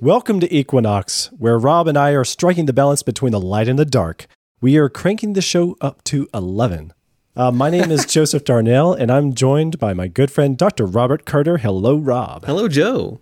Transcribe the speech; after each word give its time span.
Welcome 0.00 0.40
to 0.40 0.54
Equinox, 0.54 1.30
where 1.38 1.58
Rob 1.58 1.88
and 1.88 1.96
I 1.96 2.10
are 2.10 2.22
striking 2.22 2.66
the 2.66 2.74
balance 2.74 3.02
between 3.02 3.32
the 3.32 3.40
light 3.40 3.66
and 3.66 3.78
the 3.78 3.86
dark. 3.86 4.26
We 4.60 4.76
are 4.76 4.90
cranking 4.90 5.32
the 5.32 5.40
show 5.40 5.74
up 5.80 6.04
to 6.04 6.28
11. 6.34 6.92
Uh, 7.34 7.50
my 7.50 7.70
name 7.70 7.90
is 7.90 8.04
Joseph 8.06 8.44
Darnell, 8.44 8.92
and 8.92 9.10
I'm 9.10 9.32
joined 9.32 9.78
by 9.78 9.94
my 9.94 10.06
good 10.06 10.30
friend, 10.30 10.58
Dr. 10.58 10.84
Robert 10.84 11.24
Carter. 11.24 11.56
Hello, 11.56 11.96
Rob. 11.96 12.44
Hello, 12.44 12.68
Joe. 12.68 13.20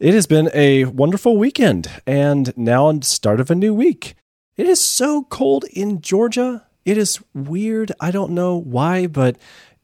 It 0.00 0.14
has 0.14 0.26
been 0.26 0.48
a 0.54 0.86
wonderful 0.86 1.36
weekend, 1.36 1.90
and 2.06 2.56
now 2.56 2.86
on 2.86 3.00
the 3.00 3.06
start 3.06 3.38
of 3.38 3.50
a 3.50 3.54
new 3.54 3.74
week. 3.74 4.14
It 4.56 4.66
is 4.66 4.80
so 4.80 5.24
cold 5.24 5.66
in 5.74 6.00
Georgia. 6.00 6.66
It 6.86 6.96
is 6.96 7.20
weird. 7.34 7.92
I 8.00 8.12
don't 8.12 8.32
know 8.32 8.56
why, 8.56 9.08
but 9.08 9.36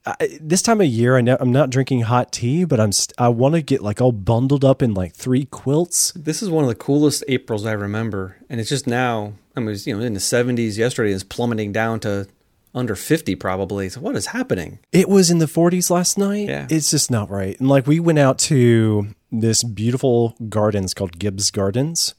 I, 0.07 0.39
this 0.41 0.61
time 0.61 0.81
of 0.81 0.87
year, 0.87 1.17
I 1.17 1.23
know, 1.23 1.37
I'm 1.41 1.53
not 1.53 1.71
drinking 1.71 2.03
hot 2.03 2.31
tea, 2.33 2.65
but 2.65 2.79
I'm 2.79 2.93
st- 2.93 3.15
I 3.19 3.29
want 3.29 3.55
to 3.55 3.63
get 3.63 3.83
like 3.83 4.01
all 4.01 4.13
bundled 4.13 4.65
up 4.65 4.83
in 4.83 4.93
like 4.93 5.15
three 5.15 5.47
quilts. 5.47 6.13
This 6.13 6.43
is 6.43 6.51
one 6.51 6.65
of 6.65 6.69
the 6.69 6.75
coolest 6.75 7.25
Aprils 7.27 7.65
I 7.65 7.73
remember, 7.73 8.37
and 8.49 8.61
it's 8.61 8.69
just 8.69 8.87
now. 8.87 9.35
I 9.57 9.61
mean, 9.61 9.69
it 9.69 9.73
was, 9.73 9.87
you 9.87 9.97
know, 9.97 10.05
in 10.05 10.15
the 10.15 10.21
70s 10.21 10.77
yesterday, 10.77 11.13
it's 11.13 11.23
plummeting 11.23 11.73
down 11.73 12.01
to 12.01 12.27
under 12.75 12.97
50 12.97 13.37
probably. 13.37 13.89
So 13.89 14.01
what 14.01 14.17
is 14.17 14.27
happening? 14.27 14.81
It 14.93 15.09
was 15.09 15.31
in 15.31 15.39
the 15.39 15.47
40s 15.47 15.91
last 15.91 16.19
night. 16.19 16.49
Yeah. 16.49 16.67
It's 16.69 16.91
just 16.91 17.11
not 17.11 17.31
right. 17.31 17.59
And 17.59 17.69
like 17.69 17.87
we 17.87 18.01
went 18.01 18.19
out 18.19 18.39
to 18.41 19.09
this 19.31 19.63
beautiful 19.63 20.37
gardens 20.49 20.93
called 20.93 21.19
Gibbs 21.19 21.51
Gardens 21.51 22.15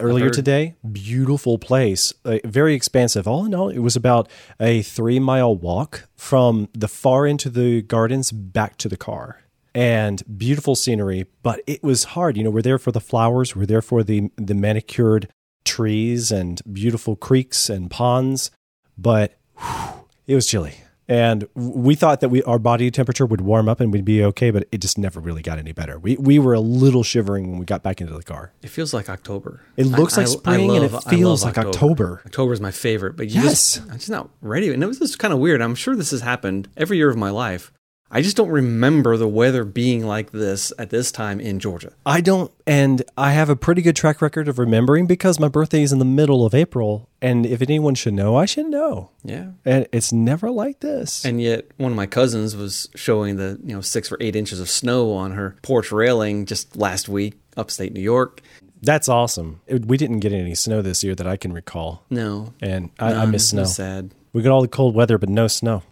earlier 0.00 0.30
today. 0.30 0.74
Beautiful 0.90 1.58
place, 1.58 2.12
uh, 2.24 2.38
very 2.44 2.74
expansive. 2.74 3.26
All 3.26 3.44
in 3.44 3.54
all, 3.54 3.68
it 3.68 3.78
was 3.78 3.96
about 3.96 4.28
a 4.60 4.82
three 4.82 5.18
mile 5.18 5.54
walk 5.54 6.08
from 6.16 6.68
the 6.72 6.88
far 6.88 7.26
end 7.26 7.46
of 7.46 7.54
the 7.54 7.82
gardens 7.82 8.32
back 8.32 8.76
to 8.78 8.88
the 8.88 8.96
car. 8.96 9.42
And 9.74 10.22
beautiful 10.38 10.74
scenery, 10.74 11.26
but 11.42 11.60
it 11.66 11.82
was 11.82 12.04
hard. 12.04 12.36
You 12.36 12.44
know, 12.44 12.50
we're 12.50 12.62
there 12.62 12.78
for 12.78 12.90
the 12.90 13.00
flowers, 13.00 13.54
we're 13.54 13.66
there 13.66 13.82
for 13.82 14.02
the 14.02 14.30
the 14.36 14.54
manicured 14.54 15.28
trees 15.64 16.32
and 16.32 16.60
beautiful 16.72 17.14
creeks 17.14 17.70
and 17.70 17.90
ponds, 17.90 18.50
but 18.96 19.38
whew, 19.56 20.06
it 20.26 20.34
was 20.34 20.46
chilly. 20.46 20.74
And 21.08 21.48
we 21.54 21.94
thought 21.94 22.20
that 22.20 22.28
we 22.28 22.42
our 22.42 22.58
body 22.58 22.90
temperature 22.90 23.24
would 23.24 23.40
warm 23.40 23.68
up 23.68 23.80
and 23.80 23.90
we'd 23.92 24.04
be 24.04 24.22
okay, 24.24 24.50
but 24.50 24.68
it 24.70 24.82
just 24.82 24.98
never 24.98 25.20
really 25.20 25.40
got 25.40 25.58
any 25.58 25.72
better. 25.72 25.98
We 25.98 26.16
we 26.16 26.38
were 26.38 26.52
a 26.52 26.60
little 26.60 27.02
shivering 27.02 27.48
when 27.50 27.58
we 27.58 27.64
got 27.64 27.82
back 27.82 28.00
into 28.02 28.12
the 28.12 28.22
car. 28.22 28.52
It 28.62 28.68
feels 28.68 28.92
like 28.92 29.08
October. 29.08 29.60
It 29.76 29.86
looks 29.86 30.16
like 30.18 30.26
spring 30.28 30.70
and 30.76 30.84
it 30.84 31.02
feels 31.08 31.42
like 31.44 31.56
October. 31.56 32.20
October 32.26 32.52
is 32.52 32.60
my 32.60 32.70
favorite, 32.70 33.16
but 33.16 33.28
you 33.28 33.40
Yes. 33.42 33.74
just, 33.76 33.82
I'm 33.90 33.98
just 33.98 34.10
not 34.10 34.28
ready. 34.42 34.72
And 34.72 34.82
it 34.82 34.86
was 34.86 34.98
just 34.98 35.18
kind 35.18 35.32
of 35.32 35.40
weird. 35.40 35.62
I'm 35.62 35.74
sure 35.74 35.96
this 35.96 36.10
has 36.10 36.20
happened 36.20 36.68
every 36.76 36.98
year 36.98 37.08
of 37.08 37.16
my 37.16 37.30
life. 37.30 37.72
I 38.10 38.22
just 38.22 38.36
don't 38.38 38.48
remember 38.48 39.16
the 39.18 39.28
weather 39.28 39.64
being 39.64 40.06
like 40.06 40.30
this 40.32 40.72
at 40.78 40.88
this 40.88 41.12
time 41.12 41.40
in 41.40 41.58
Georgia. 41.60 41.92
I 42.06 42.22
don't, 42.22 42.50
and 42.66 43.02
I 43.18 43.32
have 43.32 43.50
a 43.50 43.56
pretty 43.56 43.82
good 43.82 43.96
track 43.96 44.22
record 44.22 44.48
of 44.48 44.58
remembering 44.58 45.06
because 45.06 45.38
my 45.38 45.48
birthday 45.48 45.82
is 45.82 45.92
in 45.92 45.98
the 45.98 46.06
middle 46.06 46.46
of 46.46 46.54
April. 46.54 47.08
And 47.20 47.44
if 47.44 47.60
anyone 47.60 47.94
should 47.94 48.14
know, 48.14 48.34
I 48.36 48.46
should 48.46 48.66
know. 48.66 49.10
Yeah. 49.24 49.48
And 49.64 49.86
it's 49.92 50.10
never 50.12 50.50
like 50.50 50.80
this. 50.80 51.22
And 51.24 51.40
yet, 51.42 51.66
one 51.76 51.92
of 51.92 51.96
my 51.96 52.06
cousins 52.06 52.56
was 52.56 52.88
showing 52.94 53.36
the 53.36 53.60
you 53.62 53.74
know 53.74 53.82
six 53.82 54.10
or 54.10 54.16
eight 54.20 54.34
inches 54.36 54.58
of 54.58 54.70
snow 54.70 55.12
on 55.12 55.32
her 55.32 55.56
porch 55.60 55.92
railing 55.92 56.46
just 56.46 56.76
last 56.76 57.08
week, 57.10 57.34
upstate 57.58 57.92
New 57.92 58.00
York. 58.00 58.40
That's 58.80 59.08
awesome. 59.10 59.60
It- 59.66 59.84
we 59.86 59.96
didn't 59.98 60.20
get 60.20 60.32
any 60.32 60.54
snow 60.54 60.80
this 60.80 61.04
year 61.04 61.14
that 61.16 61.26
I 61.26 61.36
can 61.36 61.52
recall. 61.52 62.04
No, 62.08 62.54
And 62.62 62.90
I, 62.98 63.12
I 63.12 63.26
miss 63.26 63.50
snow. 63.50 63.64
sad. 63.64 64.14
We 64.32 64.40
got 64.40 64.52
all 64.52 64.62
the 64.62 64.68
cold 64.68 64.94
weather, 64.94 65.18
but 65.18 65.28
no 65.28 65.46
snow. 65.48 65.82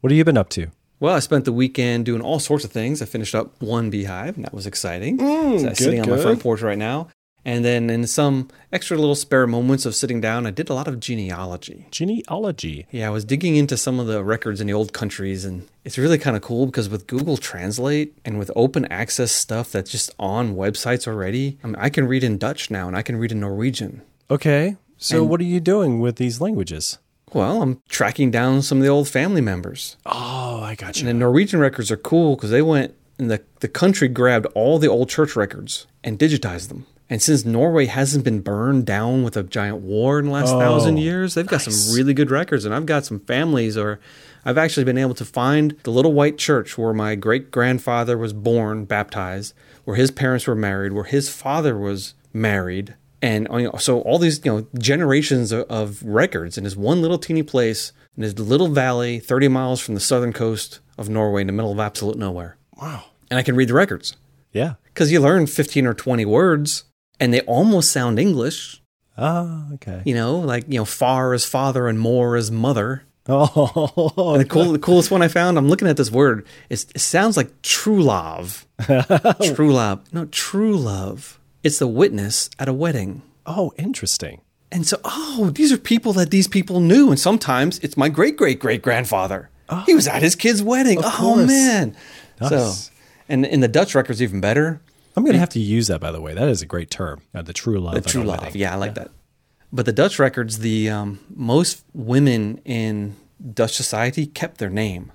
What 0.00 0.10
have 0.12 0.16
you 0.16 0.24
been 0.24 0.38
up 0.38 0.48
to? 0.50 0.68
Well, 1.06 1.14
I 1.14 1.20
spent 1.20 1.44
the 1.44 1.52
weekend 1.52 2.04
doing 2.04 2.20
all 2.20 2.40
sorts 2.40 2.64
of 2.64 2.72
things. 2.72 3.00
I 3.00 3.04
finished 3.04 3.32
up 3.32 3.62
one 3.62 3.90
beehive, 3.90 4.34
and 4.34 4.44
that 4.44 4.52
was 4.52 4.66
exciting. 4.66 5.20
so 5.20 5.58
that's 5.60 5.78
sitting 5.78 6.00
on 6.00 6.10
my 6.10 6.16
Mm, 6.16 6.22
front 6.22 6.40
porch 6.40 6.62
right 6.62 6.76
now. 6.76 7.06
And 7.44 7.64
then 7.64 7.88
in 7.90 8.08
some 8.08 8.48
extra 8.72 8.96
little 8.98 9.14
spare 9.14 9.46
moments 9.46 9.86
of 9.86 9.94
sitting 9.94 10.20
down, 10.20 10.48
I 10.48 10.50
did 10.50 10.68
a 10.68 10.74
lot 10.74 10.88
of 10.88 10.98
genealogy. 10.98 11.86
Genealogy. 11.92 12.88
Yeah, 12.90 13.06
I 13.06 13.10
was 13.10 13.24
digging 13.24 13.54
into 13.54 13.76
some 13.76 14.00
of 14.00 14.08
the 14.08 14.24
records 14.24 14.60
in 14.60 14.66
the 14.66 14.72
old 14.72 14.92
countries, 14.92 15.44
and 15.44 15.68
it's 15.84 15.96
really 15.96 16.18
kind 16.18 16.34
of 16.34 16.42
cool 16.42 16.66
because 16.66 16.88
with 16.88 17.06
Google 17.06 17.36
Translate 17.36 18.12
and 18.24 18.36
with 18.36 18.50
open 18.56 18.84
access 18.86 19.30
stuff 19.30 19.70
that's 19.70 19.92
just 19.92 20.10
on 20.18 20.56
websites 20.56 21.06
already, 21.06 21.56
I, 21.62 21.68
mean, 21.68 21.76
I 21.78 21.88
can 21.88 22.08
read 22.08 22.24
in 22.24 22.36
Dutch 22.36 22.68
now 22.68 22.88
and 22.88 22.96
I 22.96 23.02
can 23.02 23.14
read 23.14 23.30
in 23.30 23.38
Norwegian. 23.38 24.02
Okay. 24.28 24.74
So 24.98 25.20
And- 25.20 25.30
what 25.30 25.40
are 25.40 25.44
you 25.44 25.60
doing 25.60 26.00
with 26.00 26.16
these 26.16 26.40
languages? 26.40 26.98
Well, 27.36 27.60
I'm 27.60 27.82
tracking 27.90 28.30
down 28.30 28.62
some 28.62 28.78
of 28.78 28.84
the 28.84 28.88
old 28.88 29.08
family 29.08 29.42
members. 29.42 29.98
Oh, 30.06 30.60
I 30.62 30.74
got 30.74 30.96
you. 30.96 31.00
And 31.00 31.08
the 31.08 31.20
Norwegian 31.20 31.60
records 31.60 31.90
are 31.90 31.96
cool 31.98 32.34
because 32.34 32.50
they 32.50 32.62
went 32.62 32.94
and 33.18 33.30
the, 33.30 33.42
the 33.60 33.68
country 33.68 34.08
grabbed 34.08 34.46
all 34.54 34.78
the 34.78 34.88
old 34.88 35.10
church 35.10 35.36
records 35.36 35.86
and 36.02 36.18
digitized 36.18 36.68
them. 36.68 36.86
And 37.10 37.20
since 37.20 37.44
Norway 37.44 37.86
hasn't 37.86 38.24
been 38.24 38.40
burned 38.40 38.86
down 38.86 39.22
with 39.22 39.36
a 39.36 39.42
giant 39.42 39.82
war 39.82 40.18
in 40.18 40.26
the 40.26 40.32
last 40.32 40.54
oh, 40.54 40.58
thousand 40.58 40.96
years, 40.96 41.34
they've 41.34 41.46
got 41.46 41.60
some 41.60 41.94
really 41.94 42.14
good 42.14 42.30
records. 42.30 42.64
And 42.64 42.74
I've 42.74 42.86
got 42.86 43.04
some 43.04 43.20
families, 43.20 43.76
or 43.76 44.00
I've 44.44 44.58
actually 44.58 44.84
been 44.84 44.98
able 44.98 45.14
to 45.14 45.24
find 45.24 45.76
the 45.82 45.92
little 45.92 46.14
white 46.14 46.38
church 46.38 46.78
where 46.78 46.94
my 46.94 47.14
great 47.16 47.50
grandfather 47.50 48.16
was 48.16 48.32
born, 48.32 48.86
baptized, 48.86 49.54
where 49.84 49.96
his 49.96 50.10
parents 50.10 50.46
were 50.46 50.56
married, 50.56 50.94
where 50.94 51.04
his 51.04 51.28
father 51.28 51.78
was 51.78 52.14
married. 52.32 52.94
And 53.22 53.48
you 53.52 53.62
know, 53.64 53.76
so 53.78 54.00
all 54.02 54.18
these 54.18 54.44
you 54.44 54.52
know 54.52 54.66
generations 54.78 55.52
of, 55.52 55.64
of 55.70 56.02
records 56.02 56.58
in 56.58 56.64
this 56.64 56.76
one 56.76 57.00
little 57.02 57.18
teeny 57.18 57.42
place 57.42 57.92
in 58.16 58.22
this 58.22 58.38
little 58.38 58.68
valley, 58.68 59.18
thirty 59.20 59.48
miles 59.48 59.80
from 59.80 59.94
the 59.94 60.00
southern 60.00 60.32
coast 60.32 60.80
of 60.98 61.08
Norway, 61.08 61.40
in 61.42 61.46
the 61.46 61.52
middle 61.52 61.72
of 61.72 61.78
absolute 61.80 62.16
nowhere. 62.18 62.56
Wow. 62.80 63.04
And 63.30 63.38
I 63.38 63.42
can 63.42 63.56
read 63.56 63.68
the 63.68 63.74
records 63.74 64.16
Yeah. 64.52 64.74
because 64.84 65.10
you 65.10 65.20
learn 65.20 65.46
fifteen 65.46 65.86
or 65.86 65.94
twenty 65.94 66.24
words, 66.24 66.84
and 67.18 67.32
they 67.32 67.40
almost 67.42 67.90
sound 67.90 68.18
English. 68.18 68.82
Ah, 69.18 69.64
okay. 69.74 70.02
You 70.04 70.14
know, 70.14 70.36
like 70.38 70.64
you 70.68 70.78
know, 70.78 70.84
far 70.84 71.32
as 71.32 71.44
father 71.46 71.88
and 71.88 71.98
more 71.98 72.36
as 72.36 72.50
mother. 72.50 73.02
Oh, 73.28 74.32
And 74.34 74.40
the 74.42 74.44
cool, 74.48 74.70
the 74.70 74.78
coolest 74.78 75.10
one 75.10 75.20
I 75.20 75.26
found. 75.26 75.58
I'm 75.58 75.68
looking 75.68 75.88
at 75.88 75.96
this 75.96 76.12
word. 76.12 76.46
It's, 76.70 76.84
it 76.94 77.00
sounds 77.00 77.36
like 77.36 77.60
true 77.60 78.00
love. 78.00 78.64
true 79.54 79.72
love. 79.72 80.04
No, 80.12 80.26
true 80.26 80.76
love. 80.76 81.40
It's 81.66 81.80
the 81.80 81.88
witness 81.88 82.48
at 82.60 82.68
a 82.68 82.72
wedding. 82.72 83.22
oh, 83.44 83.72
interesting. 83.76 84.40
And 84.70 84.86
so, 84.86 85.00
oh, 85.04 85.50
these 85.52 85.72
are 85.72 85.78
people 85.78 86.12
that 86.12 86.30
these 86.30 86.46
people 86.46 86.78
knew. 86.78 87.10
And 87.10 87.18
sometimes 87.18 87.80
it's 87.80 87.96
my 87.96 88.08
great 88.08 88.36
great 88.36 88.60
great 88.60 88.82
grandfather. 88.82 89.50
Oh, 89.68 89.82
He 89.84 89.92
was 89.92 90.06
at 90.06 90.22
his 90.22 90.36
kid's 90.36 90.62
wedding. 90.62 90.98
Oh, 91.02 91.10
course. 91.10 91.48
man. 91.48 91.96
Nice. 92.40 92.50
So, 92.50 92.92
and 93.28 93.44
in 93.44 93.60
the 93.62 93.68
Dutch 93.68 93.96
records, 93.96 94.22
even 94.22 94.40
better. 94.40 94.80
I'm 95.16 95.24
going 95.24 95.32
to 95.32 95.40
have 95.40 95.48
to 95.50 95.58
use 95.58 95.88
that, 95.88 96.00
by 96.00 96.12
the 96.12 96.20
way. 96.20 96.34
That 96.34 96.48
is 96.48 96.62
a 96.62 96.66
great 96.66 96.88
term. 96.88 97.22
Uh, 97.34 97.42
the 97.42 97.52
true 97.52 97.80
love. 97.80 97.94
The 97.94 98.00
true 98.00 98.22
love. 98.22 98.42
wedding. 98.42 98.60
Yeah, 98.60 98.72
I 98.72 98.76
like 98.76 98.94
that. 98.94 99.10
But 99.72 99.86
the 99.86 99.92
Dutch 99.92 100.20
records, 100.20 100.58
the 100.58 100.88
um, 100.88 101.18
most 101.34 101.82
women 101.94 102.60
in 102.64 103.16
Dutch 103.54 103.74
society 103.74 104.26
kept 104.26 104.58
their 104.58 104.70
name. 104.70 105.10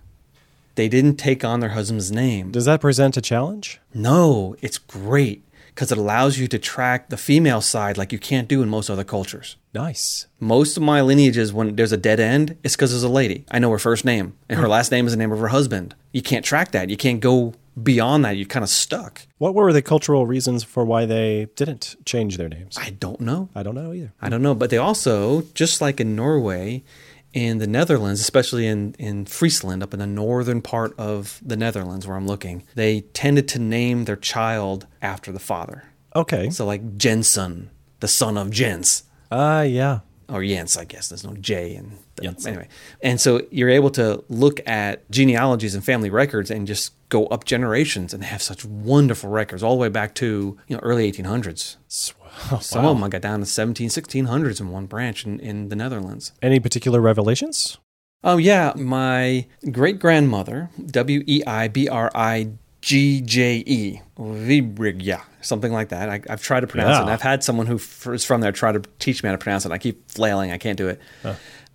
They 0.76 0.90
didn't 0.90 1.16
take 1.16 1.46
on 1.46 1.62
their 1.62 1.70
husband's 1.70 2.12
name. 2.12 2.52
Does 2.52 2.66
that 2.66 2.82
present 2.82 3.16
a 3.16 3.22
challenge? 3.22 3.80
No, 3.94 4.58
it's 4.62 4.78
great 4.78 5.46
because 5.74 5.92
it 5.92 5.98
allows 5.98 6.38
you 6.38 6.48
to 6.48 6.60
track 6.60 7.10
the 7.10 7.18
female 7.18 7.62
side 7.62 7.98
like 7.98 8.12
you 8.12 8.20
can't 8.20 8.48
do 8.48 8.62
in 8.62 8.70
most 8.70 8.90
other 8.90 9.04
cultures. 9.04 9.56
Nice. 9.74 10.28
Most 10.40 10.78
of 10.78 10.84
my 10.84 11.02
lineages, 11.02 11.54
when 11.54 11.76
there's 11.76 11.92
a 11.92 11.98
dead 11.98 12.20
end, 12.20 12.58
it's 12.64 12.76
because 12.76 12.92
there's 12.92 13.04
a 13.04 13.10
lady. 13.10 13.46
I 13.50 13.60
know 13.60 13.72
her 13.72 13.80
first 13.80 14.04
name, 14.04 14.38
and 14.50 14.60
her 14.60 14.66
hmm. 14.66 14.72
last 14.72 14.92
name 14.92 15.06
is 15.06 15.14
the 15.14 15.18
name 15.18 15.32
of 15.32 15.40
her 15.40 15.48
husband. 15.48 15.96
You 16.12 16.22
can't 16.22 16.46
track 16.46 16.72
that. 16.72 16.90
You 16.90 16.98
can't 16.98 17.22
go 17.22 17.54
beyond 17.82 18.26
that. 18.26 18.36
You're 18.38 18.48
kind 18.48 18.64
of 18.64 18.70
stuck. 18.70 19.22
What 19.38 19.56
were 19.56 19.72
the 19.72 19.82
cultural 19.82 20.26
reasons 20.26 20.64
for 20.64 20.84
why 20.84 21.06
they 21.06 21.48
didn't 21.56 21.96
change 22.06 22.38
their 22.38 22.50
names? 22.50 22.78
I 22.78 22.92
don't 22.92 23.22
know. 23.22 23.50
I 23.56 23.64
don't 23.64 23.76
know 23.76 23.94
either. 23.94 24.14
I 24.22 24.30
don't 24.30 24.42
know. 24.42 24.56
But 24.56 24.70
they 24.70 24.78
also, 24.78 25.44
just 25.54 25.80
like 25.80 26.00
in 26.00 26.16
Norway, 26.16 26.84
in 27.34 27.60
the 27.60 27.68
Netherlands, 27.68 28.20
especially 28.20 28.68
in, 28.68 28.94
in 29.00 29.26
Friesland, 29.26 29.82
up 29.84 29.94
in 29.94 30.00
the 30.00 30.08
northern 30.08 30.62
part 30.62 30.98
of 31.00 31.40
the 31.44 31.56
Netherlands 31.56 32.06
where 32.06 32.18
I'm 32.18 32.28
looking, 32.28 32.64
they 32.76 33.02
tended 33.02 33.48
to 33.50 33.60
name 33.60 34.06
their 34.06 34.16
child 34.16 34.88
after 35.02 35.32
the 35.32 35.40
father. 35.40 35.84
Okay. 36.16 36.50
So, 36.50 36.66
like 36.66 36.98
Jensen, 36.98 37.70
the 38.02 38.08
son 38.08 38.38
of 38.38 38.52
Jens. 38.52 39.04
Ah, 39.32 39.62
yeah. 39.62 40.00
or 40.28 40.44
Jens, 40.44 40.76
I 40.76 40.84
guess. 40.84 41.08
There's 41.08 41.24
no 41.24 41.34
J 41.36 41.76
in 41.76 41.98
Jens. 42.22 42.46
anyway. 42.46 42.68
And 43.02 43.20
so 43.20 43.42
you're 43.50 43.70
able 43.70 43.92
to 43.92 44.24
look 44.28 44.60
at 44.68 45.10
genealogies 45.10 45.74
and 45.74 45.84
family 45.84 46.10
records 46.10 46.52
and 46.52 46.68
just 46.68 46.94
go 47.10 47.28
up 47.28 47.46
generations, 47.46 48.14
and 48.14 48.22
they 48.22 48.28
have 48.28 48.42
such 48.42 48.66
wonderful 48.66 49.30
records 49.30 49.64
all 49.64 49.76
the 49.76 49.82
way 49.82 49.90
back 49.90 50.16
to 50.16 50.58
you 50.68 50.76
know 50.76 50.82
early 50.84 51.10
1800s. 51.12 51.78
Sw- 52.60 52.66
Some 52.66 52.86
of 52.86 52.96
them 52.96 53.04
I 53.04 53.10
got 53.10 53.22
down 53.22 53.40
to 53.40 53.46
17, 53.46 53.90
1600s 53.90 54.60
in 54.60 54.70
one 54.70 54.86
branch 54.86 55.26
in, 55.26 55.40
in 55.40 55.70
the 55.70 55.76
Netherlands. 55.76 56.32
Any 56.42 56.60
particular 56.60 57.02
revelations? 57.02 57.78
Oh 58.24 58.38
yeah, 58.38 58.74
my 58.76 59.48
great 59.72 60.00
grandmother, 60.00 60.70
W 60.86 61.24
E 61.26 61.42
I 61.48 61.68
B 61.68 61.88
R 61.88 62.12
I 62.14 62.50
G 62.82 63.22
J 63.22 63.64
E, 63.66 64.02
Vibrigya, 64.18 65.22
something 65.42 65.72
like 65.72 65.90
that. 65.90 66.10
I, 66.10 66.22
I've 66.30 66.44
tried 66.44 66.60
to 66.60 66.68
pronounce 66.68 66.90
it. 66.90 66.94
Yeah. 66.94 67.02
And 67.02 67.10
I've 67.10 67.22
had 67.22 67.44
someone 67.44 67.66
who 67.66 67.76
is 68.14 68.24
from 68.24 68.42
there 68.42 68.52
try 68.52 68.72
to 68.72 68.82
teach 69.00 69.24
me 69.24 69.28
how 69.28 69.34
to 69.34 69.40
pronounce 69.40 69.66
it. 69.66 69.72
I 69.72 69.80
keep 69.80 70.10
flailing. 70.10 70.52
I 70.52 70.58
can't 70.58 70.78
do 70.78 70.88
it. 70.88 71.02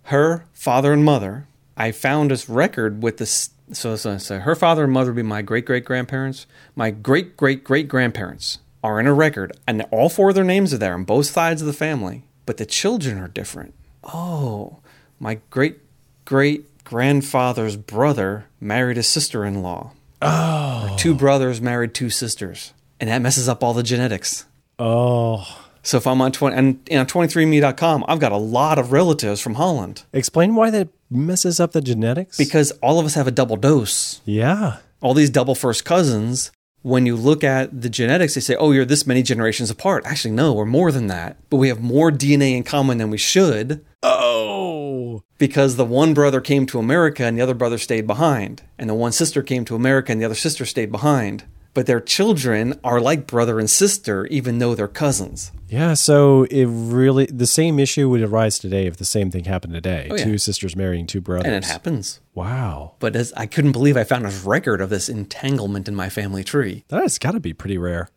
Her 0.03 0.45
father 0.53 0.93
and 0.93 1.03
mother, 1.03 1.47
I 1.75 1.91
found 1.91 2.31
this 2.31 2.47
record 2.47 3.03
with 3.03 3.17
this. 3.17 3.49
So, 3.73 3.97
so, 3.97 4.17
so 4.17 4.39
her 4.39 4.55
father 4.55 4.85
and 4.85 4.93
mother 4.93 5.11
would 5.11 5.17
be 5.17 5.23
my 5.23 5.41
great 5.41 5.65
great 5.65 5.83
grandparents. 5.83 6.45
My 6.75 6.91
great 6.91 7.35
great 7.35 7.65
great 7.65 7.89
grandparents 7.89 8.59
are 8.87 8.99
in 8.99 9.07
a 9.07 9.13
record, 9.13 9.51
and 9.67 9.85
all 9.91 10.07
four 10.09 10.29
of 10.29 10.35
their 10.35 10.43
names 10.43 10.73
are 10.73 10.77
there 10.77 10.93
on 10.93 11.03
both 11.03 11.25
sides 11.25 11.61
of 11.61 11.67
the 11.67 11.73
family, 11.73 12.23
but 12.45 12.57
the 12.57 12.65
children 12.65 13.17
are 13.19 13.27
different. 13.27 13.73
Oh, 14.03 14.79
my 15.19 15.39
great 15.49 15.77
great 16.25 16.83
grandfather's 16.83 17.75
brother 17.75 18.45
married 18.61 18.97
a 18.97 19.03
sister 19.03 19.43
in 19.45 19.61
law. 19.61 19.91
Oh. 20.21 20.89
Or 20.93 20.97
two 20.97 21.13
brothers 21.13 21.61
married 21.61 21.93
two 21.93 22.09
sisters. 22.09 22.73
And 22.99 23.09
that 23.09 23.21
messes 23.21 23.47
up 23.49 23.63
all 23.63 23.73
the 23.73 23.83
genetics. 23.83 24.45
Oh. 24.79 25.45
So 25.83 25.97
if 25.97 26.07
I'm 26.07 26.21
on 26.21 26.31
20 26.31 26.55
and 26.55 26.79
you 26.89 26.97
know 26.97 27.05
23andme.com, 27.05 28.05
I've 28.07 28.19
got 28.19 28.31
a 28.31 28.37
lot 28.37 28.77
of 28.79 28.91
relatives 28.91 29.39
from 29.41 29.55
Holland 29.55 30.03
Explain 30.13 30.55
why 30.55 30.69
that 30.71 30.89
messes 31.09 31.59
up 31.59 31.71
the 31.73 31.81
genetics? 31.81 32.37
because 32.37 32.71
all 32.81 32.99
of 32.99 33.05
us 33.05 33.13
have 33.15 33.27
a 33.27 33.31
double 33.31 33.57
dose. 33.57 34.21
yeah. 34.25 34.77
All 34.99 35.13
these 35.13 35.29
double 35.29 35.53
first 35.53 35.85
cousins, 35.85 36.51
when 36.87 37.05
you 37.05 37.15
look 37.15 37.43
at 37.43 37.81
the 37.81 37.89
genetics, 37.89 38.35
they 38.35 38.41
say, 38.41 38.55
"Oh, 38.55 38.71
you're 38.71 38.85
this 38.85 39.05
many 39.05 39.21
generations 39.21 39.69
apart." 39.69 40.03
Actually, 40.05 40.31
no, 40.31 40.53
we're 40.53 40.65
more 40.65 40.91
than 40.91 41.07
that. 41.07 41.35
But 41.49 41.57
we 41.57 41.67
have 41.67 41.81
more 41.81 42.11
DNA 42.11 42.55
in 42.55 42.63
common 42.63 42.97
than 42.97 43.09
we 43.09 43.17
should 43.17 43.81
Oh. 44.03 45.21
because 45.37 45.75
the 45.75 45.85
one 45.85 46.13
brother 46.13 46.39
came 46.39 46.65
to 46.67 46.79
America 46.79 47.23
and 47.23 47.37
the 47.37 47.41
other 47.41 47.53
brother 47.53 47.77
stayed 47.77 48.07
behind, 48.07 48.63
and 48.79 48.89
the 48.89 48.93
one 48.93 49.11
sister 49.11 49.41
came 49.43 49.65
to 49.65 49.75
America 49.75 50.11
and 50.11 50.21
the 50.21 50.25
other 50.25 50.35
sister 50.35 50.65
stayed 50.65 50.91
behind. 50.91 51.43
But 51.77 51.85
their 51.85 52.01
children 52.01 52.79
are 52.83 52.99
like 52.99 53.27
brother 53.27 53.59
and 53.59 53.69
sister, 53.69 54.25
even 54.31 54.57
though 54.57 54.73
they're 54.73 54.87
cousins. 54.87 55.51
Yeah, 55.69 55.93
so 55.93 56.45
it 56.45 56.65
really 56.65 57.27
the 57.27 57.45
same 57.45 57.77
issue 57.77 58.09
would 58.09 58.23
arise 58.23 58.57
today 58.57 58.87
if 58.87 58.97
the 58.97 59.05
same 59.05 59.29
thing 59.29 59.43
happened 59.43 59.73
today. 59.73 60.07
Oh, 60.09 60.15
yeah. 60.15 60.23
Two 60.23 60.39
sisters 60.39 60.75
marrying 60.75 61.05
two 61.05 61.21
brothers. 61.21 61.45
And 61.45 61.53
it 61.53 61.65
happens. 61.65 62.19
Wow. 62.33 62.95
But 62.97 63.15
as 63.15 63.31
I 63.33 63.45
couldn't 63.45 63.73
believe 63.73 63.95
I 63.95 64.05
found 64.05 64.25
a 64.25 64.29
record 64.29 64.81
of 64.81 64.89
this 64.89 65.07
entanglement 65.07 65.87
in 65.87 65.93
my 65.93 66.09
family 66.09 66.43
tree. 66.43 66.83
That 66.87 67.03
has 67.03 67.19
got 67.19 67.33
to 67.33 67.39
be 67.39 67.53
pretty 67.53 67.77
rare. 67.77 68.09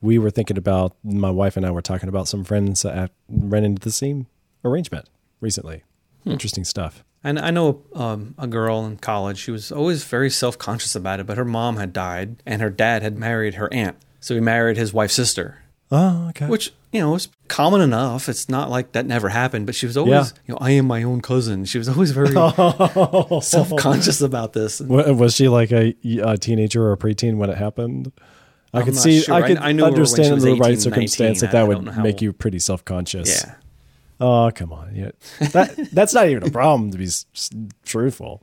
We 0.00 0.16
were 0.20 0.30
thinking 0.30 0.56
about 0.56 0.94
my 1.02 1.32
wife 1.32 1.56
and 1.56 1.66
I 1.66 1.72
were 1.72 1.82
talking 1.82 2.08
about 2.08 2.28
some 2.28 2.44
friends 2.44 2.82
that 2.82 3.10
ran 3.28 3.64
into 3.64 3.80
the 3.80 3.90
same 3.90 4.28
arrangement 4.64 5.08
recently. 5.40 5.82
Interesting 6.26 6.64
stuff. 6.64 7.04
And 7.24 7.38
I 7.38 7.50
know 7.50 7.82
um, 7.94 8.34
a 8.38 8.46
girl 8.48 8.84
in 8.84 8.96
college. 8.96 9.38
She 9.38 9.50
was 9.52 9.70
always 9.70 10.02
very 10.04 10.28
self 10.30 10.58
conscious 10.58 10.94
about 10.96 11.20
it, 11.20 11.26
but 11.26 11.36
her 11.36 11.44
mom 11.44 11.76
had 11.76 11.92
died 11.92 12.42
and 12.46 12.60
her 12.60 12.70
dad 12.70 13.02
had 13.02 13.16
married 13.18 13.54
her 13.54 13.72
aunt. 13.72 13.96
So 14.20 14.34
he 14.34 14.40
married 14.40 14.76
his 14.76 14.92
wife's 14.92 15.14
sister, 15.14 15.62
Oh, 15.90 16.28
okay. 16.30 16.46
which, 16.46 16.72
you 16.92 17.00
know, 17.00 17.10
was 17.10 17.28
common 17.48 17.80
enough. 17.80 18.28
It's 18.28 18.48
not 18.48 18.70
like 18.70 18.92
that 18.92 19.04
never 19.06 19.28
happened, 19.30 19.66
but 19.66 19.74
she 19.74 19.86
was 19.86 19.96
always, 19.96 20.12
Yeah. 20.12 20.38
you 20.46 20.54
know, 20.54 20.58
I 20.60 20.70
am 20.72 20.86
my 20.86 21.02
own 21.02 21.20
cousin. 21.20 21.64
She 21.64 21.78
was 21.78 21.88
always 21.88 22.12
very 22.12 22.28
self 23.42 23.76
conscious 23.76 24.20
about 24.20 24.52
this. 24.52 24.80
Was 24.80 25.34
she 25.34 25.48
like 25.48 25.72
a, 25.72 25.94
a 26.24 26.36
teenager 26.38 26.84
or 26.84 26.92
a 26.92 26.96
preteen 26.96 27.36
when 27.36 27.50
it 27.50 27.58
happened? 27.58 28.12
I 28.74 28.80
I'm 28.80 28.84
could 28.86 28.96
see. 28.96 29.20
sure. 29.20 29.34
I 29.34 29.46
could 29.46 29.58
I 29.58 29.72
knew 29.72 29.84
her 29.84 29.90
when 29.90 29.94
she 29.94 30.00
understand 30.22 30.32
in 30.34 30.38
the 30.40 30.48
18, 30.52 30.60
right 30.60 30.68
19. 30.68 30.80
circumstance 30.80 31.40
that 31.42 31.52
that 31.52 31.68
would 31.68 31.96
make 31.98 32.22
you 32.22 32.32
pretty 32.32 32.58
self 32.58 32.84
conscious. 32.84 33.44
Yeah. 33.44 33.54
Oh, 34.22 34.52
come 34.54 34.72
on. 34.72 34.94
Yeah. 34.94 35.10
That, 35.50 35.88
that's 35.92 36.14
not 36.14 36.28
even 36.28 36.44
a 36.44 36.50
problem 36.50 36.92
to 36.92 36.98
be 36.98 37.08
truthful. 37.84 38.40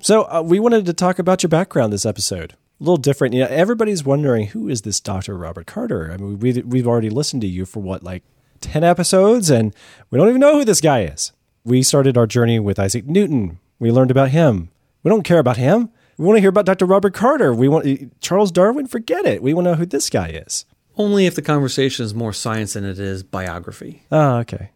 So, 0.00 0.22
uh, 0.22 0.42
we 0.46 0.60
wanted 0.60 0.86
to 0.86 0.92
talk 0.92 1.18
about 1.18 1.42
your 1.42 1.48
background 1.48 1.92
this 1.92 2.06
episode. 2.06 2.52
A 2.52 2.56
little 2.84 2.96
different. 2.96 3.34
You 3.34 3.40
know, 3.40 3.48
everybody's 3.48 4.04
wondering 4.04 4.46
who 4.48 4.68
is 4.68 4.82
this 4.82 5.00
Dr. 5.00 5.36
Robert 5.36 5.66
Carter? 5.66 6.12
I 6.12 6.18
mean, 6.18 6.38
we, 6.38 6.52
we've 6.62 6.86
already 6.86 7.10
listened 7.10 7.42
to 7.42 7.48
you 7.48 7.66
for 7.66 7.80
what, 7.80 8.04
like 8.04 8.22
10 8.60 8.84
episodes, 8.84 9.50
and 9.50 9.74
we 10.10 10.18
don't 10.18 10.28
even 10.28 10.40
know 10.40 10.58
who 10.58 10.64
this 10.64 10.80
guy 10.80 11.02
is. 11.02 11.32
We 11.64 11.82
started 11.82 12.16
our 12.16 12.28
journey 12.28 12.60
with 12.60 12.78
Isaac 12.78 13.06
Newton. 13.06 13.58
We 13.80 13.90
learned 13.90 14.12
about 14.12 14.30
him. 14.30 14.70
We 15.02 15.08
don't 15.08 15.24
care 15.24 15.40
about 15.40 15.56
him. 15.56 15.90
We 16.16 16.26
want 16.26 16.36
to 16.36 16.40
hear 16.40 16.50
about 16.50 16.66
Dr. 16.66 16.86
Robert 16.86 17.12
Carter. 17.12 17.52
We 17.52 17.66
want 17.66 18.20
Charles 18.20 18.52
Darwin. 18.52 18.86
Forget 18.86 19.26
it. 19.26 19.42
We 19.42 19.52
want 19.52 19.66
to 19.66 19.72
know 19.72 19.76
who 19.76 19.86
this 19.86 20.10
guy 20.10 20.28
is. 20.28 20.64
Only 20.96 21.26
if 21.26 21.34
the 21.34 21.42
conversation 21.42 22.04
is 22.04 22.14
more 22.14 22.32
science 22.32 22.74
than 22.74 22.84
it 22.84 22.98
is 22.98 23.22
biography. 23.22 24.02
Oh, 24.10 24.38
okay. 24.38 24.70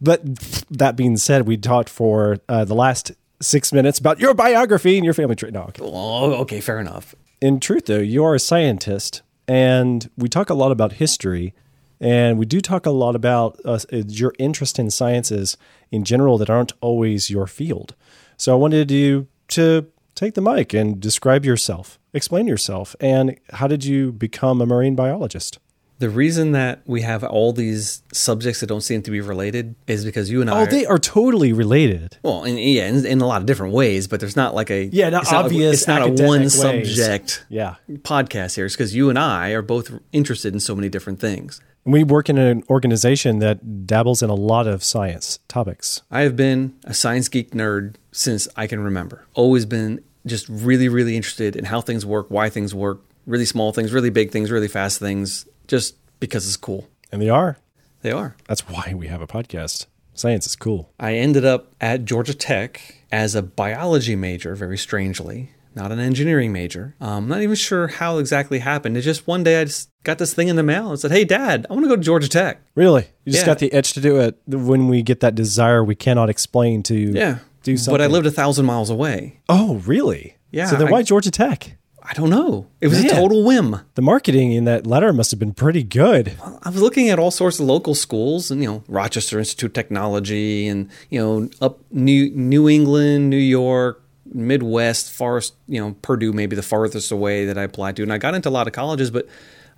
But 0.00 0.22
that 0.70 0.96
being 0.96 1.16
said, 1.18 1.46
we 1.46 1.56
talked 1.56 1.90
for 1.90 2.38
uh, 2.48 2.64
the 2.64 2.74
last 2.74 3.12
six 3.42 3.72
minutes 3.72 3.98
about 3.98 4.18
your 4.18 4.32
biography 4.32 4.96
and 4.96 5.04
your 5.04 5.12
family 5.12 5.36
tree. 5.36 5.50
No, 5.50 5.64
okay. 5.64 5.82
Oh, 5.84 6.32
okay, 6.42 6.60
fair 6.60 6.80
enough. 6.80 7.14
In 7.40 7.60
truth, 7.60 7.86
though, 7.86 7.98
you 7.98 8.24
are 8.24 8.34
a 8.34 8.40
scientist, 8.40 9.20
and 9.46 10.08
we 10.16 10.30
talk 10.30 10.48
a 10.48 10.54
lot 10.54 10.72
about 10.72 10.94
history, 10.94 11.52
and 12.00 12.38
we 12.38 12.46
do 12.46 12.62
talk 12.62 12.86
a 12.86 12.90
lot 12.90 13.14
about 13.14 13.60
uh, 13.66 13.78
your 13.90 14.32
interest 14.38 14.78
in 14.78 14.90
sciences 14.90 15.58
in 15.90 16.04
general 16.04 16.38
that 16.38 16.48
aren't 16.48 16.72
always 16.80 17.28
your 17.28 17.46
field. 17.46 17.94
So 18.38 18.52
I 18.52 18.56
wanted 18.56 18.90
you 18.90 19.28
to 19.48 19.86
take 20.14 20.34
the 20.34 20.40
mic 20.40 20.72
and 20.72 21.00
describe 21.00 21.44
yourself, 21.44 21.98
explain 22.12 22.46
yourself, 22.46 22.94
and 23.00 23.38
how 23.50 23.66
did 23.66 23.84
you 23.84 24.12
become 24.12 24.60
a 24.60 24.66
marine 24.66 24.94
biologist? 24.94 25.58
The 26.00 26.10
reason 26.10 26.52
that 26.52 26.82
we 26.86 27.02
have 27.02 27.22
all 27.22 27.52
these 27.52 28.02
subjects 28.12 28.60
that 28.60 28.66
don't 28.66 28.80
seem 28.80 29.02
to 29.02 29.10
be 29.10 29.20
related 29.20 29.76
is 29.86 30.04
because 30.04 30.28
you 30.30 30.40
and 30.40 30.50
oh, 30.50 30.54
I. 30.54 30.62
Oh, 30.62 30.66
they 30.66 30.84
are 30.86 30.98
totally 30.98 31.52
related. 31.52 32.18
well, 32.22 32.42
in, 32.44 32.58
yeah, 32.58 32.88
in, 32.88 33.06
in 33.06 33.20
a 33.20 33.26
lot 33.26 33.40
of 33.40 33.46
different 33.46 33.72
ways, 33.72 34.08
but 34.08 34.18
there's 34.20 34.36
not 34.36 34.54
like 34.54 34.70
a 34.70 34.86
Yeah, 34.86 35.10
not 35.10 35.22
it's 35.22 35.32
obvious 35.32 35.74
it's 35.74 35.88
not 35.88 36.02
a 36.02 36.08
one 36.24 36.40
ways. 36.42 36.60
subject 36.60 37.44
Yeah. 37.48 37.76
podcast 37.88 38.56
here. 38.56 38.66
It's 38.66 38.74
because 38.74 38.94
you 38.94 39.08
and 39.08 39.18
I 39.18 39.50
are 39.50 39.62
both 39.62 39.92
interested 40.12 40.52
in 40.52 40.60
so 40.60 40.74
many 40.74 40.88
different 40.88 41.20
things. 41.20 41.60
We 41.86 42.02
work 42.02 42.28
in 42.28 42.38
an 42.38 42.64
organization 42.70 43.38
that 43.40 43.86
dabbles 43.86 44.22
in 44.22 44.30
a 44.30 44.34
lot 44.34 44.66
of 44.66 44.82
science 44.82 45.38
topics. 45.48 46.02
I 46.10 46.22
have 46.22 46.34
been 46.34 46.74
a 46.84 46.94
science 46.94 47.28
geek 47.28 47.50
nerd 47.52 47.96
since 48.10 48.48
I 48.56 48.66
can 48.66 48.80
remember. 48.80 49.26
Always 49.34 49.66
been 49.66 50.02
just 50.26 50.48
really, 50.48 50.88
really 50.88 51.14
interested 51.14 51.54
in 51.54 51.66
how 51.66 51.82
things 51.82 52.06
work, 52.06 52.30
why 52.30 52.48
things 52.48 52.74
work, 52.74 53.00
really 53.26 53.44
small 53.44 53.72
things, 53.72 53.92
really 53.92 54.08
big 54.10 54.30
things, 54.30 54.50
really 54.50 54.68
fast 54.68 54.98
things, 54.98 55.46
just 55.68 55.96
because 56.20 56.46
it's 56.46 56.56
cool. 56.56 56.88
And 57.12 57.20
they 57.22 57.28
are. 57.28 57.58
They 58.02 58.12
are. 58.12 58.36
That's 58.46 58.68
why 58.68 58.94
we 58.96 59.06
have 59.08 59.20
a 59.22 59.26
podcast. 59.26 59.86
Science 60.14 60.46
is 60.46 60.56
cool. 60.56 60.90
I 61.00 61.14
ended 61.14 61.44
up 61.44 61.72
at 61.80 62.04
Georgia 62.04 62.34
Tech 62.34 63.02
as 63.10 63.34
a 63.34 63.42
biology 63.42 64.14
major, 64.14 64.54
very 64.54 64.78
strangely, 64.78 65.50
not 65.74 65.90
an 65.90 65.98
engineering 65.98 66.52
major. 66.52 66.94
Um, 67.00 67.26
not 67.28 67.42
even 67.42 67.56
sure 67.56 67.88
how 67.88 68.18
exactly 68.18 68.60
happened. 68.60 68.96
It 68.96 69.00
just 69.02 69.26
one 69.26 69.42
day 69.42 69.60
I 69.60 69.64
just 69.64 69.90
got 70.04 70.18
this 70.18 70.32
thing 70.32 70.46
in 70.48 70.54
the 70.56 70.62
mail 70.62 70.90
and 70.90 71.00
said, 71.00 71.10
"Hey, 71.10 71.24
Dad, 71.24 71.66
I 71.68 71.72
want 71.72 71.84
to 71.84 71.88
go 71.88 71.96
to 71.96 72.02
Georgia 72.02 72.28
Tech." 72.28 72.60
Really? 72.76 73.06
You 73.24 73.32
just 73.32 73.42
Yeah. 73.42 73.46
got 73.46 73.58
the 73.58 73.74
itch 73.74 73.92
to 73.94 74.00
do 74.00 74.20
it 74.20 74.38
when 74.46 74.86
we 74.86 75.02
get 75.02 75.18
that 75.20 75.34
desire 75.34 75.82
we 75.82 75.96
cannot 75.96 76.30
explain 76.30 76.82
to 76.84 76.94
Yeah, 76.96 77.38
do 77.64 77.76
something. 77.76 77.94
But 77.94 78.02
I 78.02 78.06
lived 78.06 78.26
a 78.26 78.30
thousand 78.30 78.66
miles 78.66 78.90
away. 78.90 79.40
Oh, 79.48 79.76
really? 79.86 80.36
Yeah, 80.52 80.66
So 80.66 80.76
then 80.76 80.88
I- 80.88 80.90
why 80.92 81.02
Georgia 81.02 81.32
Tech? 81.32 81.76
I 82.06 82.12
don't 82.12 82.28
know. 82.28 82.66
It 82.82 82.88
was 82.88 83.02
Man. 83.02 83.10
a 83.10 83.14
total 83.14 83.44
whim. 83.44 83.80
The 83.94 84.02
marketing 84.02 84.52
in 84.52 84.64
that 84.66 84.86
letter 84.86 85.12
must 85.12 85.30
have 85.30 85.40
been 85.40 85.54
pretty 85.54 85.82
good. 85.82 86.36
I 86.62 86.68
was 86.68 86.82
looking 86.82 87.08
at 87.08 87.18
all 87.18 87.30
sorts 87.30 87.58
of 87.58 87.64
local 87.66 87.94
schools, 87.94 88.50
and 88.50 88.62
you 88.62 88.68
know, 88.68 88.84
Rochester 88.88 89.38
Institute 89.38 89.70
of 89.70 89.72
Technology, 89.74 90.68
and 90.68 90.90
you 91.08 91.18
know, 91.18 91.48
up 91.62 91.80
New 91.90 92.30
New 92.30 92.68
England, 92.68 93.30
New 93.30 93.36
York, 93.38 94.02
Midwest, 94.26 95.12
farthest, 95.12 95.54
you 95.66 95.80
know, 95.80 95.96
Purdue, 96.02 96.32
maybe 96.34 96.54
the 96.56 96.62
farthest 96.62 97.10
away 97.10 97.46
that 97.46 97.56
I 97.56 97.62
applied 97.62 97.96
to, 97.96 98.02
and 98.02 98.12
I 98.12 98.18
got 98.18 98.34
into 98.34 98.48
a 98.48 98.50
lot 98.50 98.66
of 98.66 98.74
colleges, 98.74 99.10
but 99.10 99.26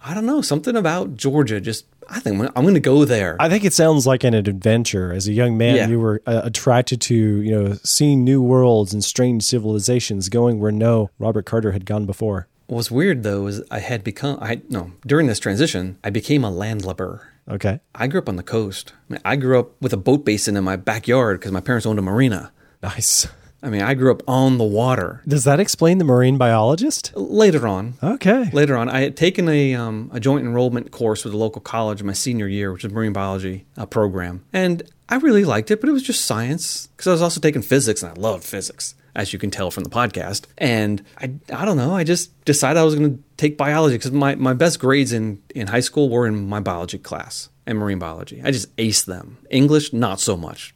I 0.09 0.15
don't 0.15 0.25
know, 0.27 0.41
something 0.41 0.77
about 0.77 1.17
Georgia 1.17 1.61
just. 1.61 1.85
I 2.09 2.21
think 2.21 2.41
I'm 2.55 2.63
going 2.63 2.75
to 2.75 2.81
go 2.81 3.05
there. 3.05 3.37
I 3.41 3.49
think 3.49 3.65
it 3.65 3.73
sounds 3.73 4.07
like 4.07 4.23
an 4.23 4.33
adventure. 4.33 5.13
As 5.13 5.27
a 5.27 5.33
young 5.33 5.59
man, 5.59 5.75
Yeah. 5.75 5.89
you 5.89 5.99
were 5.99 6.23
uh, 6.25 6.43
attracted 6.45 7.01
to, 7.03 7.15
you 7.17 7.51
know, 7.51 7.73
seeing 7.83 8.23
new 8.23 8.41
worlds 8.41 8.93
and 8.95 9.03
strange 9.03 9.43
civilizations, 9.43 10.29
going 10.29 10.61
where 10.61 10.71
no 10.71 11.11
Robert 11.19 11.47
Carter 11.47 11.73
had 11.73 11.85
gone 11.85 12.07
before. 12.07 12.47
What's 12.69 12.91
weird 12.91 13.23
though 13.25 13.47
is 13.49 13.63
I 13.71 13.79
had 13.81 14.05
become 14.05 14.39
I 14.41 14.61
no 14.69 14.93
during 15.07 15.27
this 15.27 15.39
transition 15.41 15.99
I 16.05 16.11
became 16.11 16.45
a 16.45 16.51
landlubber. 16.51 17.33
Okay. 17.49 17.81
I 17.95 18.07
grew 18.09 18.19
up 18.21 18.29
on 18.29 18.37
the 18.37 18.43
coast. 18.43 18.93
I, 19.09 19.13
mean, 19.13 19.21
I 19.25 19.37
grew 19.37 19.59
up 19.59 19.71
with 19.81 19.93
a 19.93 19.97
boat 19.97 20.25
basin 20.25 20.57
in 20.57 20.65
my 20.65 20.75
backyard 20.77 21.39
because 21.41 21.53
my 21.53 21.61
parents 21.61 21.87
owned 21.87 21.99
a 21.99 22.03
marina. 22.03 22.53
Nice. 22.83 23.27
I 23.67 23.71
mean, 23.71 23.83
I 23.83 23.95
grew 23.95 24.13
up 24.13 24.23
on 24.29 24.59
the 24.59 24.65
water. 24.65 25.23
Does 25.27 25.43
that 25.45 25.59
explain 25.59 25.99
the 25.99 26.05
marine 26.05 26.39
biologist? 26.39 27.13
Later 27.17 27.67
on, 27.67 27.95
Okay. 28.01 28.49
later 28.53 28.77
on, 28.77 28.89
I 28.89 29.01
had 29.01 29.17
taken 29.17 29.49
a 29.49 29.75
um, 29.75 30.09
a 30.15 30.21
joint 30.21 30.47
enrollment 30.47 30.93
course 30.93 31.25
with 31.25 31.35
a 31.35 31.37
local 31.37 31.61
college 31.61 32.01
my 32.05 32.13
senior 32.13 32.47
year, 32.47 32.73
which 32.73 32.85
is 32.85 32.93
marine 32.93 33.13
biology 33.13 33.67
uh, 33.77 33.85
program, 33.87 34.45
and 34.53 34.83
I 35.09 35.17
really 35.17 35.45
liked 35.45 35.71
it. 35.73 35.81
But 35.81 35.89
it 35.91 35.93
was 35.93 36.05
just 36.05 36.25
science 36.25 36.87
because 36.87 37.09
I 37.09 37.13
was 37.13 37.23
also 37.23 37.41
taking 37.41 37.63
physics, 37.63 38.03
and 38.05 38.17
I 38.17 38.21
loved 38.21 38.45
physics, 38.45 38.95
as 39.17 39.33
you 39.33 39.39
can 39.41 39.51
tell 39.51 39.73
from 39.73 39.83
the 39.85 39.91
podcast. 39.91 40.45
And 40.59 41.03
I 41.19 41.33
I 41.53 41.65
don't 41.65 41.77
know, 41.77 41.93
I 41.95 42.05
just 42.05 42.31
decided 42.45 42.79
I 42.79 42.85
was 42.85 42.95
going 42.95 43.17
to 43.17 43.23
take 43.37 43.59
biology 43.59 43.97
because 43.97 44.13
my 44.13 44.37
my 44.37 44.55
best 44.55 44.79
grades 44.79 45.13
in 45.13 45.43
in 45.57 45.67
high 45.67 45.81
school 45.81 46.09
were 46.09 46.27
in 46.29 46.49
my 46.49 46.61
biology 46.61 46.99
class 46.99 47.49
and 47.67 47.79
marine 47.79 47.99
biology. 47.99 48.41
I 48.45 48.53
just 48.53 48.75
aced 48.77 49.07
them. 49.07 49.39
English, 49.51 49.93
not 49.93 50.21
so 50.21 50.37
much. 50.37 50.73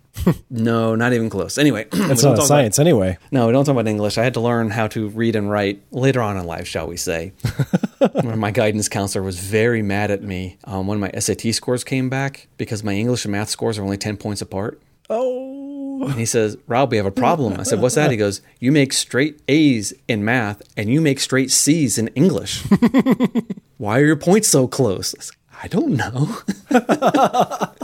No, 0.50 0.94
not 0.94 1.12
even 1.12 1.30
close. 1.30 1.58
Anyway, 1.58 1.84
don't 1.90 2.22
not 2.22 2.42
science 2.42 2.78
anyway. 2.78 3.18
no, 3.30 3.46
we 3.46 3.52
don't 3.52 3.64
talk 3.64 3.72
about 3.72 3.86
English. 3.86 4.18
I 4.18 4.24
had 4.24 4.34
to 4.34 4.40
learn 4.40 4.70
how 4.70 4.86
to 4.88 5.08
read 5.08 5.36
and 5.36 5.50
write 5.50 5.82
later 5.90 6.20
on 6.20 6.36
in 6.36 6.46
life, 6.46 6.66
shall 6.66 6.86
we 6.86 6.96
say. 6.96 7.32
my 8.24 8.50
guidance 8.50 8.88
counselor 8.88 9.22
was 9.24 9.38
very 9.38 9.82
mad 9.82 10.10
at 10.10 10.22
me 10.22 10.58
um, 10.64 10.86
when 10.86 11.00
my 11.00 11.10
SAT 11.18 11.54
scores 11.54 11.84
came 11.84 12.08
back 12.08 12.48
because 12.56 12.82
my 12.82 12.94
English 12.94 13.24
and 13.24 13.32
math 13.32 13.50
scores 13.50 13.78
are 13.78 13.82
only 13.82 13.98
10 13.98 14.16
points 14.16 14.40
apart. 14.40 14.80
Oh. 15.08 16.06
And 16.06 16.14
he 16.14 16.24
says, 16.24 16.56
Rob, 16.66 16.90
we 16.92 16.96
have 16.96 17.06
a 17.06 17.10
problem. 17.10 17.58
I 17.58 17.64
said, 17.64 17.80
What's 17.80 17.96
that? 17.96 18.10
He 18.10 18.16
goes, 18.16 18.40
You 18.58 18.72
make 18.72 18.92
straight 18.92 19.40
A's 19.48 19.92
in 20.08 20.24
math 20.24 20.62
and 20.76 20.88
you 20.88 21.00
make 21.00 21.20
straight 21.20 21.50
C's 21.50 21.98
in 21.98 22.08
English. 22.08 22.62
Why 23.76 23.98
are 23.98 24.06
your 24.06 24.16
points 24.16 24.48
so 24.48 24.66
close? 24.66 25.14
I, 25.14 25.22
said, 25.22 25.36
I 25.62 25.68
don't 25.68 25.96
know. 25.96 26.38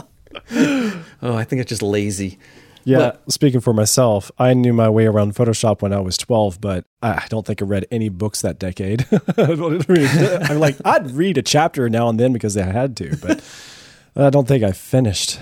oh, 1.21 1.35
I 1.35 1.43
think 1.43 1.61
it's 1.61 1.69
just 1.69 1.81
lazy. 1.81 2.37
Yeah, 2.83 3.17
speaking 3.27 3.59
for 3.59 3.73
myself, 3.73 4.31
I 4.39 4.53
knew 4.53 4.71
my 4.71 4.87
way 4.87 5.07
around 5.07 5.35
Photoshop 5.35 5.81
when 5.81 5.91
I 5.91 5.99
was 5.99 6.17
12, 6.17 6.61
but 6.61 6.85
I 7.03 7.25
don't 7.27 7.45
think 7.45 7.61
I 7.61 7.65
read 7.65 7.85
any 7.91 8.07
books 8.07 8.41
that 8.43 8.59
decade. 8.59 9.05
I'm 9.37 10.59
like, 10.59 10.77
I'd 10.85 11.11
read 11.11 11.37
a 11.37 11.41
chapter 11.41 11.89
now 11.89 12.07
and 12.07 12.17
then 12.17 12.31
because 12.31 12.55
I 12.55 12.63
had 12.63 12.95
to, 12.97 13.17
but 13.17 13.43
I 14.15 14.29
don't 14.29 14.47
think 14.47 14.63
I 14.63 14.71
finished 14.71 15.37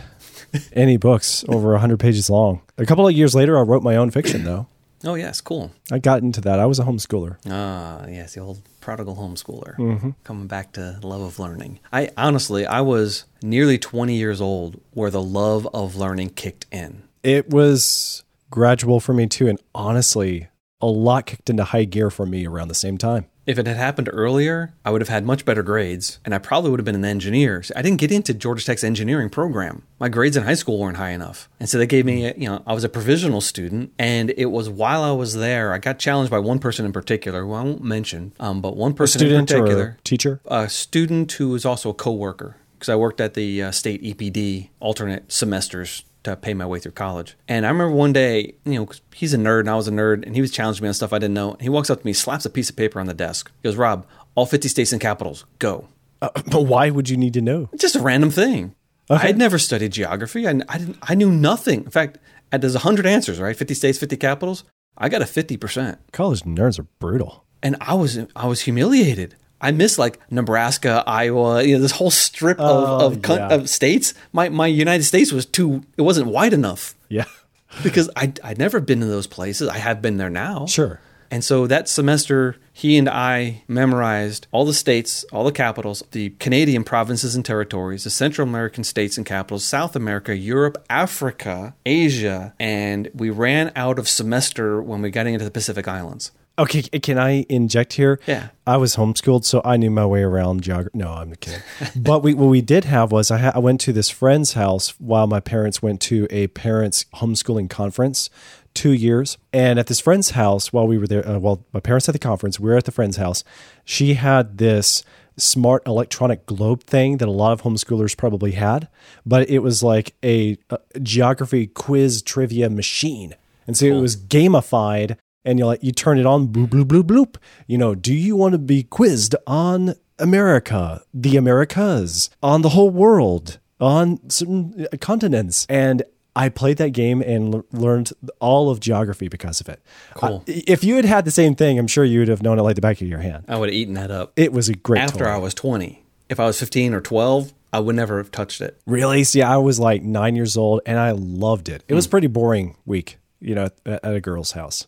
any 0.74 0.98
books 0.98 1.46
over 1.48 1.74
100 1.74 2.00
pages 2.00 2.32
long. 2.32 2.62
A 2.80 2.86
couple 2.86 3.08
of 3.08 3.14
years 3.14 3.36
later, 3.36 3.60
I 3.60 3.62
wrote 3.62 3.84
my 3.84 3.96
own 3.96 4.10
fiction, 4.10 4.44
though. 4.44 4.66
Oh, 5.04 5.14
yes, 5.14 5.40
cool. 5.40 5.72
I 5.92 6.00
got 6.00 6.24
into 6.24 6.42
that. 6.42 6.60
I 6.60 6.66
was 6.66 6.80
a 6.80 6.84
homeschooler. 6.84 7.38
Ah, 7.48 8.08
yes, 8.08 8.34
the 8.34 8.40
old 8.40 8.60
prodigal 8.86 9.15
homeschooler. 9.15 9.75
Mm-hmm. 9.77 10.12
Coming 10.24 10.46
back 10.46 10.74
to 10.74 11.00
love 11.01 11.22
of 11.22 11.39
learning. 11.39 11.80
I 11.92 12.12
honestly, 12.15 12.68
I 12.68 12.82
was 12.82 13.25
nearly 13.42 13.80
20 13.80 14.15
years 14.15 14.39
old 14.39 14.80
where 14.92 15.10
the 15.10 15.24
love 15.24 15.68
of 15.74 15.96
learning 15.96 16.30
kicked 16.30 16.68
in. 16.72 17.01
It 17.24 17.50
was 17.50 18.24
gradual 18.51 19.00
for 19.00 19.13
me, 19.13 19.25
too. 19.25 19.48
And 19.48 19.60
honestly, 19.74 20.50
a 20.80 20.86
lot 20.86 21.25
kicked 21.25 21.50
into 21.50 21.63
high 21.63 21.86
gear 21.86 22.12
for 22.12 22.27
me 22.27 22.46
around 22.46 22.68
the 22.68 22.75
same 22.75 23.00
time. 23.00 23.25
If 23.46 23.60
it 23.60 23.68
had 23.68 23.78
happened 23.78 24.10
earlier, 24.12 24.74
I 24.84 24.90
would 24.90 25.02
have 25.02 25.10
had 25.10 25.25
much 25.25 25.46
better 25.46 25.62
grades 25.62 26.20
and 26.25 26.34
I 26.34 26.40
probably 26.40 26.72
would 26.72 26.80
have 26.80 26.86
been 26.86 26.96
an 26.96 27.06
engineer. 27.06 27.64
I 27.75 27.82
didn't 27.84 28.00
get 28.00 28.12
into 28.12 28.34
Georgia 28.34 28.66
Tech's 28.66 28.84
engineering 28.84 29.30
program. 29.30 29.84
My 30.00 30.10
grades 30.10 30.36
in 30.36 30.44
high 30.44 30.56
school 30.56 30.80
weren't 30.80 30.98
high 30.98 31.12
enough. 31.12 31.48
And 31.60 31.70
so 31.70 31.78
they 31.78 31.86
gave 31.86 32.06
me, 32.06 32.34
you 32.36 32.50
know, 32.50 32.64
I 32.66 32.74
was 32.74 32.84
a 32.84 32.90
provisional 32.90 33.42
student 33.42 33.94
and 34.00 34.34
it 34.36 34.46
was 34.46 34.68
while 34.68 35.04
I 35.04 35.12
was 35.12 35.36
there, 35.36 35.74
I 35.74 35.78
got 35.78 36.00
challenged 36.00 36.32
by 36.32 36.40
one 36.40 36.60
person 36.60 36.86
in 36.86 36.92
particular, 36.92 37.44
who 37.44 37.54
I 37.54 37.62
won't 37.62 37.84
mention, 37.84 38.34
um, 38.40 38.62
but 38.62 38.75
one 38.75 38.94
person 38.94 39.22
in 39.22 39.28
Student 39.28 39.50
particular, 39.50 39.84
or 39.84 39.98
teacher? 40.04 40.42
a 40.46 40.68
student 40.68 41.32
who 41.34 41.50
was 41.50 41.66
also 41.66 41.92
a 41.92 41.94
co-worker 41.94 42.56
because 42.74 42.90
I 42.90 42.96
worked 42.96 43.22
at 43.22 43.36
the 43.36 43.64
uh, 43.64 43.72
state 43.72 44.02
EPD 44.02 44.70
alternate 44.80 45.32
semesters 45.32 46.04
to 46.25 46.36
pay 46.36 46.53
my 46.53 46.65
way 46.65 46.79
through 46.79 46.91
college. 46.91 47.36
And 47.48 47.65
I 47.65 47.70
remember 47.70 47.94
one 47.96 48.13
day, 48.13 48.55
you 48.65 48.79
know, 48.79 48.89
he's 49.13 49.34
a 49.34 49.38
nerd 49.38 49.62
and 49.62 49.70
I 49.70 49.75
was 49.75 49.88
a 49.88 49.91
nerd, 49.91 50.25
and 50.25 50.36
he 50.36 50.41
was 50.41 50.51
challenging 50.51 50.84
me 50.84 50.88
on 50.89 50.94
stuff 50.94 51.13
I 51.13 51.20
didn't 51.20 51.34
know. 51.34 51.53
And 51.53 51.62
he 51.62 51.70
walks 51.70 51.89
up 51.89 52.01
to 52.01 52.05
me, 52.05 52.13
slaps 52.13 52.46
a 52.46 52.50
piece 52.50 52.70
of 52.70 52.75
paper 52.75 53.00
on 53.00 53.05
the 53.08 53.13
desk. 53.13 53.51
He 53.62 53.67
goes, 53.70 53.75
"Rob, 53.77 54.05
all 54.36 54.46
50 54.46 54.67
states 54.67 54.91
and 54.91 55.01
capitals, 55.01 55.46
go." 55.60 55.88
Uh, 56.22 56.29
but 56.51 56.62
why 56.63 56.89
would 56.89 57.10
you 57.10 57.17
need 57.17 57.34
to 57.34 57.41
know? 57.41 57.70
Just 57.77 57.96
a 57.96 58.00
random 58.01 58.32
thing. 58.32 58.75
I 59.10 59.17
had 59.17 59.38
never 59.38 59.60
studied 59.60 59.91
geography. 59.91 60.48
I, 60.48 60.51
I 60.67 60.77
didn't. 60.77 60.98
I 61.03 61.13
knew 61.15 61.32
nothing. 61.32 61.84
In 61.84 61.91
fact, 61.91 62.17
there's 62.51 62.75
hundred 62.75 63.05
answers, 63.05 63.39
right? 63.39 63.55
50 63.55 63.74
states, 63.74 63.98
50 64.00 64.17
capitals. 64.17 64.63
I 64.98 65.10
got 65.10 65.22
a 65.22 65.25
50 65.25 65.58
percent, 65.58 66.00
College 66.12 66.41
nerds 66.44 66.79
are 66.79 66.88
brutal. 67.00 67.44
and 67.62 67.75
I 67.82 67.94
was 67.96 68.17
I 68.36 68.48
was 68.48 68.62
humiliated. 68.62 69.36
I 69.68 69.72
missed 69.72 69.98
like 70.00 70.20
Nebraska, 70.32 71.04
Iowa, 71.08 71.64
you 71.64 71.76
know, 71.76 71.82
this 71.82 71.92
whole 71.92 72.12
strip 72.12 72.58
Oh, 72.60 73.06
of 73.06 73.14
of, 73.18 73.30
yeah. 73.38 73.48
of 73.56 73.70
states. 73.70 74.14
My 74.32 74.50
my 74.50 74.68
United 74.68 75.04
States 75.04 75.32
was 75.32 75.46
too. 75.46 75.84
It 75.98 76.04
wasn't 76.04 76.28
wide 76.28 76.54
enough 76.54 76.96
Yeah. 77.10 77.26
because 77.84 78.10
I 78.16 78.32
I'd 78.44 78.58
never 78.58 78.80
been 78.80 79.02
in 79.02 79.10
those 79.10 79.28
places. 79.28 79.68
I 79.68 79.78
have 79.80 80.02
been 80.02 80.18
there 80.18 80.30
now. 80.30 80.66
Sure. 80.68 81.00
And 81.32 81.44
so 81.44 81.66
that 81.68 81.90
semester, 81.90 82.56
he 82.72 82.98
and 83.00 83.10
I 83.10 83.64
memorized 83.68 84.46
all 84.52 84.64
the 84.64 84.76
states, 84.76 85.26
all 85.34 85.44
the 85.44 85.52
capitals, 85.52 86.04
the 86.12 86.30
Canadian 86.40 86.84
provinces 86.84 87.36
and 87.36 87.44
territories, 87.44 88.04
the 88.04 88.12
Central 88.12 88.48
American 88.48 88.84
states 88.84 89.18
and 89.18 89.26
capitals, 89.26 89.66
South 89.66 89.96
America, 89.96 90.38
Europe, 90.38 90.78
Africa, 90.88 91.74
Asia, 91.84 92.54
and 92.60 93.10
we 93.16 93.32
ran 93.32 93.72
out 93.76 93.98
of 93.98 94.08
semester 94.08 94.80
when 94.84 95.02
we 95.02 95.10
got 95.10 95.26
into 95.26 95.44
the 95.44 95.52
Pacific 95.52 95.88
Islands. 95.88 96.32
Okay, 96.58 96.84
can 96.84 97.18
I 97.18 97.46
inject 97.50 97.94
here? 97.94 98.20
Yeah. 98.26 98.50
I 98.66 98.78
was 98.78 98.96
homeschooled, 98.96 99.44
so 99.44 99.62
I 99.66 99.76
knew 99.76 99.92
my 99.92 100.06
way 100.06 100.24
around 100.24 100.62
geography. 100.62 100.98
No, 100.98 101.10
I'm 101.10 101.36
kidding. 101.36 101.62
but 101.96 102.24
we, 102.24 102.34
what 102.34 102.48
we 102.48 102.62
did 102.62 102.86
have 102.86 103.12
was 103.12 103.30
I, 103.30 103.40
ha- 103.40 103.52
I 103.54 103.60
went 103.60 103.82
to 103.82 103.94
this 103.94 104.10
friend's 104.10 104.54
house 104.54 104.92
while 105.00 105.28
my 105.28 105.42
parents 105.42 105.82
went 105.82 106.00
to 106.02 106.28
a 106.30 106.48
parents' 106.48 107.06
homeschooling 107.16 107.70
conference, 107.70 108.30
two 108.74 108.94
years. 108.94 109.38
And 109.52 109.80
at 109.80 109.88
this 109.88 110.00
friend's 110.00 110.32
house, 110.32 110.72
while 110.72 110.88
we 110.88 110.98
were 110.98 111.08
there, 111.08 111.28
uh, 111.28 111.40
while 111.40 111.66
my 111.74 111.82
parents 111.82 112.06
had 112.06 112.16
the 112.16 112.20
conference, 112.20 112.58
we 112.58 112.70
were 112.70 112.78
at 112.78 112.86
the 112.86 112.92
friend's 112.92 113.18
house. 113.18 113.44
She 113.84 114.14
had 114.14 114.58
this 114.58 115.04
smart 115.38 115.86
electronic 115.86 116.46
globe 116.46 116.84
thing 116.84 117.18
that 117.18 117.28
a 117.28 117.32
lot 117.32 117.52
of 117.52 117.64
homeschoolers 117.64 118.16
probably 118.16 118.52
had, 118.52 118.88
but 119.26 119.50
it 119.50 119.60
was 119.60 119.84
like 119.84 120.16
a, 120.24 120.58
a 120.70 120.80
geography 121.02 121.68
quiz 121.68 122.22
trivia 122.22 122.70
machine. 122.70 123.36
And 123.68 123.76
so 123.76 123.86
it 123.86 124.00
was 124.00 124.16
gamified 124.16 125.18
and 125.46 125.60
you 125.60 125.66
like 125.66 125.84
you 125.84 125.92
turn 125.92 126.18
it 126.18 126.25
on 126.25 126.48
bloop 126.48 126.68
bloop 126.70 126.86
bloop 126.86 127.04
bloop 127.04 127.36
you 127.68 127.78
know 127.78 127.94
do 127.96 128.14
you 128.14 128.36
want 128.36 128.54
to 128.54 128.58
be 128.58 128.84
quizzed 128.84 129.36
on 129.48 129.94
america 130.20 131.02
the 131.14 131.38
americas 131.38 132.30
on 132.42 132.62
the 132.62 132.70
whole 132.70 132.90
world 132.90 133.60
on 133.80 134.20
certain 134.30 134.88
continents 135.00 135.66
and 135.70 136.04
i 136.36 136.50
played 136.50 136.78
that 136.78 136.90
game 136.90 137.22
and 137.22 137.56
l- 137.56 137.66
learned 137.72 138.12
all 138.40 138.70
of 138.70 138.80
geography 138.80 139.28
because 139.28 139.60
of 139.62 139.70
it 139.70 139.82
Cool. 140.16 140.38
Uh, 140.38 140.42
if 140.48 140.84
you 140.84 140.96
had 140.96 141.06
had 141.06 141.25
the 141.25 141.32
same 141.32 141.56
thing 141.56 141.78
i'm 141.78 141.88
sure 141.88 142.04
you 142.06 142.20
would 142.20 142.28
have 142.30 142.42
known 142.42 142.58
it 142.60 142.64
like 142.64 142.75
the 142.75 142.82
back 142.82 143.02
of 143.02 143.08
your 143.08 143.20
hand 143.20 143.46
I 143.48 143.58
would 143.58 143.70
have 143.70 143.75
eaten 143.75 143.94
that 143.96 144.12
up. 144.12 144.34
it 144.36 144.52
was 144.52 144.70
a 144.70 144.75
great 144.75 145.02
After 145.02 145.25
toy. 145.25 145.30
I 145.30 145.38
was 145.38 145.54
20. 145.54 146.02
If 146.28 146.40
I 146.40 146.46
was 146.46 146.60
15 146.60 146.96
or 146.96 147.02
12, 147.02 147.54
I 147.72 147.80
would 147.80 147.96
never 147.96 148.18
have 148.18 148.32
touched 148.32 148.62
it. 148.62 148.80
really 148.88 149.24
see 149.25 149.42
i 149.42 149.58
was 149.58 149.80
like 149.80 150.02
nine 150.02 150.36
years 150.36 150.56
old 150.58 150.80
and 150.86 150.98
i 150.98 151.12
loved 151.12 151.68
it 151.70 151.84
it 151.90 151.94
was 151.94 152.08
pretty 152.08 152.28
boring 152.28 152.78
week 152.86 153.18
you 153.42 153.54
know 153.54 153.66
at, 153.86 154.04
at 154.06 154.16
a 154.16 154.22
girl's 154.22 154.52
house 154.54 154.88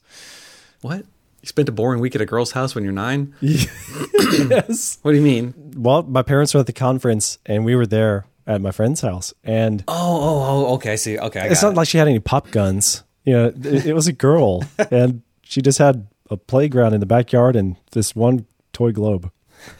What? 0.81 0.99
You 1.41 1.47
spent 1.47 1.69
a 1.69 1.71
boring 1.71 1.99
week 2.01 2.15
at 2.15 2.21
a 2.21 2.25
girl's 2.25 2.51
house 2.51 2.73
when 2.75 2.83
you're 2.83 2.93
nine? 2.93 3.33
yes 3.41 4.97
What 5.01 5.11
do 5.11 5.17
you 5.17 5.23
mean? 5.23 5.53
well 5.75 6.03
my 6.03 6.21
parents 6.23 6.53
were 6.53 6.59
at 6.59 6.65
the 6.65 6.73
conference 6.73 7.37
and 7.45 7.63
we 7.65 7.75
were 7.75 7.85
there 7.85 8.25
at 8.47 8.61
my 8.61 8.71
friend's 8.71 9.01
house 9.01 9.33
and 9.43 9.83
Oh, 9.87 9.93
oh, 9.93 10.65
oh, 10.69 10.73
okay. 10.75 10.93
I 10.93 10.95
see. 10.95 11.17
Okay. 11.19 11.41
I 11.41 11.45
it's 11.47 11.61
not 11.61 11.73
it. 11.73 11.75
like 11.77 11.87
she 11.87 11.97
had 11.97 12.07
any 12.07 12.19
pop 12.19 12.49
guns. 12.51 13.03
You 13.25 13.33
know, 13.33 13.45
it, 13.47 13.87
it 13.87 13.93
was 13.93 14.07
a 14.07 14.13
girl, 14.13 14.63
and 14.91 15.21
she 15.43 15.61
just 15.61 15.77
had 15.79 16.07
a 16.29 16.37
playground 16.37 16.93
in 16.93 17.01
the 17.01 17.05
backyard 17.05 17.57
and 17.57 17.75
this 17.91 18.15
one 18.15 18.45
toy 18.71 18.93
globe. 18.93 19.29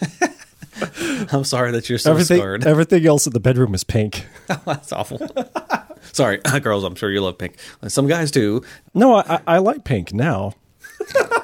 I'm 1.31 1.43
sorry 1.45 1.71
that 1.71 1.89
you're 1.89 1.97
so 1.97 2.11
everything, 2.11 2.37
scarred. 2.39 2.67
everything 2.67 3.05
else 3.07 3.25
in 3.25 3.33
the 3.33 3.39
bedroom 3.39 3.71
was 3.71 3.83
pink. 3.85 4.25
That's 4.65 4.91
awful. 4.91 5.19
Sorry, 6.11 6.37
girls. 6.61 6.83
I'm 6.83 6.95
sure 6.95 7.09
you 7.09 7.21
love 7.21 7.37
pink. 7.37 7.57
Some 7.87 8.07
guys 8.07 8.31
do. 8.31 8.61
No, 8.93 9.15
I- 9.15 9.41
I 9.47 9.57
like 9.59 9.83
pink 9.85 10.13
now. 10.13 10.53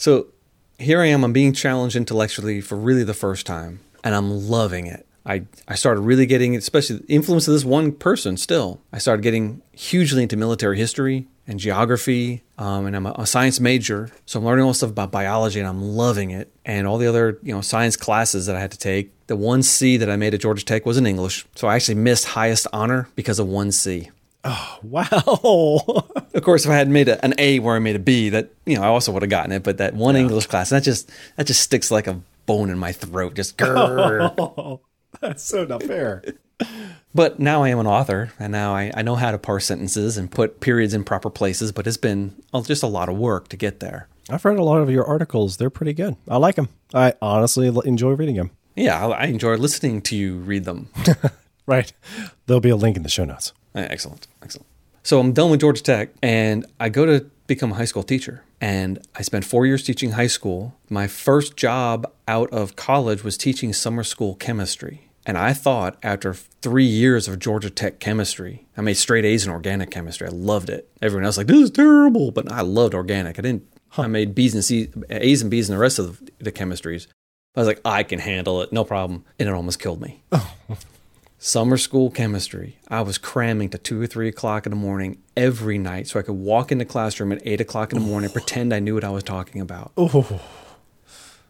So 0.00 0.28
here 0.78 1.02
I 1.02 1.08
am. 1.08 1.24
I'm 1.24 1.34
being 1.34 1.52
challenged 1.52 1.94
intellectually 1.94 2.62
for 2.62 2.74
really 2.74 3.04
the 3.04 3.12
first 3.12 3.44
time, 3.44 3.80
and 4.02 4.14
I'm 4.14 4.30
loving 4.48 4.86
it. 4.86 5.06
I, 5.26 5.42
I 5.68 5.74
started 5.74 6.00
really 6.00 6.24
getting, 6.24 6.56
especially 6.56 7.00
the 7.00 7.12
influence 7.12 7.46
of 7.46 7.52
this 7.52 7.66
one 7.66 7.92
person 7.92 8.38
still. 8.38 8.80
I 8.94 8.96
started 8.96 9.20
getting 9.20 9.60
hugely 9.72 10.22
into 10.22 10.38
military 10.38 10.78
history 10.78 11.28
and 11.46 11.60
geography, 11.60 12.42
um, 12.56 12.86
and 12.86 12.96
I'm 12.96 13.04
a, 13.04 13.12
a 13.18 13.26
science 13.26 13.60
major. 13.60 14.10
So 14.24 14.38
I'm 14.38 14.46
learning 14.46 14.64
all 14.64 14.72
stuff 14.72 14.88
about 14.88 15.12
biology, 15.12 15.60
and 15.60 15.68
I'm 15.68 15.82
loving 15.82 16.30
it. 16.30 16.50
And 16.64 16.86
all 16.86 16.96
the 16.96 17.06
other, 17.06 17.38
you 17.42 17.54
know, 17.54 17.60
science 17.60 17.98
classes 17.98 18.46
that 18.46 18.56
I 18.56 18.60
had 18.60 18.72
to 18.72 18.78
take. 18.78 19.12
The 19.26 19.36
one 19.36 19.62
C 19.62 19.98
that 19.98 20.08
I 20.08 20.16
made 20.16 20.32
at 20.32 20.40
Georgia 20.40 20.64
Tech 20.64 20.86
was 20.86 20.96
in 20.96 21.06
English. 21.06 21.44
So 21.56 21.68
I 21.68 21.74
actually 21.74 21.96
missed 21.96 22.24
highest 22.24 22.66
honor 22.72 23.10
because 23.16 23.38
of 23.38 23.46
one 23.46 23.70
C. 23.70 24.10
Oh, 24.44 24.78
wow. 24.82 26.08
Of 26.34 26.42
course, 26.42 26.64
if 26.64 26.70
I 26.70 26.76
had 26.76 26.88
made 26.88 27.08
a, 27.08 27.22
an 27.24 27.34
A 27.38 27.58
where 27.58 27.76
I 27.76 27.78
made 27.78 27.96
a 27.96 28.00
B, 28.00 28.30
that 28.30 28.50
you 28.66 28.76
know 28.76 28.82
I 28.82 28.86
also 28.86 29.12
would 29.12 29.22
have 29.22 29.30
gotten 29.30 29.52
it. 29.52 29.62
But 29.62 29.78
that 29.78 29.94
one 29.94 30.16
English 30.16 30.46
class, 30.46 30.70
that 30.70 30.82
just 30.82 31.10
that 31.36 31.46
just 31.46 31.60
sticks 31.60 31.90
like 31.90 32.06
a 32.06 32.20
bone 32.46 32.70
in 32.70 32.78
my 32.78 32.92
throat. 32.92 33.34
Just 33.34 33.56
grrr. 33.58 34.80
That's 35.20 35.42
so 35.42 35.64
not 35.64 35.82
fair. 35.82 36.22
but 37.14 37.38
now 37.40 37.62
I 37.62 37.68
am 37.70 37.78
an 37.78 37.86
author, 37.86 38.32
and 38.38 38.52
now 38.52 38.74
I, 38.74 38.92
I 38.94 39.02
know 39.02 39.16
how 39.16 39.30
to 39.30 39.38
parse 39.38 39.66
sentences 39.66 40.16
and 40.16 40.30
put 40.30 40.60
periods 40.60 40.94
in 40.94 41.04
proper 41.04 41.30
places. 41.30 41.72
But 41.72 41.86
it's 41.86 41.96
been 41.96 42.34
just 42.64 42.82
a 42.82 42.86
lot 42.86 43.08
of 43.08 43.16
work 43.16 43.48
to 43.48 43.56
get 43.56 43.80
there. 43.80 44.08
I've 44.30 44.44
read 44.44 44.58
a 44.58 44.62
lot 44.64 44.80
of 44.80 44.90
your 44.90 45.04
articles. 45.04 45.56
They're 45.56 45.70
pretty 45.70 45.92
good. 45.92 46.16
I 46.28 46.36
like 46.36 46.54
them. 46.54 46.68
I 46.94 47.14
honestly 47.20 47.66
enjoy 47.84 48.12
reading 48.12 48.36
them. 48.36 48.52
Yeah, 48.76 49.06
I, 49.06 49.10
I 49.10 49.24
enjoy 49.24 49.56
listening 49.56 50.00
to 50.02 50.16
you 50.16 50.36
read 50.36 50.64
them. 50.64 50.88
Right. 51.66 51.92
There'll 52.46 52.60
be 52.60 52.70
a 52.70 52.74
link 52.76 52.96
in 52.96 53.04
the 53.04 53.08
show 53.08 53.24
notes. 53.24 53.52
Uh, 53.74 53.86
Excellent, 53.88 54.26
excellent. 54.42 54.66
So 55.02 55.18
I'm 55.18 55.32
done 55.32 55.50
with 55.50 55.60
Georgia 55.60 55.82
Tech, 55.82 56.10
and 56.22 56.66
I 56.78 56.88
go 56.88 57.06
to 57.06 57.26
become 57.46 57.72
a 57.72 57.74
high 57.76 57.84
school 57.84 58.02
teacher. 58.02 58.44
And 58.60 59.04
I 59.16 59.22
spent 59.22 59.44
four 59.44 59.64
years 59.64 59.82
teaching 59.82 60.12
high 60.12 60.26
school. 60.26 60.74
My 60.90 61.06
first 61.06 61.56
job 61.56 62.10
out 62.28 62.50
of 62.50 62.76
college 62.76 63.24
was 63.24 63.38
teaching 63.38 63.72
summer 63.72 64.04
school 64.04 64.34
chemistry. 64.34 65.08
And 65.24 65.38
I 65.38 65.52
thought 65.52 65.98
after 66.02 66.34
three 66.34 66.84
years 66.84 67.28
of 67.28 67.38
Georgia 67.38 67.70
Tech 67.70 67.98
chemistry, 67.98 68.66
I 68.76 68.82
made 68.82 68.94
straight 68.94 69.24
A's 69.24 69.46
in 69.46 69.52
organic 69.52 69.90
chemistry. 69.90 70.26
I 70.26 70.30
loved 70.30 70.68
it. 70.68 70.88
Everyone 71.00 71.24
else 71.24 71.36
was 71.36 71.38
like, 71.38 71.46
this 71.46 71.62
is 71.64 71.70
terrible, 71.70 72.30
but 72.30 72.50
I 72.52 72.60
loved 72.60 72.94
organic. 72.94 73.38
I 73.38 73.42
didn't. 73.42 73.66
I 73.96 74.06
made 74.06 74.34
B's 74.34 74.54
and 74.54 74.64
C's, 74.64 74.88
A's 75.08 75.42
and 75.42 75.50
B's 75.50 75.68
in 75.68 75.74
the 75.74 75.80
rest 75.80 75.98
of 75.98 76.22
the 76.38 76.52
chemistries. 76.52 77.06
I 77.56 77.60
was 77.60 77.66
like, 77.66 77.80
I 77.84 78.02
can 78.02 78.20
handle 78.20 78.62
it, 78.62 78.72
no 78.72 78.84
problem. 78.84 79.24
And 79.38 79.48
it 79.48 79.52
almost 79.52 79.80
killed 79.80 80.00
me. 80.00 80.22
Summer 81.42 81.78
school 81.78 82.10
chemistry. 82.10 82.78
I 82.88 83.00
was 83.00 83.16
cramming 83.16 83.70
to 83.70 83.78
two 83.78 84.00
or 84.00 84.06
three 84.06 84.28
o'clock 84.28 84.66
in 84.66 84.70
the 84.70 84.76
morning 84.76 85.22
every 85.34 85.78
night 85.78 86.06
so 86.06 86.20
I 86.20 86.22
could 86.22 86.34
walk 86.34 86.70
in 86.70 86.76
the 86.76 86.84
classroom 86.84 87.32
at 87.32 87.40
eight 87.46 87.62
o'clock 87.62 87.94
in 87.94 87.98
the 87.98 88.04
morning 88.04 88.26
and 88.26 88.34
pretend 88.34 88.74
I 88.74 88.78
knew 88.78 88.92
what 88.94 89.04
I 89.04 89.08
was 89.10 89.22
talking 89.22 89.62
about. 89.62 89.90
Oh, 89.96 90.38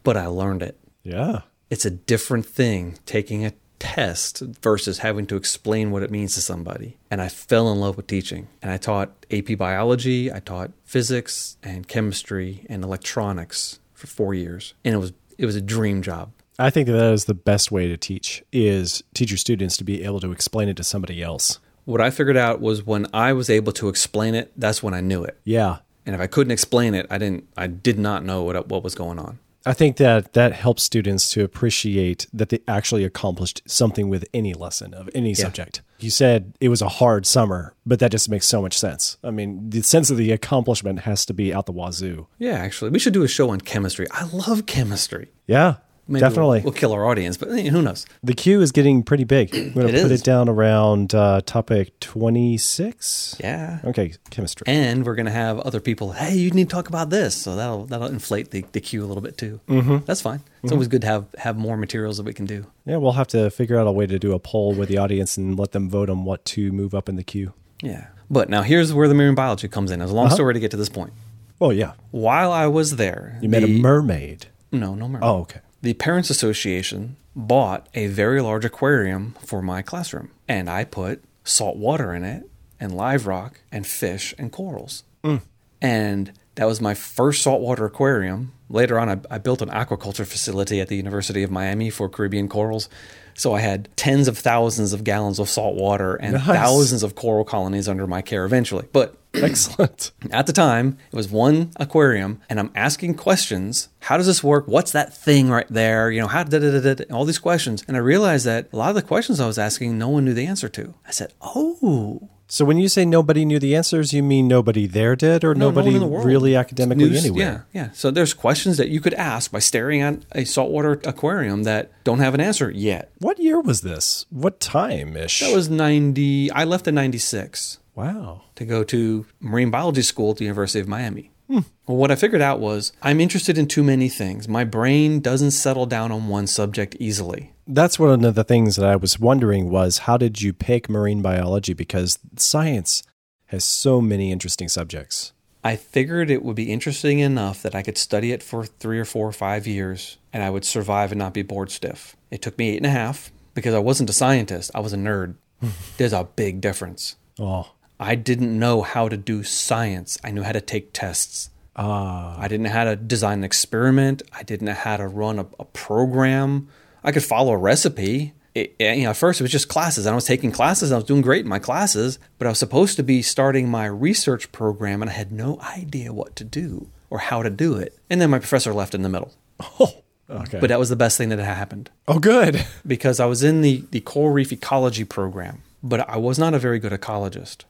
But 0.04 0.16
I 0.16 0.26
learned 0.26 0.62
it. 0.62 0.78
yeah. 1.02 1.40
It's 1.70 1.84
a 1.84 1.90
different 1.90 2.46
thing 2.46 2.98
taking 3.04 3.44
a 3.44 3.52
test 3.80 4.40
versus 4.60 4.98
having 4.98 5.26
to 5.26 5.36
explain 5.36 5.90
what 5.90 6.02
it 6.04 6.10
means 6.10 6.34
to 6.34 6.40
somebody. 6.40 6.96
And 7.10 7.20
I 7.20 7.28
fell 7.28 7.70
in 7.72 7.80
love 7.80 7.96
with 7.96 8.06
teaching. 8.06 8.46
And 8.62 8.70
I 8.70 8.76
taught 8.76 9.24
AP 9.30 9.56
biology, 9.58 10.32
I 10.32 10.38
taught 10.40 10.70
physics 10.84 11.56
and 11.62 11.86
chemistry 11.88 12.64
and 12.68 12.82
electronics 12.84 13.78
for 13.94 14.06
4 14.06 14.34
years. 14.34 14.74
And 14.84 14.94
it 14.94 14.98
was 14.98 15.12
it 15.38 15.46
was 15.46 15.56
a 15.56 15.60
dream 15.60 16.02
job. 16.02 16.32
I 16.60 16.68
think 16.70 16.88
that 16.88 17.12
is 17.12 17.24
the 17.24 17.34
best 17.34 17.72
way 17.72 17.88
to 17.88 17.96
teach 17.96 18.44
is 18.52 19.02
teach 19.14 19.30
your 19.30 19.38
students 19.38 19.76
to 19.78 19.84
be 19.84 20.04
able 20.04 20.20
to 20.20 20.30
explain 20.30 20.68
it 20.68 20.76
to 20.76 20.84
somebody 20.84 21.22
else. 21.22 21.58
What 21.86 22.02
I 22.02 22.10
figured 22.10 22.36
out 22.36 22.60
was 22.60 22.84
when 22.84 23.06
I 23.14 23.32
was 23.32 23.48
able 23.48 23.72
to 23.72 23.88
explain 23.88 24.34
it, 24.34 24.52
that's 24.56 24.82
when 24.82 24.92
I 24.92 25.00
knew 25.00 25.24
it. 25.24 25.40
Yeah. 25.44 25.78
And 26.04 26.14
if 26.14 26.20
I 26.20 26.26
couldn't 26.26 26.50
explain 26.50 26.94
it, 26.94 27.06
I 27.08 27.18
didn't 27.18 27.48
I 27.56 27.66
did 27.66 27.98
not 27.98 28.24
know 28.24 28.42
what 28.42 28.68
what 28.68 28.84
was 28.84 28.94
going 28.94 29.18
on. 29.18 29.38
I 29.66 29.74
think 29.74 29.98
that 29.98 30.32
that 30.32 30.52
helps 30.52 30.82
students 30.82 31.30
to 31.32 31.44
appreciate 31.44 32.26
that 32.32 32.48
they 32.48 32.60
actually 32.66 33.04
accomplished 33.04 33.62
something 33.66 34.08
with 34.08 34.24
any 34.32 34.54
lesson 34.54 34.94
of 34.94 35.10
any 35.14 35.34
subject. 35.34 35.82
You 35.98 36.08
said 36.08 36.54
it 36.60 36.70
was 36.70 36.80
a 36.80 36.88
hard 36.88 37.26
summer, 37.26 37.74
but 37.84 37.98
that 38.00 38.10
just 38.10 38.30
makes 38.30 38.46
so 38.46 38.62
much 38.62 38.78
sense. 38.78 39.18
I 39.22 39.30
mean, 39.30 39.68
the 39.68 39.82
sense 39.82 40.10
of 40.10 40.16
the 40.16 40.32
accomplishment 40.32 41.00
has 41.00 41.26
to 41.26 41.34
be 41.34 41.52
out 41.52 41.66
the 41.66 41.72
wazoo. 41.72 42.26
Yeah, 42.38 42.52
actually, 42.52 42.90
we 42.90 42.98
should 42.98 43.12
do 43.12 43.22
a 43.22 43.28
show 43.28 43.50
on 43.50 43.60
chemistry. 43.60 44.06
I 44.10 44.24
love 44.24 44.64
chemistry. 44.64 45.30
Yeah, 45.46 45.76
Maybe 46.10 46.20
definitely. 46.20 46.58
We'll, 46.58 46.64
we'll 46.64 46.72
kill 46.72 46.92
our 46.92 47.06
audience, 47.06 47.36
but 47.36 47.50
eh, 47.50 47.68
who 47.68 47.80
knows? 47.82 48.04
the 48.22 48.34
queue 48.34 48.60
is 48.60 48.72
getting 48.72 49.02
pretty 49.04 49.22
big. 49.24 49.54
I'm 49.54 49.72
going 49.72 49.86
to 49.86 50.02
put 50.02 50.10
is. 50.10 50.20
it 50.20 50.24
down 50.24 50.48
around 50.48 51.14
uh, 51.14 51.40
topic 51.46 51.98
26. 52.00 53.36
Yeah. 53.40 53.78
Okay, 53.84 54.14
chemistry. 54.30 54.64
And 54.66 55.06
we're 55.06 55.14
gonna 55.14 55.30
have 55.30 55.60
other 55.60 55.80
people. 55.80 56.12
Hey, 56.12 56.36
you 56.36 56.50
need 56.50 56.68
to 56.68 56.74
talk 56.74 56.88
about 56.88 57.10
this, 57.10 57.34
so 57.34 57.56
that'll 57.56 57.86
that'll 57.86 58.08
inflate 58.08 58.50
the, 58.50 58.64
the 58.72 58.80
queue 58.80 59.04
a 59.04 59.06
little 59.06 59.22
bit 59.22 59.38
too. 59.38 59.60
Mm-hmm. 59.68 59.98
That's 60.04 60.20
fine. 60.20 60.40
It's 60.62 60.72
always 60.72 60.88
good 60.88 61.02
to 61.02 61.06
have 61.06 61.26
have 61.38 61.56
more 61.56 61.76
materials 61.76 62.16
that 62.16 62.24
we 62.24 62.32
can 62.34 62.44
do. 62.44 62.66
yeah, 62.84 62.96
we'll 62.96 63.12
have 63.12 63.28
to 63.28 63.50
figure 63.50 63.78
out 63.78 63.86
a 63.86 63.92
way 63.92 64.06
to 64.06 64.18
do 64.18 64.32
a 64.34 64.38
poll 64.38 64.74
with 64.74 64.88
the 64.88 64.98
audience 64.98 65.36
and 65.36 65.58
let 65.58 65.72
them 65.72 65.88
vote 65.88 66.10
on 66.10 66.24
what 66.24 66.44
to 66.46 66.72
move 66.72 66.94
up 66.94 67.08
in 67.08 67.16
the 67.16 67.24
queue. 67.24 67.54
Yeah. 67.82 68.08
But 68.28 68.48
now 68.48 68.62
here's 68.62 68.92
where 68.92 69.08
the 69.08 69.14
marine 69.14 69.34
biology 69.34 69.68
comes 69.68 69.90
in. 69.90 70.02
It's 70.02 70.10
a 70.10 70.14
long 70.14 70.30
story 70.30 70.54
to 70.54 70.60
get 70.60 70.70
to 70.72 70.76
this 70.76 70.88
point. 70.88 71.12
Oh, 71.60 71.70
yeah. 71.70 71.92
While 72.10 72.52
I 72.52 72.66
was 72.66 72.96
there, 72.96 73.38
You 73.42 73.48
met 73.48 73.62
a 73.64 73.66
mermaid. 73.66 74.46
no 74.72 74.94
no 74.94 75.08
mermaid. 75.08 75.22
Oh, 75.28 75.40
okay. 75.40 75.60
The 75.82 75.94
Parents 75.94 76.30
Association 76.30 77.16
bought 77.34 77.88
a 77.94 78.06
very 78.08 78.42
large 78.42 78.64
aquarium 78.64 79.34
for 79.44 79.62
my 79.62 79.82
classroom, 79.82 80.30
and 80.48 80.68
I 80.68 80.84
put 80.84 81.22
salt 81.44 81.76
water 81.76 82.12
in 82.14 82.24
it, 82.24 82.48
and 82.78 82.94
live 82.94 83.26
rock, 83.26 83.60
and 83.70 83.86
fish, 83.86 84.34
and 84.38 84.50
corals. 84.50 85.04
Mm. 85.22 85.42
And 85.82 86.32
that 86.54 86.66
was 86.66 86.80
my 86.80 86.94
first 86.94 87.42
saltwater 87.42 87.84
aquarium. 87.86 88.52
Later 88.68 88.98
on, 88.98 89.08
I, 89.08 89.20
I 89.34 89.38
built 89.38 89.62
an 89.62 89.68
aquaculture 89.70 90.26
facility 90.26 90.80
at 90.80 90.88
the 90.88 90.96
University 90.96 91.42
of 91.42 91.50
Miami 91.50 91.90
for 91.90 92.08
Caribbean 92.08 92.48
corals. 92.48 92.88
So 93.34 93.54
I 93.54 93.60
had 93.60 93.88
tens 93.96 94.28
of 94.28 94.38
thousands 94.38 94.92
of 94.92 95.04
gallons 95.04 95.38
of 95.38 95.48
salt 95.48 95.74
water 95.76 96.14
and 96.16 96.34
Nice. 96.34 96.46
thousands 96.46 97.02
of 97.02 97.14
coral 97.14 97.44
colonies 97.44 97.88
under 97.88 98.06
my 98.06 98.22
care 98.22 98.44
eventually. 98.44 98.86
But 98.92 99.16
Excellent. 99.34 100.10
at 100.30 100.46
the 100.46 100.52
time, 100.52 100.98
it 101.12 101.16
was 101.16 101.28
one 101.30 101.70
aquarium, 101.76 102.40
and 102.50 102.58
I'm 102.58 102.70
asking 102.74 103.14
questions. 103.14 103.88
How 104.00 104.16
does 104.16 104.26
this 104.26 104.42
work? 104.42 104.66
What's 104.66 104.92
that 104.92 105.14
thing 105.14 105.48
right 105.50 105.68
there? 105.70 106.10
You 106.10 106.20
know, 106.20 106.26
how 106.26 106.42
da 106.44 106.58
da 106.58 106.80
da 106.80 106.94
da? 106.94 107.04
All 107.14 107.24
these 107.24 107.38
questions, 107.38 107.84
and 107.86 107.96
I 107.96 108.00
realized 108.00 108.46
that 108.46 108.68
a 108.72 108.76
lot 108.76 108.88
of 108.90 108.96
the 108.96 109.02
questions 109.02 109.38
I 109.40 109.46
was 109.46 109.58
asking, 109.58 109.96
no 109.98 110.08
one 110.08 110.24
knew 110.24 110.34
the 110.34 110.46
answer 110.46 110.68
to. 110.70 110.94
I 111.06 111.10
said, 111.12 111.32
"Oh, 111.42 112.28
So 112.52 112.64
when 112.64 112.78
you 112.78 112.88
say 112.88 113.04
nobody 113.04 113.44
knew 113.44 113.60
the 113.60 113.76
answers, 113.76 114.12
you 114.12 114.24
mean 114.24 114.48
nobody 114.48 114.88
there 114.88 115.14
did, 115.14 115.44
or 115.44 115.54
no, 115.54 115.70
no 115.70 115.80
nobody 115.80 115.98
world. 116.00 116.24
really 116.26 116.56
academically 116.56 117.08
News- 117.10 117.24
anywhere? 117.24 117.66
Yeah, 117.72 117.82
yeah. 117.82 117.90
So 117.92 118.10
there's 118.10 118.34
questions 118.34 118.76
that 118.78 118.88
you 118.88 119.00
could 119.00 119.14
ask 119.14 119.52
by 119.52 119.60
staring 119.60 120.00
at 120.02 120.24
a 120.32 120.44
saltwater 120.44 120.94
aquarium 121.04 121.62
that 121.62 121.92
don't 122.02 122.18
have 122.18 122.34
an 122.34 122.40
answer 122.40 122.68
yet. 122.68 123.12
What 123.20 123.38
year 123.38 123.60
was 123.60 123.82
this? 123.82 124.26
What 124.30 124.58
time 124.58 125.16
ish? 125.16 125.38
That 125.38 125.54
was 125.54 125.70
90. 125.70 126.50
I 126.50 126.64
left 126.64 126.88
in 126.88 126.96
96. 126.96 127.78
Wow. 127.94 128.42
to 128.56 128.64
go 128.64 128.84
to 128.84 129.26
marine 129.40 129.70
biology 129.70 130.02
school 130.02 130.32
at 130.32 130.38
the 130.38 130.44
University 130.44 130.80
of 130.80 130.88
Miami. 130.88 131.30
Well, 131.50 131.64
what 131.96 132.12
I 132.12 132.14
figured 132.14 132.40
out 132.40 132.60
was 132.60 132.92
I'm 133.02 133.20
interested 133.20 133.58
in 133.58 133.66
too 133.66 133.82
many 133.82 134.08
things. 134.08 134.46
My 134.46 134.62
brain 134.62 135.20
doesn't 135.20 135.50
settle 135.50 135.86
down 135.86 136.12
on 136.12 136.28
one 136.28 136.46
subject 136.46 136.96
easily. 137.00 137.52
That's 137.66 137.98
one 137.98 138.24
of 138.24 138.34
the 138.36 138.44
things 138.44 138.76
that 138.76 138.86
I 138.86 138.94
was 138.94 139.18
wondering 139.18 139.70
was 139.70 139.98
how 139.98 140.16
did 140.16 140.40
you 140.40 140.52
pick 140.52 140.88
marine 140.88 141.22
biology? 141.22 141.72
Because 141.72 142.20
science 142.36 143.02
has 143.46 143.64
so 143.64 144.00
many 144.00 144.30
interesting 144.30 144.68
subjects. 144.68 145.32
I 145.64 145.74
figured 145.74 146.30
it 146.30 146.44
would 146.44 146.56
be 146.56 146.72
interesting 146.72 147.18
enough 147.18 147.62
that 147.62 147.74
I 147.74 147.82
could 147.82 147.98
study 147.98 148.30
it 148.30 148.42
for 148.42 148.64
three 148.64 149.00
or 149.00 149.04
four 149.04 149.26
or 149.26 149.32
five 149.32 149.66
years 149.66 150.18
and 150.32 150.44
I 150.44 150.50
would 150.50 150.64
survive 150.64 151.10
and 151.10 151.18
not 151.18 151.34
be 151.34 151.42
bored 151.42 151.72
stiff. 151.72 152.16
It 152.30 152.40
took 152.40 152.56
me 152.56 152.70
eight 152.70 152.76
and 152.76 152.86
a 152.86 152.90
half 152.90 153.32
because 153.54 153.74
I 153.74 153.80
wasn't 153.80 154.10
a 154.10 154.14
scientist, 154.14 154.70
I 154.74 154.80
was 154.80 154.92
a 154.92 154.96
nerd. 154.96 155.34
Hmm. 155.60 155.70
There's 155.96 156.12
a 156.12 156.24
big 156.24 156.60
difference. 156.60 157.16
Oh, 157.40 157.72
I 158.00 158.14
didn't 158.14 158.58
know 158.58 158.80
how 158.80 159.10
to 159.10 159.16
do 159.18 159.44
science. 159.44 160.18
I 160.24 160.30
knew 160.30 160.42
how 160.42 160.52
to 160.52 160.60
take 160.62 160.94
tests. 160.94 161.50
ah, 161.76 162.34
I 162.38 162.48
didn't 162.48 162.64
know 162.64 162.70
how 162.70 162.84
to 162.84 162.96
design 162.96 163.38
an 163.38 163.44
experiment. 163.44 164.22
I 164.32 164.42
didn't 164.42 164.66
know 164.66 164.72
how 164.72 164.96
to 164.96 165.06
run 165.06 165.38
a, 165.38 165.46
a 165.58 165.66
program. 165.66 166.68
I 167.04 167.12
could 167.12 167.22
follow 167.22 167.52
a 167.52 167.58
recipe. 167.58 168.32
It, 168.54 168.74
you 168.80 169.04
know, 169.04 169.10
at 169.10 169.16
first 169.16 169.40
it 169.40 169.44
was 169.44 169.52
just 169.52 169.68
classes. 169.68 170.06
and 170.06 170.12
I 170.12 170.16
was 170.16 170.24
taking 170.24 170.50
classes. 170.50 170.90
I 170.90 170.96
was 170.96 171.04
doing 171.04 171.20
great 171.20 171.42
in 171.44 171.48
my 171.48 171.58
classes, 171.58 172.18
but 172.38 172.46
I 172.46 172.48
was 172.48 172.58
supposed 172.58 172.96
to 172.96 173.02
be 173.02 173.20
starting 173.20 173.68
my 173.68 173.84
research 173.86 174.50
program, 174.50 175.02
and 175.02 175.10
I 175.10 175.14
had 175.14 175.30
no 175.30 175.60
idea 175.60 176.12
what 176.12 176.34
to 176.36 176.44
do 176.44 176.88
or 177.10 177.18
how 177.18 177.42
to 177.42 177.50
do 177.50 177.76
it. 177.76 177.96
And 178.08 178.20
then 178.20 178.30
my 178.30 178.38
professor 178.38 178.72
left 178.72 178.94
in 178.94 179.02
the 179.02 179.08
middle. 179.10 179.34
oh, 179.78 180.02
okay. 180.28 180.58
But 180.58 180.68
that 180.68 180.78
was 180.78 180.88
the 180.88 180.96
best 180.96 181.18
thing 181.18 181.28
that 181.28 181.38
had 181.38 181.54
happened 181.56 181.90
oh, 182.08 182.18
good. 182.18 182.64
because 182.86 183.20
I 183.20 183.26
was 183.26 183.42
in 183.42 183.60
the, 183.60 183.84
the 183.90 184.00
coral 184.00 184.32
reef 184.32 184.52
ecology 184.52 185.04
program, 185.04 185.62
but 185.82 186.08
I 186.08 186.16
was 186.16 186.38
not 186.38 186.54
a 186.54 186.58
very 186.58 186.78
good 186.78 186.92
ecologist. 186.92 187.64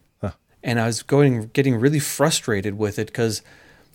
And 0.63 0.81
I 0.81 0.87
was 0.87 1.03
going 1.03 1.51
getting 1.53 1.77
really 1.77 1.99
frustrated 1.99 2.77
with 2.79 2.99
it 2.99 3.07
because 3.07 3.43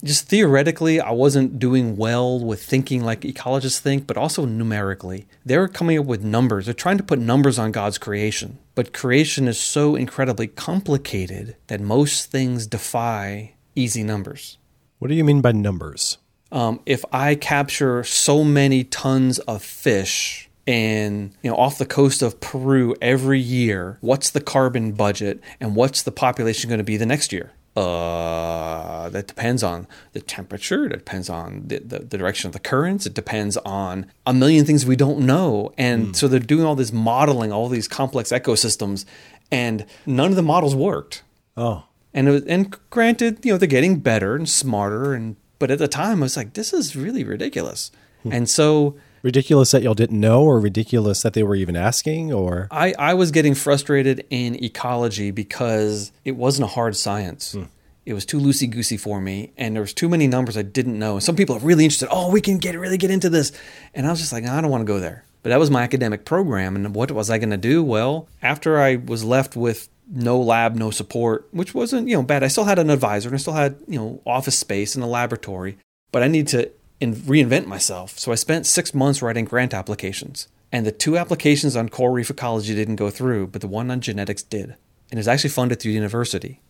just 0.04 0.28
theoretically 0.28 1.00
I 1.00 1.12
wasn't 1.12 1.60
doing 1.60 1.96
well 1.96 2.44
with 2.44 2.64
thinking 2.64 3.04
like 3.04 3.22
ecologists 3.22 3.80
think, 3.80 4.08
but 4.08 4.18
also 4.18 4.46
numerically. 4.46 5.28
They're 5.46 5.68
coming 5.68 5.98
up 5.98 6.06
with 6.06 6.24
numbers. 6.24 6.66
They're 6.66 6.74
trying 6.74 6.98
to 6.98 7.04
put 7.04 7.20
numbers 7.20 7.58
on 7.58 7.72
God's 7.72 7.98
creation. 7.98 8.60
But 8.74 8.94
creation 8.94 9.48
is 9.48 9.60
so 9.60 9.96
incredibly 9.96 10.48
complicated 10.48 11.56
that 11.68 11.82
most 11.82 12.32
things 12.32 12.68
defy 12.68 13.54
easy 13.76 14.04
numbers. 14.04 14.58
What 15.00 15.08
do 15.10 15.16
you 15.16 15.24
mean 15.24 15.42
by 15.42 15.52
numbers? 15.52 16.18
um, 16.56 16.80
if 16.86 17.04
I 17.12 17.36
capture 17.36 18.04
so 18.04 18.44
many 18.44 18.86
tons 18.86 19.40
of 19.40 19.62
fish 19.62 20.45
and 20.68 21.32
you 21.42 21.50
know 21.50 21.58
off 21.58 21.78
the 21.78 21.86
coast 21.86 22.22
of 22.22 22.40
Peru 22.40 22.96
every 23.02 23.40
year, 23.40 23.98
what's 24.02 24.30
the 24.30 24.42
carbon 24.42 24.92
budget 24.94 25.40
and 25.60 25.76
what's 25.76 26.02
the 26.04 26.12
population 26.12 26.70
going 26.70 26.80
to 26.80 26.84
be 26.84 26.98
the 26.98 27.06
next 27.06 27.32
year? 27.32 27.52
Uh, 27.76 29.10
that 29.10 29.28
depends 29.28 29.62
on 29.62 29.86
the 30.14 30.22
temperature. 30.22 30.86
It 30.86 30.90
depends 30.90 31.30
on 31.30 31.64
the, 31.68 31.80
the, 31.80 32.00
the 32.00 32.18
direction 32.18 32.48
of 32.48 32.54
the 32.54 32.60
currents. 32.60 33.06
It 33.06 33.14
depends 33.14 33.58
on 33.58 34.06
a 34.26 34.34
million 34.34 34.66
things 34.66 34.86
we 34.86 34.96
don't 34.96 35.20
know. 35.20 35.74
And 35.78 36.16
so 36.16 36.30
they're 36.30 36.40
doing 36.40 36.64
all 36.66 36.76
this 36.76 36.94
modeling, 36.94 37.52
all 37.52 37.68
these 37.68 37.90
complex 37.90 38.32
ecosystems, 38.32 39.04
and 39.52 39.86
none 40.06 40.30
of 40.30 40.36
the 40.38 40.42
models 40.42 40.74
worked. 40.74 41.24
Oh, 41.58 41.84
And 42.14 42.30
it 42.30 42.32
was, 42.32 42.44
and 42.44 42.76
granted, 42.90 43.44
you 43.44 43.52
know, 43.52 43.58
they're 43.58 43.68
getting 43.68 44.00
better 44.00 44.36
and 44.36 44.48
smarter 44.48 45.14
and 45.14 45.36
but 45.60 45.72
at 45.72 45.80
the 45.80 45.88
time 45.88 46.20
I 46.20 46.26
was 46.26 46.36
like, 46.38 46.54
this 46.54 46.74
is 46.74 46.96
really 46.96 47.24
ridiculous. 47.24 47.92
and 48.30 48.50
so 48.50 48.96
ridiculous 49.26 49.72
that 49.72 49.82
y'all 49.82 49.96
didn't 49.96 50.20
know, 50.20 50.44
or 50.44 50.60
ridiculous 50.60 51.24
that 51.24 51.34
they 51.34 51.42
were 51.42 51.56
even 51.56 51.76
asking, 51.76 52.32
or 52.32 52.68
I, 52.70 52.94
I 52.98 53.16
was 53.16 53.32
getting 53.32 53.56
frustrated 53.56 54.24
in 54.30 54.64
ecology 54.64 55.32
because 55.32 56.12
it 56.24 56.36
wasn't 56.36 56.66
a 56.66 56.68
hard 56.68 56.96
science. 56.96 57.54
Hmm. 57.54 57.64
It 58.06 58.14
was 58.14 58.24
too 58.24 58.40
loosey 58.40 58.70
goosey 58.70 58.98
for 58.98 59.20
me, 59.20 59.52
and 59.58 59.76
there 59.76 59.82
was 59.82 59.96
too 59.96 60.08
many 60.08 60.28
numbers 60.28 60.56
I 60.56 60.62
didn't 60.62 61.00
know. 61.00 61.14
And 61.14 61.24
some 61.24 61.36
people 61.36 61.56
are 61.56 61.60
really 61.60 61.84
interested. 61.84 62.08
Oh, 62.12 62.32
we 62.32 62.40
can 62.40 62.60
get 62.60 62.78
really 62.78 63.00
get 63.00 63.10
into 63.10 63.30
this, 63.30 63.52
and 63.96 64.06
I 64.06 64.12
was 64.12 64.20
just 64.20 64.32
like, 64.32 64.46
I 64.46 64.62
don't 64.62 64.70
want 64.70 64.82
to 64.82 64.86
go 64.86 65.00
there. 65.00 65.26
But 65.42 65.50
that 65.50 65.60
was 65.60 65.72
my 65.72 65.82
academic 65.82 66.24
program, 66.24 66.76
and 66.76 66.94
what 66.94 67.12
was 67.12 67.32
I 67.32 67.40
going 67.40 67.50
to 67.50 67.58
do? 67.58 67.84
Well, 67.84 68.28
after 68.44 68.80
I 68.80 68.98
was 68.98 69.24
left 69.24 69.56
with 69.56 69.90
no 70.08 70.40
lab, 70.40 70.76
no 70.76 70.92
support, 70.92 71.48
which 71.50 71.74
wasn't 71.74 72.08
you 72.08 72.16
know 72.16 72.22
bad. 72.22 72.44
I 72.44 72.48
still 72.48 72.66
had 72.66 72.78
an 72.78 72.92
advisor, 72.92 73.30
and 73.30 73.36
I 73.36 73.40
still 73.40 73.54
had 73.54 73.76
you 73.88 73.98
know 73.98 74.22
office 74.24 74.60
space 74.60 74.94
and 74.94 75.04
a 75.04 75.08
laboratory, 75.08 75.80
but 76.12 76.22
I 76.22 76.28
need 76.28 76.48
to 76.50 76.70
in, 77.00 77.16
reinvent 77.16 77.66
myself. 77.66 78.18
So 78.20 78.32
I 78.32 78.36
spent 78.36 78.66
six 78.66 78.94
months 78.94 79.22
writing 79.22 79.46
grant 79.46 79.74
applications. 79.74 80.48
And 80.72 80.86
the 80.86 80.92
two 80.92 81.18
applications 81.18 81.76
on 81.76 81.90
coral 81.90 82.14
reef 82.14 82.30
ecology 82.30 82.76
didn't 82.76 82.98
go 82.98 83.10
through, 83.10 83.48
but 83.48 83.62
the 83.62 83.68
one 83.68 83.90
on 83.92 84.02
genetics 84.02 84.44
did. 84.44 84.76
And 85.12 85.18
was 85.18 85.28
actually 85.28 85.52
funded 85.52 85.80
through 85.80 85.92
the 85.92 85.96
university. 85.96 86.62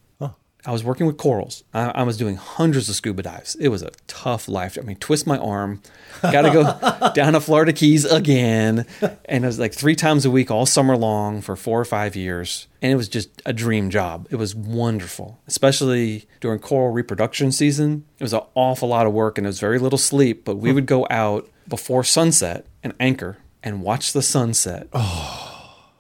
I 0.66 0.72
was 0.72 0.84
working 0.84 1.06
with 1.06 1.18
corals. 1.18 1.64
I, 1.74 1.90
I 1.90 2.04
was 2.04 2.18
doing 2.18 2.36
hundreds 2.38 2.90
of 2.90 2.96
scuba 2.96 3.24
dives. 3.24 3.56
It 3.56 3.68
was 3.70 3.84
a 3.84 3.92
tough 4.08 4.48
life. 4.48 4.78
I 4.80 4.84
mean, 4.84 4.98
twist 4.98 5.28
my 5.28 5.38
arm, 5.38 5.82
got 6.22 6.42
to 6.42 6.52
go 6.52 7.12
down 7.14 7.34
to 7.34 7.40
Florida 7.40 7.72
Keys 7.72 8.04
again. 8.06 8.86
And 9.26 9.44
it 9.44 9.48
was 9.48 9.60
like 9.60 9.74
three 9.74 9.96
times 9.96 10.26
a 10.26 10.32
week 10.32 10.50
all 10.50 10.66
summer 10.66 10.98
long 10.98 11.42
for 11.42 11.56
four 11.56 11.80
or 11.80 11.86
five 11.86 12.16
years. 12.16 12.68
And 12.82 12.92
it 12.92 12.96
was 12.96 13.08
just 13.08 13.42
a 13.46 13.54
dream 13.54 13.90
job. 13.90 14.28
It 14.32 14.38
was 14.38 14.56
wonderful, 14.56 15.40
especially 15.48 16.28
during 16.40 16.60
coral 16.60 16.92
reproduction 16.92 17.52
season. 17.52 18.06
It 18.20 18.24
was 18.24 18.34
an 18.34 18.42
awful 18.56 18.90
lot 18.90 19.06
of 19.06 19.14
work 19.14 19.38
and 19.38 19.46
it 19.46 19.50
was 19.50 19.60
very 19.60 19.80
little 19.80 20.00
sleep, 20.00 20.46
but 20.46 20.56
we 20.56 20.70
hmm. 20.70 20.76
would 20.76 20.86
go 20.88 21.06
out 21.10 21.50
before 21.68 22.04
sunset 22.04 22.66
and 22.84 22.94
anchor 23.00 23.38
and 23.64 23.82
watch 23.82 24.14
the 24.14 24.22
sunset. 24.22 24.88
Oh. 24.94 25.52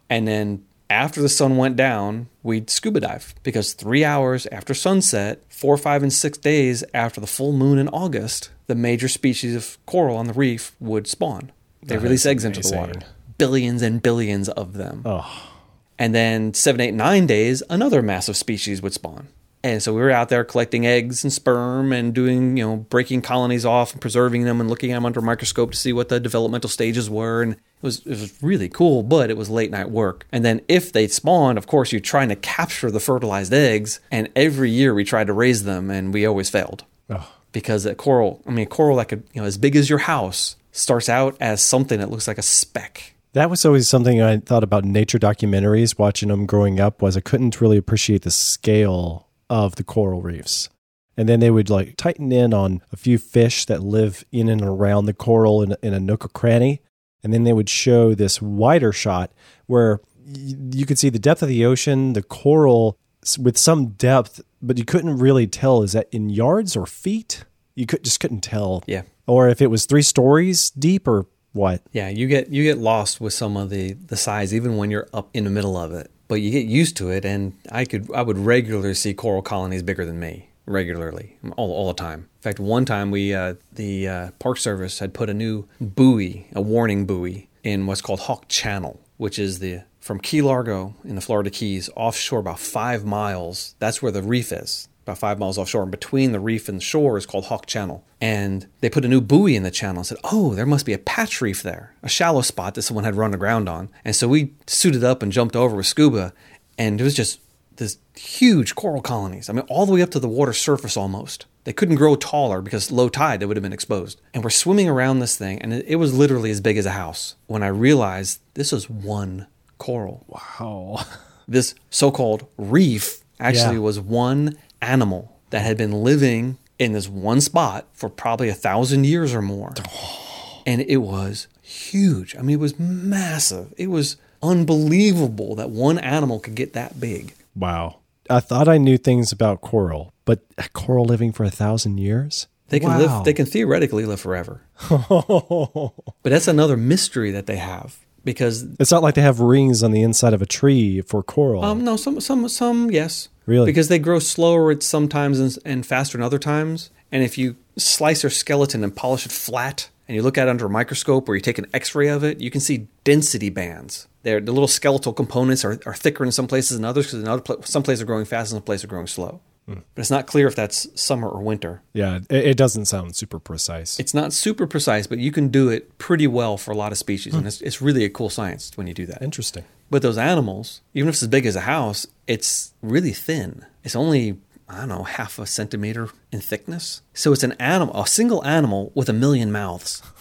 And 0.09 0.27
then 0.27 0.65
after 0.89 1.21
the 1.21 1.29
sun 1.29 1.57
went 1.57 1.75
down, 1.75 2.27
we'd 2.43 2.69
scuba 2.69 2.99
dive 2.99 3.33
because 3.43 3.73
three 3.73 4.03
hours 4.03 4.45
after 4.51 4.73
sunset, 4.73 5.43
four, 5.49 5.77
five, 5.77 6.03
and 6.03 6.13
six 6.13 6.37
days 6.37 6.83
after 6.93 7.19
the 7.19 7.27
full 7.27 7.53
moon 7.53 7.77
in 7.77 7.87
August, 7.89 8.49
the 8.67 8.75
major 8.75 9.07
species 9.07 9.55
of 9.55 9.77
coral 9.85 10.17
on 10.17 10.27
the 10.27 10.33
reef 10.33 10.75
would 10.79 11.07
spawn. 11.07 11.51
They 11.81 11.95
That 11.95 12.01
release 12.01 12.25
eggs 12.25 12.45
into 12.45 12.61
the 12.61 12.75
water. 12.75 13.01
Billions 13.37 13.81
and 13.81 14.01
billions 14.01 14.49
of 14.49 14.73
them. 14.73 15.01
Oh, 15.05 15.51
And 15.99 16.13
then 16.13 16.53
seven, 16.53 16.81
eight, 16.81 16.93
nine 16.93 17.25
days, 17.25 17.61
another 17.69 18.01
massive 18.01 18.37
species 18.37 18.81
would 18.81 18.93
spawn. 18.93 19.27
And 19.65 19.81
so 19.81 19.95
we 19.95 20.01
were 20.01 20.11
out 20.11 20.29
there 20.29 20.43
collecting 20.43 20.85
eggs 20.85 21.23
and 21.23 21.33
sperm 21.33 21.91
and 21.91 22.13
doing, 22.13 22.55
you 22.55 22.63
know, 22.63 22.75
breaking 22.75 23.23
colonies 23.23 23.65
off 23.65 23.93
and 23.93 23.99
preserving 23.99 24.43
them 24.43 24.61
and 24.61 24.69
looking 24.69 24.91
at 24.91 24.97
them 24.97 25.07
under 25.07 25.21
a 25.21 25.23
microscope 25.23 25.71
to 25.71 25.77
see 25.77 25.91
what 25.91 26.07
the 26.07 26.19
developmental 26.19 26.69
stages 26.69 27.09
were. 27.09 27.41
And 27.41 27.53
it 27.53 27.59
was 27.81 28.05
it 28.05 28.09
was 28.09 28.43
really 28.43 28.69
cool, 28.69 29.01
but 29.01 29.31
it 29.31 29.37
was 29.37 29.49
late 29.49 29.71
night 29.71 29.89
work. 29.89 30.27
And 30.31 30.45
then 30.45 30.61
if 30.67 30.93
they 30.93 31.07
spawned, 31.07 31.57
of 31.57 31.65
course, 31.65 31.91
you're 31.91 31.99
trying 31.99 32.29
to 32.29 32.35
capture 32.35 32.91
the 32.91 32.99
fertilized 32.99 33.51
eggs. 33.55 33.99
And 34.11 34.29
every 34.35 34.69
year 34.69 34.93
we 34.93 35.03
tried 35.03 35.25
to 35.27 35.33
raise 35.33 35.63
them, 35.63 35.89
and 35.89 36.13
we 36.13 36.27
always 36.27 36.51
failed 36.51 36.85
oh. 37.09 37.27
because 37.51 37.87
a 37.87 37.95
coral, 37.95 38.43
I 38.45 38.51
mean, 38.51 38.67
a 38.67 38.69
coral 38.69 38.97
that 38.97 39.07
could, 39.07 39.23
you 39.33 39.41
know, 39.41 39.47
as 39.47 39.57
big 39.57 39.75
as 39.75 39.89
your 39.89 39.97
house, 39.97 40.57
starts 40.73 41.09
out 41.09 41.37
as 41.39 41.59
something 41.63 41.97
that 41.97 42.11
looks 42.11 42.27
like 42.27 42.37
a 42.37 42.43
speck. 42.43 43.15
That 43.33 43.49
was 43.49 43.65
always 43.65 43.89
something 43.89 44.21
I 44.21 44.37
thought 44.37 44.63
about 44.63 44.85
nature 44.85 45.17
documentaries, 45.17 45.97
watching 45.97 46.29
them 46.29 46.45
growing 46.45 46.79
up, 46.79 47.01
was 47.01 47.17
I 47.17 47.21
couldn't 47.21 47.59
really 47.59 47.77
appreciate 47.77 48.21
the 48.21 48.31
scale 48.31 49.24
of 49.49 49.75
the 49.75 49.83
coral 49.83 50.21
reefs. 50.21 50.69
And 51.17 51.29
then 51.29 51.39
they 51.39 51.51
would 51.51 51.69
like 51.69 51.95
tighten 51.95 52.31
in 52.31 52.53
on 52.53 52.81
a 52.91 52.97
few 52.97 53.17
fish 53.17 53.65
that 53.65 53.81
live 53.81 54.25
in 54.31 54.49
and 54.49 54.61
around 54.61 55.05
the 55.05 55.13
coral 55.13 55.61
in, 55.61 55.75
in 55.81 55.93
a 55.93 55.99
nook 55.99 56.25
or 56.25 56.29
cranny. 56.29 56.81
And 57.23 57.33
then 57.33 57.43
they 57.43 57.53
would 57.53 57.69
show 57.69 58.13
this 58.13 58.41
wider 58.41 58.91
shot 58.91 59.31
where 59.65 60.01
y- 60.25 60.55
you 60.71 60.85
could 60.85 60.99
see 60.99 61.09
the 61.09 61.19
depth 61.19 61.41
of 61.41 61.47
the 61.49 61.65
ocean, 61.65 62.13
the 62.13 62.21
coral 62.21 62.99
with 63.39 63.57
some 63.57 63.87
depth, 63.87 64.41
but 64.61 64.77
you 64.77 64.85
couldn't 64.85 65.17
really 65.17 65.47
tell 65.47 65.81
is 65.81 65.93
that 65.93 66.07
in 66.11 66.29
yards 66.29 66.75
or 66.75 66.85
feet? 66.85 67.45
You 67.73 67.85
could 67.85 68.03
just 68.03 68.19
couldn't 68.19 68.41
tell. 68.41 68.83
Yeah. 68.85 69.03
Or 69.25 69.49
if 69.49 69.61
it 69.61 69.67
was 69.67 69.85
three 69.85 70.01
stories 70.03 70.69
deep 70.71 71.07
or 71.07 71.25
what. 71.53 71.81
Yeah, 71.91 72.09
you 72.09 72.27
get 72.27 72.49
you 72.49 72.63
get 72.63 72.77
lost 72.77 73.19
with 73.19 73.33
some 73.33 73.57
of 73.57 73.69
the 73.69 73.93
the 73.93 74.17
size 74.17 74.53
even 74.53 74.77
when 74.77 74.91
you're 74.91 75.07
up 75.13 75.29
in 75.33 75.45
the 75.45 75.49
middle 75.49 75.77
of 75.77 75.93
it. 75.93 76.11
But 76.27 76.35
you 76.35 76.51
get 76.51 76.65
used 76.65 76.97
to 76.97 77.09
it 77.09 77.25
and 77.25 77.53
I 77.71 77.85
could 77.85 78.11
I 78.13 78.21
would 78.21 78.37
regularly 78.37 78.93
see 78.93 79.13
coral 79.13 79.41
colonies 79.41 79.83
bigger 79.83 80.05
than 80.05 80.19
me 80.19 80.49
regularly 80.65 81.37
all, 81.57 81.71
all 81.71 81.87
the 81.87 81.93
time. 81.93 82.21
In 82.37 82.41
fact, 82.41 82.59
one 82.59 82.85
time 82.85 83.11
we 83.11 83.33
uh, 83.33 83.55
the 83.71 84.07
uh, 84.07 84.29
Park 84.39 84.57
Service 84.57 84.99
had 84.99 85.13
put 85.13 85.29
a 85.29 85.33
new 85.33 85.67
buoy, 85.79 86.47
a 86.53 86.61
warning 86.61 87.05
buoy 87.05 87.47
in 87.63 87.85
what's 87.85 88.01
called 88.01 88.21
Hawk 88.21 88.47
Channel, 88.47 88.99
which 89.17 89.37
is 89.39 89.59
the 89.59 89.81
from 89.99 90.19
Key 90.19 90.41
Largo 90.41 90.93
in 91.03 91.15
the 91.15 91.21
Florida 91.21 91.49
Keys 91.49 91.89
offshore 91.95 92.39
about 92.39 92.59
5 92.59 93.05
miles. 93.05 93.75
That's 93.79 94.03
where 94.03 94.11
the 94.11 94.21
reef 94.21 94.51
is 94.51 94.87
about 95.05 95.17
five 95.19 95.37
miles 95.39 95.57
offshore, 95.57 95.83
and 95.83 95.91
between 95.91 96.31
the 96.31 96.39
reef 96.39 96.67
and 96.67 96.81
shore 96.81 97.17
is 97.17 97.25
called 97.25 97.45
Hawk 97.45 97.65
Channel. 97.67 98.03
And 98.19 98.67
they 98.81 98.89
put 98.89 99.05
a 99.05 99.07
new 99.07 99.21
buoy 99.21 99.55
in 99.55 99.63
the 99.63 99.71
channel 99.71 99.97
and 99.99 100.07
said, 100.07 100.17
Oh, 100.23 100.55
there 100.55 100.65
must 100.65 100.85
be 100.85 100.93
a 100.93 100.97
patch 100.97 101.41
reef 101.41 101.61
there, 101.61 101.93
a 102.01 102.09
shallow 102.09 102.41
spot 102.41 102.73
that 102.75 102.81
someone 102.81 103.03
had 103.03 103.15
run 103.15 103.33
aground 103.33 103.69
on. 103.69 103.89
And 104.03 104.15
so 104.15 104.27
we 104.27 104.53
suited 104.67 105.03
up 105.03 105.21
and 105.21 105.31
jumped 105.31 105.55
over 105.55 105.75
with 105.75 105.85
scuba, 105.85 106.33
and 106.77 106.99
it 106.99 107.03
was 107.03 107.13
just 107.15 107.39
this 107.75 107.97
huge 108.17 108.73
coral 108.73 109.01
colonies. 109.01 109.49
I 109.49 109.53
mean, 109.53 109.65
all 109.69 109.85
the 109.85 109.93
way 109.93 110.01
up 110.01 110.09
to 110.11 110.19
the 110.19 110.27
water 110.29 110.53
surface 110.53 110.97
almost. 110.97 111.45
They 111.65 111.73
couldn't 111.73 111.95
grow 111.95 112.15
taller 112.15 112.61
because 112.61 112.91
low 112.91 113.09
tide, 113.09 113.39
they 113.39 113.45
would 113.45 113.57
have 113.57 113.63
been 113.63 113.73
exposed. 113.73 114.21
And 114.33 114.43
we're 114.43 114.49
swimming 114.51 114.87
around 114.87 115.19
this 115.19 115.35
thing, 115.35 115.61
and 115.61 115.73
it 115.73 115.95
was 115.97 116.13
literally 116.17 116.51
as 116.51 116.61
big 116.61 116.77
as 116.77 116.85
a 116.85 116.91
house 116.91 117.35
when 117.47 117.63
I 117.63 117.67
realized 117.67 118.39
this 118.53 118.71
was 118.71 118.89
one 118.89 119.47
coral 119.77 120.23
Wow. 120.27 121.03
this 121.47 121.75
so-called 121.89 122.47
reef 122.57 123.21
actually 123.39 123.75
Yeah. 123.75 123.81
was 123.81 123.99
one 123.99 124.57
animal 124.85 125.37
that 125.49 125.61
had 125.61 125.77
been 125.77 125.91
living 125.91 126.57
in 126.79 126.91
this 126.93 127.07
one 127.07 127.41
spot 127.41 127.87
for 127.93 128.09
probably 128.09 128.49
a 128.49 128.53
thousand 128.53 129.05
years 129.05 129.33
or 129.33 129.41
more 129.41 129.73
and 130.65 130.81
it 130.81 130.97
was 130.97 131.47
huge 131.61 132.35
i 132.37 132.41
mean 132.41 132.55
it 132.55 132.59
was 132.59 132.77
massive 132.79 133.73
it 133.77 133.87
was 133.87 134.17
unbelievable 134.43 135.55
that 135.55 135.69
one 135.69 135.97
animal 135.99 136.39
could 136.39 136.55
get 136.55 136.73
that 136.73 136.99
big 136.99 137.33
Wow. 137.55 137.97
I 138.29 138.41
thought 138.41 138.67
I 138.67 138.77
knew 138.77 138.97
things 138.97 139.31
about 139.31 139.61
coral, 139.61 140.11
but 140.25 140.41
a 140.57 140.67
coral 140.69 141.05
living 141.05 141.31
for 141.31 141.45
a 141.45 141.49
thousand 141.49 141.99
years? 141.99 142.47
they 142.69 142.79
can 142.79 142.89
Wow. 142.89 142.97
live 142.99 143.23
they 143.23 143.33
can 143.33 143.45
theoretically 143.45 144.05
live 144.05 144.19
forever 144.19 144.61
but 144.89 145.93
that's 146.23 146.47
another 146.47 146.75
mystery 146.75 147.31
that 147.31 147.45
they 147.45 147.57
have 147.57 147.97
because 148.23 148.65
It's 148.79 148.91
not 148.91 149.03
like 149.03 149.13
they 149.15 149.21
have 149.21 149.39
rings 149.39 149.83
on 149.83 149.91
the 149.91 150.01
inside 150.01 150.33
of 150.33 150.41
a 150.41 150.45
tree 150.47 151.01
for 151.01 151.21
coral. 151.21 151.63
Um, 151.63 151.83
no, 151.83 151.95
some, 151.95 152.19
some, 152.19 152.47
some, 152.49 152.89
yes. 152.89 153.29
Really? 153.45 153.65
Because 153.65 153.87
they 153.87 153.99
grow 153.99 154.19
slower 154.19 154.71
at 154.71 154.83
sometimes 154.83 155.39
and, 155.39 155.57
and 155.65 155.85
faster 155.85 156.17
in 156.17 156.23
other 156.23 156.39
times. 156.39 156.89
And 157.11 157.23
if 157.23 157.37
you 157.37 157.55
slice 157.77 158.21
their 158.21 158.31
skeleton 158.31 158.83
and 158.83 158.95
polish 158.95 159.25
it 159.25 159.31
flat, 159.31 159.89
and 160.07 160.15
you 160.15 160.21
look 160.21 160.37
at 160.37 160.47
it 160.47 160.51
under 160.51 160.67
a 160.67 160.69
microscope 160.69 161.27
or 161.27 161.35
you 161.35 161.41
take 161.41 161.57
an 161.57 161.65
X-ray 161.73 162.07
of 162.09 162.23
it, 162.23 162.39
you 162.39 162.51
can 162.51 162.61
see 162.61 162.87
density 163.03 163.49
bands. 163.49 164.07
They're, 164.23 164.39
the 164.39 164.51
little 164.51 164.67
skeletal 164.67 165.13
components 165.13 165.65
are, 165.65 165.79
are 165.85 165.93
thicker 165.93 166.23
in 166.23 166.31
some 166.31 166.47
places 166.47 166.77
than 166.77 166.85
others 166.85 167.11
because 167.11 167.41
pla- 167.41 167.61
some 167.61 167.83
places 167.83 168.03
are 168.03 168.05
growing 168.05 168.25
fast 168.25 168.51
and 168.51 168.57
some 168.57 168.63
places 168.63 168.85
are 168.85 168.87
growing 168.87 169.07
slow. 169.07 169.41
But 169.67 169.81
it's 169.95 170.11
not 170.11 170.27
clear 170.27 170.45
if 170.47 170.55
that's 170.55 170.87
summer 170.99 171.27
or 171.27 171.41
winter. 171.41 171.81
yeah, 171.93 172.19
it, 172.29 172.45
it 172.49 172.57
doesn't 172.57 172.85
sound 172.85 173.15
super 173.15 173.39
precise. 173.39 173.99
It's 173.99 174.13
not 174.13 174.31
super 174.31 174.67
precise, 174.67 175.07
but 175.07 175.17
you 175.17 175.31
can 175.31 175.47
do 175.47 175.69
it 175.69 175.97
pretty 175.97 176.27
well 176.27 176.55
for 176.57 176.71
a 176.71 176.75
lot 176.77 176.91
of 176.91 176.99
species, 176.99 177.33
Hmm. 177.33 177.39
and 177.39 177.47
it's, 177.47 177.61
it's 177.61 177.81
really 177.81 178.05
a 178.05 178.09
cool 178.09 178.29
science 178.29 178.71
when 178.75 178.85
you 178.85 178.93
do 178.93 179.07
that. 179.07 179.23
Interesting. 179.23 179.63
But 179.89 180.03
those 180.03 180.17
animals, 180.19 180.81
even 180.93 181.09
if 181.09 181.15
it's 181.15 181.23
as 181.23 181.29
big 181.29 181.45
as 181.47 181.55
a 181.55 181.61
house, 181.61 182.05
it's 182.27 182.73
really 182.83 183.11
thin. 183.11 183.65
It's 183.83 183.95
only, 183.95 184.37
I 184.69 184.77
don't 184.81 184.89
know, 184.89 185.03
half 185.03 185.39
a 185.39 185.47
centimeter 185.47 186.09
in 186.31 186.41
thickness. 186.41 187.01
So 187.15 187.33
it's 187.33 187.43
an 187.43 187.53
animal, 187.53 187.99
a 187.99 188.05
single 188.07 188.45
animal 188.45 188.91
with 188.93 189.09
a 189.09 189.13
million 189.13 189.51
mouths. 189.51 190.03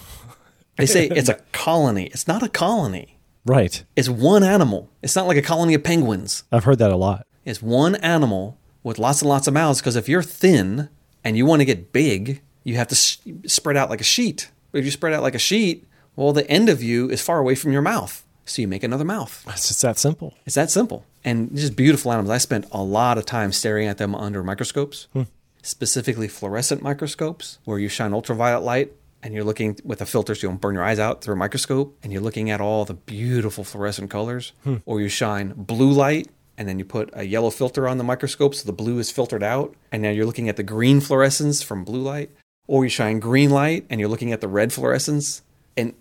They 0.76 0.86
say 0.86 1.06
it's 1.06 1.28
a 1.28 1.34
colony. 1.52 2.06
It's 2.06 2.26
not 2.26 2.42
a 2.42 2.48
colony. 2.48 3.18
Right. 3.46 3.84
It's 3.94 4.08
one 4.08 4.42
animal. 4.42 4.90
It's 5.02 5.14
not 5.14 5.28
like 5.28 5.36
a 5.36 5.42
colony 5.42 5.74
of 5.74 5.84
penguins. 5.84 6.42
I've 6.50 6.64
heard 6.64 6.78
that 6.80 6.90
a 6.90 6.96
lot. 6.96 7.28
It's 7.44 7.62
one 7.62 7.94
animal 7.96 8.58
with 8.84 9.00
lots 9.00 9.20
and 9.22 9.28
lots 9.28 9.48
of 9.48 9.54
mouths 9.54 9.80
because 9.80 9.96
if 9.96 10.08
you're 10.08 10.22
thin 10.22 10.88
and 11.24 11.36
you 11.36 11.44
want 11.44 11.60
to 11.60 11.64
get 11.64 11.92
big, 11.92 12.42
you 12.62 12.76
have 12.76 12.88
to 12.88 12.94
s 12.94 13.18
spread 13.46 13.76
out 13.76 13.90
like 13.90 14.00
a 14.00 14.04
sheet. 14.04 14.50
But 14.70 14.78
if 14.78 14.84
you 14.84 14.92
spread 14.92 15.12
out 15.12 15.22
like 15.22 15.34
a 15.34 15.40
sheet, 15.40 15.88
well, 16.14 16.32
the 16.32 16.48
end 16.48 16.68
of 16.68 16.82
you 16.82 17.10
is 17.10 17.20
far 17.20 17.38
away 17.38 17.56
from 17.56 17.72
your 17.72 17.82
mouth. 17.82 18.24
So 18.46 18.60
you 18.60 18.68
make 18.68 18.84
another 18.84 19.04
mouth. 19.04 19.44
It's 19.48 19.68
just 19.68 19.82
that 19.82 19.98
simple. 19.98 20.34
It's 20.44 20.54
that 20.54 20.70
simple. 20.70 21.04
And 21.24 21.56
just 21.56 21.76
beautiful 21.76 22.12
animals. 22.12 22.30
I 22.30 22.38
spent 22.38 22.66
a 22.72 22.82
lot 22.82 23.16
of 23.16 23.24
time 23.24 23.52
staring 23.52 23.88
at 23.88 23.96
them 23.96 24.14
under 24.14 24.42
microscopes, 24.42 25.08
hmm. 25.14 25.22
specifically 25.62 26.28
fluorescent 26.28 26.82
microscopes, 26.82 27.58
where 27.64 27.78
you 27.78 27.88
shine 27.88 28.12
ultraviolet 28.12 28.62
light 28.62 28.92
and 29.22 29.32
you're 29.32 29.44
looking 29.44 29.78
with 29.82 30.02
a 30.02 30.06
filter 30.06 30.34
so 30.34 30.46
you 30.46 30.50
don't 30.50 30.60
burn 30.60 30.74
your 30.74 30.84
eyes 30.84 30.98
out 30.98 31.22
through 31.22 31.32
a 31.32 31.38
microscope 31.38 31.96
and 32.02 32.12
you're 32.12 32.20
looking 32.20 32.50
at 32.50 32.60
all 32.60 32.84
the 32.84 32.92
beautiful 32.92 33.64
fluorescent 33.64 34.10
colors. 34.10 34.52
Hmm. 34.62 34.76
Or 34.84 35.00
you 35.00 35.08
shine 35.08 35.54
blue 35.56 35.90
light 35.90 36.28
and 36.56 36.68
then 36.68 36.78
you 36.78 36.84
put 36.84 37.10
a 37.12 37.24
yellow 37.24 37.50
filter 37.50 37.88
on 37.88 37.98
the 37.98 38.04
microscope 38.04 38.54
so 38.54 38.64
the 38.64 38.72
blue 38.72 38.98
is 38.98 39.10
filtered 39.10 39.42
out. 39.42 39.74
And 39.90 40.02
now 40.02 40.10
you're 40.10 40.26
looking 40.26 40.48
at 40.48 40.56
the 40.56 40.62
green 40.62 41.00
fluorescence 41.00 41.62
from 41.62 41.84
blue 41.84 42.02
light. 42.02 42.30
Or 42.66 42.84
you 42.84 42.90
shine 42.90 43.18
green 43.18 43.50
light 43.50 43.84
and 43.90 44.00
you're 44.00 44.08
looking 44.08 44.32
at 44.32 44.40
the 44.40 44.48
red 44.48 44.72
fluorescence. 44.72 45.42
And 45.76 45.94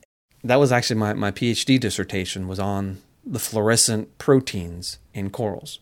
that 0.43 0.57
was 0.57 0.71
actually 0.71 0.99
my, 0.99 1.13
my 1.13 1.31
PhD 1.31 1.79
dissertation 1.79 2.47
was 2.47 2.59
on 2.59 2.99
the 3.25 3.39
fluorescent 3.39 4.17
proteins 4.17 4.99
in 5.13 5.29
corals. 5.29 5.79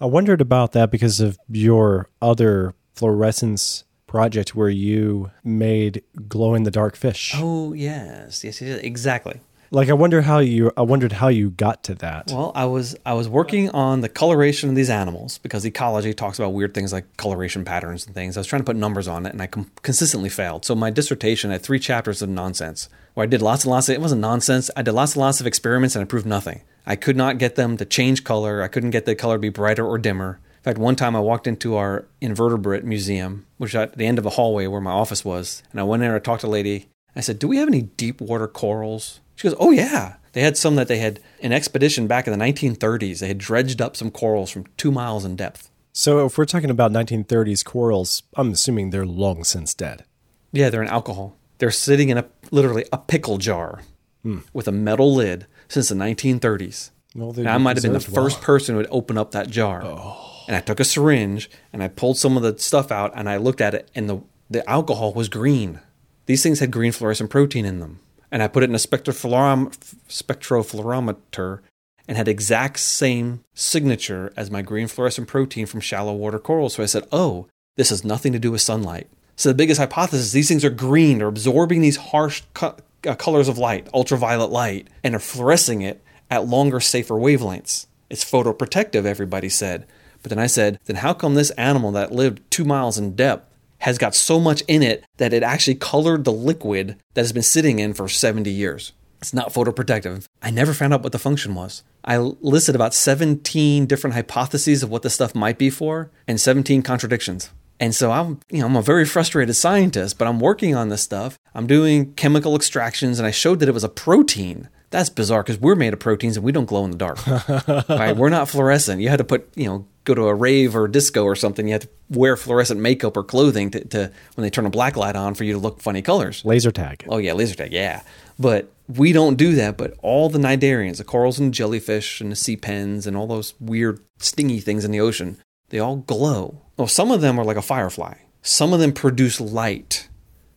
I 0.00 0.06
wondered 0.06 0.40
about 0.40 0.72
that 0.72 0.90
because 0.90 1.20
of 1.20 1.38
your 1.48 2.08
other 2.20 2.74
fluorescence 2.94 3.84
project 4.06 4.54
where 4.54 4.68
you 4.68 5.30
made 5.42 6.02
glow 6.28 6.54
in 6.54 6.62
the 6.62 6.70
dark 6.70 6.96
fish. 6.96 7.32
Oh 7.36 7.72
yes, 7.72 8.44
yes, 8.44 8.60
yes, 8.60 8.80
exactly. 8.80 9.40
Like 9.74 9.90
I 9.90 9.94
wonder 9.94 10.22
how 10.22 10.38
you 10.38 10.70
I 10.76 10.82
wondered 10.82 11.10
how 11.10 11.26
you 11.26 11.50
got 11.50 11.82
to 11.84 11.96
that. 11.96 12.30
Well, 12.30 12.52
I 12.54 12.64
was 12.66 12.94
I 13.04 13.14
was 13.14 13.28
working 13.28 13.70
on 13.70 14.02
the 14.02 14.08
coloration 14.08 14.68
of 14.68 14.76
these 14.76 14.88
animals 14.88 15.38
because 15.38 15.64
ecology 15.64 16.14
talks 16.14 16.38
about 16.38 16.52
weird 16.52 16.74
things 16.74 16.92
like 16.92 17.16
coloration 17.16 17.64
patterns 17.64 18.06
and 18.06 18.14
things. 18.14 18.36
I 18.36 18.40
was 18.40 18.46
trying 18.46 18.62
to 18.62 18.66
put 18.66 18.76
numbers 18.76 19.08
on 19.08 19.26
it, 19.26 19.32
and 19.32 19.42
I 19.42 19.48
com- 19.48 19.72
consistently 19.82 20.28
failed. 20.28 20.64
So 20.64 20.76
my 20.76 20.90
dissertation 20.90 21.50
had 21.50 21.62
three 21.62 21.80
chapters 21.80 22.22
of 22.22 22.28
nonsense, 22.28 22.88
where 23.14 23.24
I 23.24 23.26
did 23.26 23.42
lots 23.42 23.64
and 23.64 23.72
lots 23.72 23.88
of 23.88 23.96
it 23.96 24.00
wasn't 24.00 24.20
nonsense. 24.20 24.70
I 24.76 24.82
did 24.82 24.92
lots 24.92 25.16
and 25.16 25.22
lots 25.22 25.40
of 25.40 25.46
experiments, 25.48 25.96
and 25.96 26.04
I 26.04 26.06
proved 26.06 26.24
nothing. 26.24 26.60
I 26.86 26.94
could 26.94 27.16
not 27.16 27.38
get 27.38 27.56
them 27.56 27.76
to 27.78 27.84
change 27.84 28.22
color. 28.22 28.62
I 28.62 28.68
couldn't 28.68 28.90
get 28.90 29.06
the 29.06 29.16
color 29.16 29.34
to 29.34 29.40
be 29.40 29.48
brighter 29.48 29.84
or 29.84 29.98
dimmer. 29.98 30.38
In 30.58 30.62
fact, 30.62 30.78
one 30.78 30.94
time 30.94 31.16
I 31.16 31.20
walked 31.20 31.48
into 31.48 31.74
our 31.74 32.04
invertebrate 32.20 32.84
museum, 32.84 33.44
which 33.58 33.74
at 33.74 33.98
the 33.98 34.06
end 34.06 34.20
of 34.20 34.26
a 34.26 34.30
hallway 34.30 34.68
where 34.68 34.80
my 34.80 34.92
office 34.92 35.24
was, 35.24 35.64
and 35.72 35.80
I 35.80 35.82
went 35.82 36.04
in 36.04 36.10
there 36.10 36.14
and 36.14 36.24
talked 36.24 36.42
to 36.42 36.46
a 36.46 36.48
lady. 36.48 36.86
I 37.16 37.22
said, 37.22 37.40
"Do 37.40 37.48
we 37.48 37.56
have 37.56 37.66
any 37.66 37.82
deep 37.82 38.20
water 38.20 38.46
corals?" 38.46 39.18
She 39.36 39.48
goes, 39.48 39.56
"Oh 39.58 39.70
yeah." 39.70 40.16
They 40.32 40.40
had 40.40 40.56
some 40.56 40.74
that 40.76 40.88
they 40.88 40.98
had 40.98 41.20
an 41.40 41.52
expedition 41.52 42.08
back 42.08 42.26
in 42.26 42.36
the 42.36 42.44
1930s. 42.44 43.20
They 43.20 43.28
had 43.28 43.38
dredged 43.38 43.80
up 43.80 43.94
some 43.96 44.10
corals 44.10 44.50
from 44.50 44.66
two 44.76 44.90
miles 44.90 45.24
in 45.24 45.36
depth. 45.36 45.70
So 45.92 46.26
if 46.26 46.36
we're 46.36 46.44
talking 46.44 46.70
about 46.70 46.90
1930s 46.90 47.64
corals, 47.64 48.24
I'm 48.36 48.50
assuming 48.50 48.90
they're 48.90 49.06
long 49.06 49.44
since 49.44 49.74
dead. 49.74 50.04
Yeah, 50.50 50.70
they're 50.70 50.82
in 50.82 50.88
alcohol. 50.88 51.36
They're 51.58 51.70
sitting 51.70 52.08
in 52.08 52.18
a 52.18 52.26
literally 52.50 52.84
a 52.92 52.98
pickle 52.98 53.38
jar 53.38 53.82
hmm. 54.24 54.38
with 54.52 54.66
a 54.66 54.72
metal 54.72 55.14
lid 55.14 55.46
since 55.68 55.88
the 55.88 55.94
1930s. 55.94 56.90
Well, 57.14 57.30
And 57.30 57.48
I 57.48 57.58
might 57.58 57.76
have 57.76 57.84
been 57.84 57.92
the 57.92 58.00
preserved 58.00 58.16
well. 58.16 58.24
first 58.24 58.40
person 58.40 58.74
who 58.74 58.78
would 58.78 58.88
open 58.90 59.16
up 59.16 59.30
that 59.30 59.48
jar. 59.48 59.82
Oh. 59.84 60.42
And 60.48 60.56
I 60.56 60.60
took 60.60 60.80
a 60.80 60.84
syringe 60.84 61.48
and 61.72 61.80
I 61.80 61.86
pulled 61.86 62.18
some 62.18 62.36
of 62.36 62.42
the 62.42 62.58
stuff 62.58 62.90
out 62.90 63.12
and 63.14 63.28
I 63.28 63.36
looked 63.36 63.60
at 63.60 63.72
it 63.72 63.88
and 63.94 64.10
the, 64.10 64.20
the 64.50 64.68
alcohol 64.68 65.12
was 65.12 65.28
green. 65.28 65.80
These 66.26 66.42
things 66.42 66.58
had 66.58 66.72
green 66.72 66.90
fluorescent 66.90 67.30
protein 67.30 67.64
in 67.64 67.78
them. 67.78 68.00
And 68.34 68.42
I 68.42 68.48
put 68.48 68.64
it 68.64 68.68
in 68.68 68.74
a 68.74 68.78
spectrophorom- 68.78 69.70
spectrofluorometer 70.08 71.60
and 72.08 72.16
had 72.16 72.26
exact 72.26 72.80
same 72.80 73.44
signature 73.54 74.32
as 74.36 74.50
my 74.50 74.60
green 74.60 74.88
fluorescent 74.88 75.28
protein 75.28 75.66
from 75.66 75.78
shallow 75.78 76.12
water 76.12 76.40
corals. 76.40 76.74
So 76.74 76.82
I 76.82 76.86
said, 76.86 77.06
oh, 77.12 77.46
this 77.76 77.90
has 77.90 78.04
nothing 78.04 78.32
to 78.32 78.40
do 78.40 78.50
with 78.50 78.60
sunlight. 78.60 79.06
So 79.36 79.50
the 79.50 79.54
biggest 79.54 79.78
hypothesis, 79.78 80.32
these 80.32 80.48
things 80.48 80.64
are 80.64 80.70
green, 80.70 81.18
they're 81.18 81.28
absorbing 81.28 81.80
these 81.80 81.96
harsh 81.96 82.42
co- 82.54 82.76
uh, 83.06 83.14
colors 83.14 83.46
of 83.46 83.56
light, 83.56 83.86
ultraviolet 83.94 84.50
light, 84.50 84.88
and 85.04 85.14
are 85.14 85.20
fluorescing 85.20 85.82
it 85.82 86.02
at 86.28 86.48
longer, 86.48 86.80
safer 86.80 87.14
wavelengths. 87.14 87.86
It's 88.10 88.28
photoprotective, 88.28 89.04
everybody 89.04 89.48
said. 89.48 89.86
But 90.24 90.30
then 90.30 90.40
I 90.40 90.48
said, 90.48 90.80
then 90.86 90.96
how 90.96 91.14
come 91.14 91.36
this 91.36 91.50
animal 91.52 91.92
that 91.92 92.10
lived 92.10 92.42
two 92.50 92.64
miles 92.64 92.98
in 92.98 93.14
depth 93.14 93.48
has 93.84 93.98
got 93.98 94.14
so 94.14 94.40
much 94.40 94.62
in 94.66 94.82
it 94.82 95.04
that 95.18 95.34
it 95.34 95.42
actually 95.42 95.74
colored 95.74 96.24
the 96.24 96.32
liquid 96.32 96.96
that 97.12 97.20
has 97.20 97.34
been 97.34 97.42
sitting 97.42 97.78
in 97.78 97.92
for 97.92 98.08
70 98.08 98.50
years? 98.50 98.92
It's 99.20 99.34
not 99.34 99.52
photoprotective. 99.52 100.24
I 100.40 100.50
never 100.50 100.72
found 100.72 100.94
out 100.94 101.02
what 101.02 101.12
the 101.12 101.18
function 101.18 101.54
was. 101.54 101.82
I 102.02 102.16
listed 102.16 102.74
about 102.74 102.94
17 102.94 103.84
different 103.84 104.14
hypotheses 104.14 104.82
of 104.82 104.88
what 104.88 105.02
this 105.02 105.12
stuff 105.12 105.34
might 105.34 105.58
be 105.58 105.68
for 105.68 106.10
and 106.26 106.40
17 106.40 106.80
contradictions. 106.80 107.50
And 107.78 107.94
so 107.94 108.10
I'm, 108.10 108.40
you 108.50 108.60
know, 108.60 108.66
I'm 108.66 108.76
a 108.76 108.82
very 108.82 109.04
frustrated 109.04 109.54
scientist, 109.54 110.16
but 110.16 110.28
I'm 110.28 110.40
working 110.40 110.74
on 110.74 110.88
this 110.88 111.02
stuff. 111.02 111.38
I'm 111.54 111.66
doing 111.66 112.14
chemical 112.14 112.56
extractions 112.56 113.18
and 113.18 113.26
I 113.26 113.32
showed 113.32 113.60
that 113.60 113.68
it 113.68 113.72
was 113.72 113.84
a 113.84 113.90
protein. 113.90 114.70
That's 114.94 115.10
bizarre 115.10 115.42
because 115.42 115.58
we're 115.58 115.74
made 115.74 115.92
of 115.92 115.98
proteins 115.98 116.36
and 116.36 116.44
we 116.44 116.52
don't 116.52 116.66
glow 116.66 116.84
in 116.84 116.92
the 116.92 116.96
dark. 116.96 117.26
right? 117.88 118.16
We're 118.16 118.28
not 118.28 118.48
fluorescent. 118.48 119.00
You 119.00 119.08
had 119.08 119.16
to 119.16 119.24
put, 119.24 119.48
you 119.56 119.66
know, 119.66 119.88
go 120.04 120.14
to 120.14 120.28
a 120.28 120.34
rave 120.34 120.76
or 120.76 120.84
a 120.84 120.92
disco 120.92 121.24
or 121.24 121.34
something. 121.34 121.66
You 121.66 121.72
had 121.72 121.82
to 121.82 121.88
wear 122.10 122.36
fluorescent 122.36 122.80
makeup 122.80 123.16
or 123.16 123.24
clothing 123.24 123.72
to, 123.72 123.84
to 123.86 124.12
when 124.36 124.42
they 124.42 124.50
turn 124.50 124.66
a 124.66 124.70
black 124.70 124.96
light 124.96 125.16
on 125.16 125.34
for 125.34 125.42
you 125.42 125.52
to 125.52 125.58
look 125.58 125.80
funny 125.80 126.00
colors. 126.00 126.44
Laser 126.44 126.70
tag. 126.70 127.04
Oh 127.08 127.16
yeah, 127.18 127.32
laser 127.32 127.56
tag, 127.56 127.72
yeah. 127.72 128.02
But 128.38 128.70
we 128.86 129.12
don't 129.12 129.34
do 129.34 129.56
that. 129.56 129.76
But 129.76 129.94
all 130.00 130.28
the 130.28 130.38
cnidarians, 130.38 130.98
the 130.98 131.04
corals 131.04 131.40
and 131.40 131.52
jellyfish 131.52 132.20
and 132.20 132.30
the 132.30 132.36
sea 132.36 132.56
pens 132.56 133.04
and 133.04 133.16
all 133.16 133.26
those 133.26 133.54
weird 133.58 133.98
stingy 134.18 134.60
things 134.60 134.84
in 134.84 134.92
the 134.92 135.00
ocean, 135.00 135.38
they 135.70 135.80
all 135.80 135.96
glow. 135.96 136.62
Oh, 136.78 136.86
some 136.86 137.10
of 137.10 137.20
them 137.20 137.36
are 137.36 137.44
like 137.44 137.56
a 137.56 137.62
firefly. 137.62 138.14
Some 138.42 138.72
of 138.72 138.78
them 138.78 138.92
produce 138.92 139.40
light. 139.40 140.03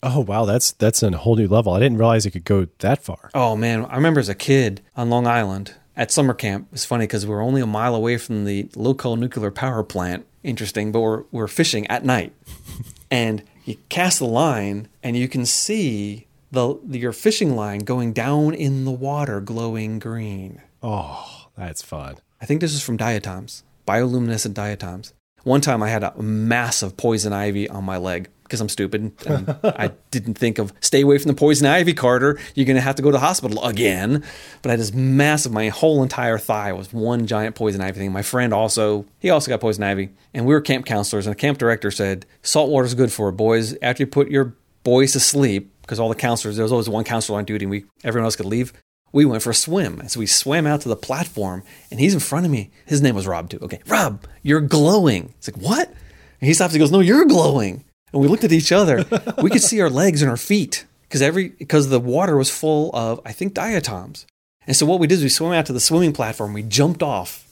Oh 0.04 0.20
wow, 0.22 0.46
that's 0.46 0.72
that's 0.74 1.02
a 1.04 1.12
whole 1.18 1.36
new 1.36 1.48
level. 1.48 1.74
I 1.74 1.80
didn't 1.80 1.98
realize 1.98 2.26
it 2.26 2.32
could 2.32 2.46
go 2.46 2.68
that 2.80 3.04
far. 3.04 3.30
Oh 3.34 3.56
man, 3.56 3.86
I 3.86 3.96
remember 3.96 4.20
as 4.20 4.30
a 4.30 4.36
kid 4.36 4.82
on 4.96 5.10
Long 5.10 5.28
Island 5.28 5.74
at 5.96 6.12
summer 6.12 6.34
camp. 6.34 6.68
It's 6.72 6.86
funny 6.86 7.06
because 7.08 7.26
we 7.26 7.34
were 7.34 7.42
only 7.42 7.62
a 7.62 7.68
mile 7.68 7.96
away 7.96 8.18
from 8.18 8.46
the 8.46 8.70
local 8.76 9.16
nuclear 9.16 9.52
power 9.52 9.84
plant. 9.84 10.26
Interesting, 10.44 10.92
but 10.92 11.02
we're 11.02 11.24
we're 11.32 11.48
fishing 11.48 11.88
at 11.88 12.06
night, 12.06 12.34
and 13.12 13.44
you 13.66 13.76
cast 13.90 14.20
the 14.20 14.26
line, 14.26 14.88
and 15.04 15.18
you 15.18 15.28
can 15.28 15.46
see 15.46 16.28
the 16.52 16.76
your 16.90 17.12
fishing 17.12 17.56
line 17.56 17.80
going 17.80 18.14
down 18.14 18.54
in 18.54 18.86
the 18.86 18.92
water, 18.92 19.42
glowing 19.42 20.00
green. 20.00 20.62
Oh, 20.82 21.48
that's 21.58 21.82
fun. 21.82 22.18
I 22.40 22.46
think 22.46 22.62
this 22.62 22.74
is 22.74 22.84
from 22.84 22.98
diatoms, 22.98 23.64
bioluminescent 23.88 24.54
diatoms. 24.54 25.14
One 25.44 25.62
time 25.62 25.82
I 25.82 25.90
had 25.90 26.04
a 26.04 26.14
massive 26.22 26.98
poison 26.98 27.34
ivy 27.34 27.70
on 27.70 27.84
my 27.84 27.98
leg 27.98 28.30
because 28.48 28.62
I'm 28.62 28.70
stupid 28.70 29.02
and 29.26 29.58
I 29.64 29.92
didn't 30.12 30.36
think 30.36 30.58
of 30.58 30.72
stay 30.80 31.02
away 31.02 31.18
from 31.18 31.28
the 31.28 31.36
poison 31.36 31.68
ivy, 31.68 31.94
Carter. 31.94 32.40
You're 32.56 32.66
going 32.66 32.76
to 32.76 32.82
have 32.82 32.96
to 32.96 33.02
go 33.02 33.10
to 33.10 33.14
the 33.14 33.20
hospital 33.20 33.64
again. 33.64 34.24
But 34.62 34.70
I 34.70 34.72
had 34.74 34.80
this 34.80 34.94
massive, 34.94 35.52
my 35.52 35.70
whole 35.70 36.02
entire 36.02 36.38
thigh 36.38 36.72
was 36.74 36.92
one 36.94 37.28
giant 37.28 37.56
poison 37.56 37.82
ivy 37.82 38.00
thing. 38.00 38.12
My 38.12 38.22
friend 38.22 38.54
also, 38.54 39.06
he 39.20 39.30
also 39.30 39.50
got 39.50 39.60
poison 39.60 39.84
ivy. 39.84 40.10
And 40.34 40.46
we 40.46 40.54
were 40.54 40.62
camp 40.62 40.86
counselors 40.86 41.28
and 41.28 41.36
the 41.36 41.40
camp 41.40 41.58
director 41.58 41.92
said, 41.92 42.26
salt 42.42 42.70
water's 42.70 42.94
good 42.94 43.12
for 43.12 43.30
it, 43.30 43.34
boys. 43.34 43.76
After 43.82 44.04
you 44.04 44.08
put 44.08 44.30
your 44.30 44.56
boys 44.84 45.12
to 45.14 45.20
sleep, 45.20 45.72
because 45.82 46.00
all 46.00 46.10
the 46.10 46.16
counselors, 46.16 46.56
there 46.56 46.64
was 46.64 46.72
always 46.72 46.90
one 46.90 47.04
counselor 47.04 47.38
on 47.38 47.46
duty 47.46 47.66
and 47.66 47.72
we, 47.72 47.86
everyone 48.04 48.26
else 48.26 48.36
could 48.36 48.46
leave 48.46 48.74
we 49.14 49.26
went 49.26 49.42
for 49.42 49.52
a 49.52 49.56
swim. 49.56 50.00
And 50.00 50.12
so 50.12 50.20
we 50.20 50.26
swam 50.26 50.68
out 50.68 50.82
to 50.82 50.90
the 50.90 50.96
platform 50.96 51.64
and 51.90 52.00
he's 52.00 52.14
in 52.14 52.20
front 52.20 52.46
of 52.46 52.52
me. 52.52 52.72
His 52.86 53.02
name 53.02 53.16
was 53.16 53.26
Rob 53.26 53.50
too. 53.50 53.60
Okay, 53.62 53.80
Rob, 53.88 54.26
you're 54.44 54.62
glowing. 54.62 55.34
It's 55.38 55.48
like, 55.48 55.64
what? 55.64 55.88
And 55.88 56.48
he 56.48 56.54
stops, 56.54 56.74
he 56.74 56.80
goes, 56.80 56.92
No, 56.92 57.00
you're 57.00 57.26
glowing. 57.26 57.84
And 58.14 58.22
we 58.22 58.28
looked 58.28 58.44
at 58.44 58.52
each 58.52 58.72
other. 58.72 59.06
we 59.42 59.50
could 59.50 59.62
see 59.62 59.82
our 59.82 59.90
legs 59.90 60.22
and 60.22 60.30
our 60.32 60.38
feet 60.38 60.86
because 61.04 61.22
every 61.22 61.50
because 61.50 61.90
the 61.90 62.00
water 62.00 62.38
was 62.38 62.50
full 62.50 62.90
of, 62.96 63.20
I 63.26 63.32
think, 63.32 63.54
diatoms. 63.54 64.26
And 64.66 64.76
so 64.76 64.86
what 64.86 65.00
we 65.00 65.08
did 65.08 65.16
is 65.20 65.24
we 65.24 65.30
swam 65.30 65.54
out 65.54 65.66
to 65.68 65.74
the 65.74 65.80
swimming 65.80 66.14
platform, 66.14 66.54
we 66.54 66.64
jumped 66.64 67.02
off, 67.02 67.48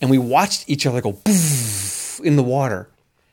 and 0.00 0.10
we 0.10 0.18
watched 0.18 0.68
each 0.68 0.86
other 0.86 1.00
go 1.00 1.12
poof 1.12 2.20
in 2.22 2.36
the 2.36 2.42
water. 2.42 2.88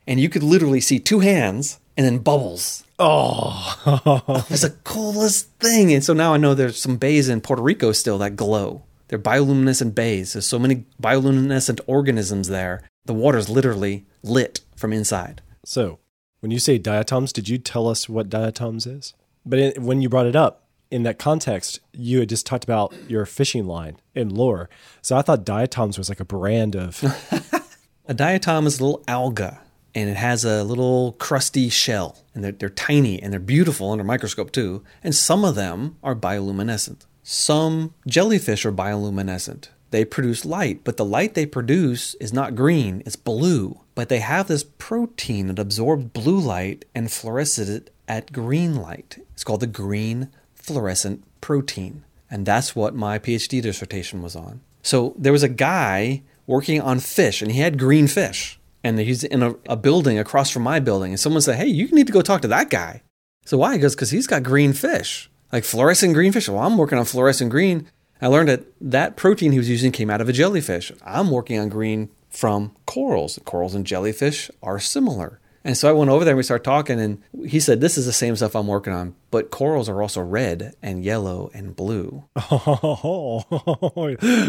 And 0.07 0.19
you 0.19 0.29
could 0.29 0.43
literally 0.43 0.81
see 0.81 0.99
two 0.99 1.19
hands 1.19 1.79
and 1.97 2.05
then 2.05 2.19
bubbles. 2.19 2.83
Oh, 2.97 4.45
It's 4.49 4.61
the 4.61 4.75
coolest 4.83 5.49
thing. 5.59 5.93
And 5.93 6.03
so 6.03 6.13
now 6.13 6.33
I 6.33 6.37
know 6.37 6.53
there's 6.53 6.79
some 6.79 6.97
bays 6.97 7.29
in 7.29 7.41
Puerto 7.41 7.61
Rico 7.61 7.91
still 7.91 8.17
that 8.19 8.35
glow. 8.35 8.83
They're 9.09 9.19
bioluminescent 9.19 9.93
bays. 9.95 10.33
There's 10.33 10.47
so 10.47 10.59
many 10.59 10.85
bioluminescent 11.01 11.79
organisms 11.87 12.47
there. 12.47 12.83
The 13.05 13.13
water's 13.13 13.49
literally 13.49 14.05
lit 14.23 14.61
from 14.75 14.93
inside. 14.93 15.41
so 15.65 15.99
when 16.39 16.51
you 16.51 16.59
say 16.59 16.77
diatoms, 16.77 17.33
did 17.33 17.49
you 17.49 17.57
tell 17.57 17.87
us 17.87 18.07
what 18.07 18.29
diatoms 18.29 18.85
is? 18.85 19.13
But 19.45 19.59
in, 19.59 19.83
when 19.83 20.01
you 20.01 20.09
brought 20.09 20.25
it 20.25 20.35
up 20.35 20.63
in 20.91 21.03
that 21.03 21.19
context, 21.19 21.79
you 21.93 22.19
had 22.19 22.29
just 22.29 22.45
talked 22.45 22.63
about 22.63 22.93
your 23.07 23.25
fishing 23.25 23.65
line 23.65 23.97
in 24.15 24.29
lore. 24.29 24.69
So 25.01 25.17
I 25.17 25.21
thought 25.21 25.45
diatoms 25.45 25.97
was 25.97 26.09
like 26.09 26.19
a 26.19 26.25
brand 26.25 26.75
of. 26.75 27.03
A 28.09 28.15
diatom 28.15 28.65
is 28.65 28.79
a 28.79 28.85
little 28.85 29.03
alga 29.05 29.59
and 29.93 30.09
it 30.09 30.15
has 30.15 30.45
a 30.45 30.63
little 30.63 31.13
crusty 31.19 31.67
shell. 31.67 32.23
And 32.33 32.41
they're, 32.41 32.53
they're 32.53 32.69
tiny 32.69 33.21
and 33.21 33.33
they're 33.33 33.39
beautiful 33.41 33.91
under 33.91 34.05
microscope 34.05 34.51
too. 34.51 34.83
And 35.03 35.13
some 35.13 35.43
of 35.43 35.55
them 35.55 35.97
are 36.01 36.15
bioluminescent. 36.15 37.05
Some 37.21 37.93
jellyfish 38.07 38.65
are 38.65 38.71
bioluminescent. 38.71 39.69
They 39.91 40.05
produce 40.05 40.45
light, 40.45 40.85
but 40.85 40.95
the 40.95 41.03
light 41.03 41.33
they 41.33 41.45
produce 41.45 42.15
is 42.15 42.31
not 42.31 42.55
green, 42.55 43.03
it's 43.05 43.15
blue. 43.17 43.81
But 43.97 44.09
they 44.09 44.19
have 44.19 44.47
this 44.47 44.63
protein 44.63 45.47
that 45.47 45.57
absorbs 45.57 46.05
blue 46.05 46.37
light 46.37 46.85
and 46.93 47.07
fluoresces 47.07 47.67
it 47.67 47.91
at 48.07 48.31
green 48.31 48.75
light. 48.75 49.17
It's 49.33 49.43
called 49.43 49.61
the 49.61 49.65
green 49.65 50.29
fluorescent 50.53 51.23
protein. 51.41 52.03
And 52.29 52.45
that's 52.45 52.75
what 52.75 52.93
my 52.93 53.17
PhD 53.17 53.59
dissertation 53.59 54.21
was 54.21 54.35
on. 54.35 54.61
So 54.83 55.15
there 55.17 55.31
was 55.31 55.41
a 55.41 55.49
guy 55.49 56.21
working 56.45 56.79
on 56.79 56.99
fish, 56.99 57.41
and 57.41 57.51
he 57.51 57.61
had 57.61 57.79
green 57.79 58.07
fish. 58.07 58.59
And 58.83 58.99
he's 58.99 59.23
in 59.23 59.41
a, 59.41 59.55
a 59.67 59.75
building 59.75 60.19
across 60.19 60.51
from 60.51 60.61
my 60.61 60.79
building. 60.79 61.11
And 61.11 61.19
someone 61.19 61.41
said, 61.41 61.55
Hey, 61.55 61.65
you 61.65 61.87
need 61.87 62.05
to 62.05 62.13
go 62.13 62.21
talk 62.21 62.43
to 62.43 62.47
that 62.49 62.69
guy. 62.69 63.01
So 63.45 63.57
why? 63.57 63.73
He 63.73 63.79
goes, 63.79 63.95
Because 63.95 64.11
he's 64.11 64.27
got 64.27 64.43
green 64.43 64.73
fish, 64.73 65.27
like 65.51 65.63
fluorescent 65.63 66.13
green 66.13 66.33
fish. 66.33 66.47
Well, 66.47 66.61
I'm 66.61 66.77
working 66.77 66.99
on 66.99 67.05
fluorescent 67.05 67.49
green. 67.49 67.87
I 68.21 68.27
learned 68.27 68.49
that 68.49 68.65
that 68.79 69.15
protein 69.15 69.53
he 69.53 69.57
was 69.57 69.71
using 69.71 69.91
came 69.91 70.11
out 70.11 70.21
of 70.21 70.29
a 70.29 70.33
jellyfish. 70.33 70.91
I'm 71.03 71.31
working 71.31 71.57
on 71.57 71.69
green 71.69 72.09
from 72.29 72.75
corals. 72.85 73.39
Corals 73.45 73.75
and 73.75 73.85
jellyfish 73.85 74.51
are 74.61 74.79
similar. 74.79 75.39
And 75.63 75.75
so 75.75 75.89
I 75.89 75.91
went 75.91 76.09
over 76.09 76.23
there 76.23 76.31
and 76.31 76.37
we 76.37 76.43
started 76.43 76.63
talking, 76.63 76.97
and 76.97 77.21
he 77.45 77.59
said, 77.59 77.81
This 77.81 77.97
is 77.97 78.05
the 78.05 78.13
same 78.13 78.37
stuff 78.37 78.55
I'm 78.55 78.67
working 78.67 78.93
on, 78.93 79.15
but 79.31 79.51
corals 79.51 79.89
are 79.89 80.01
also 80.01 80.21
red 80.21 80.73
and 80.81 81.03
yellow 81.03 81.51
and 81.53 81.75
blue. 81.75 82.23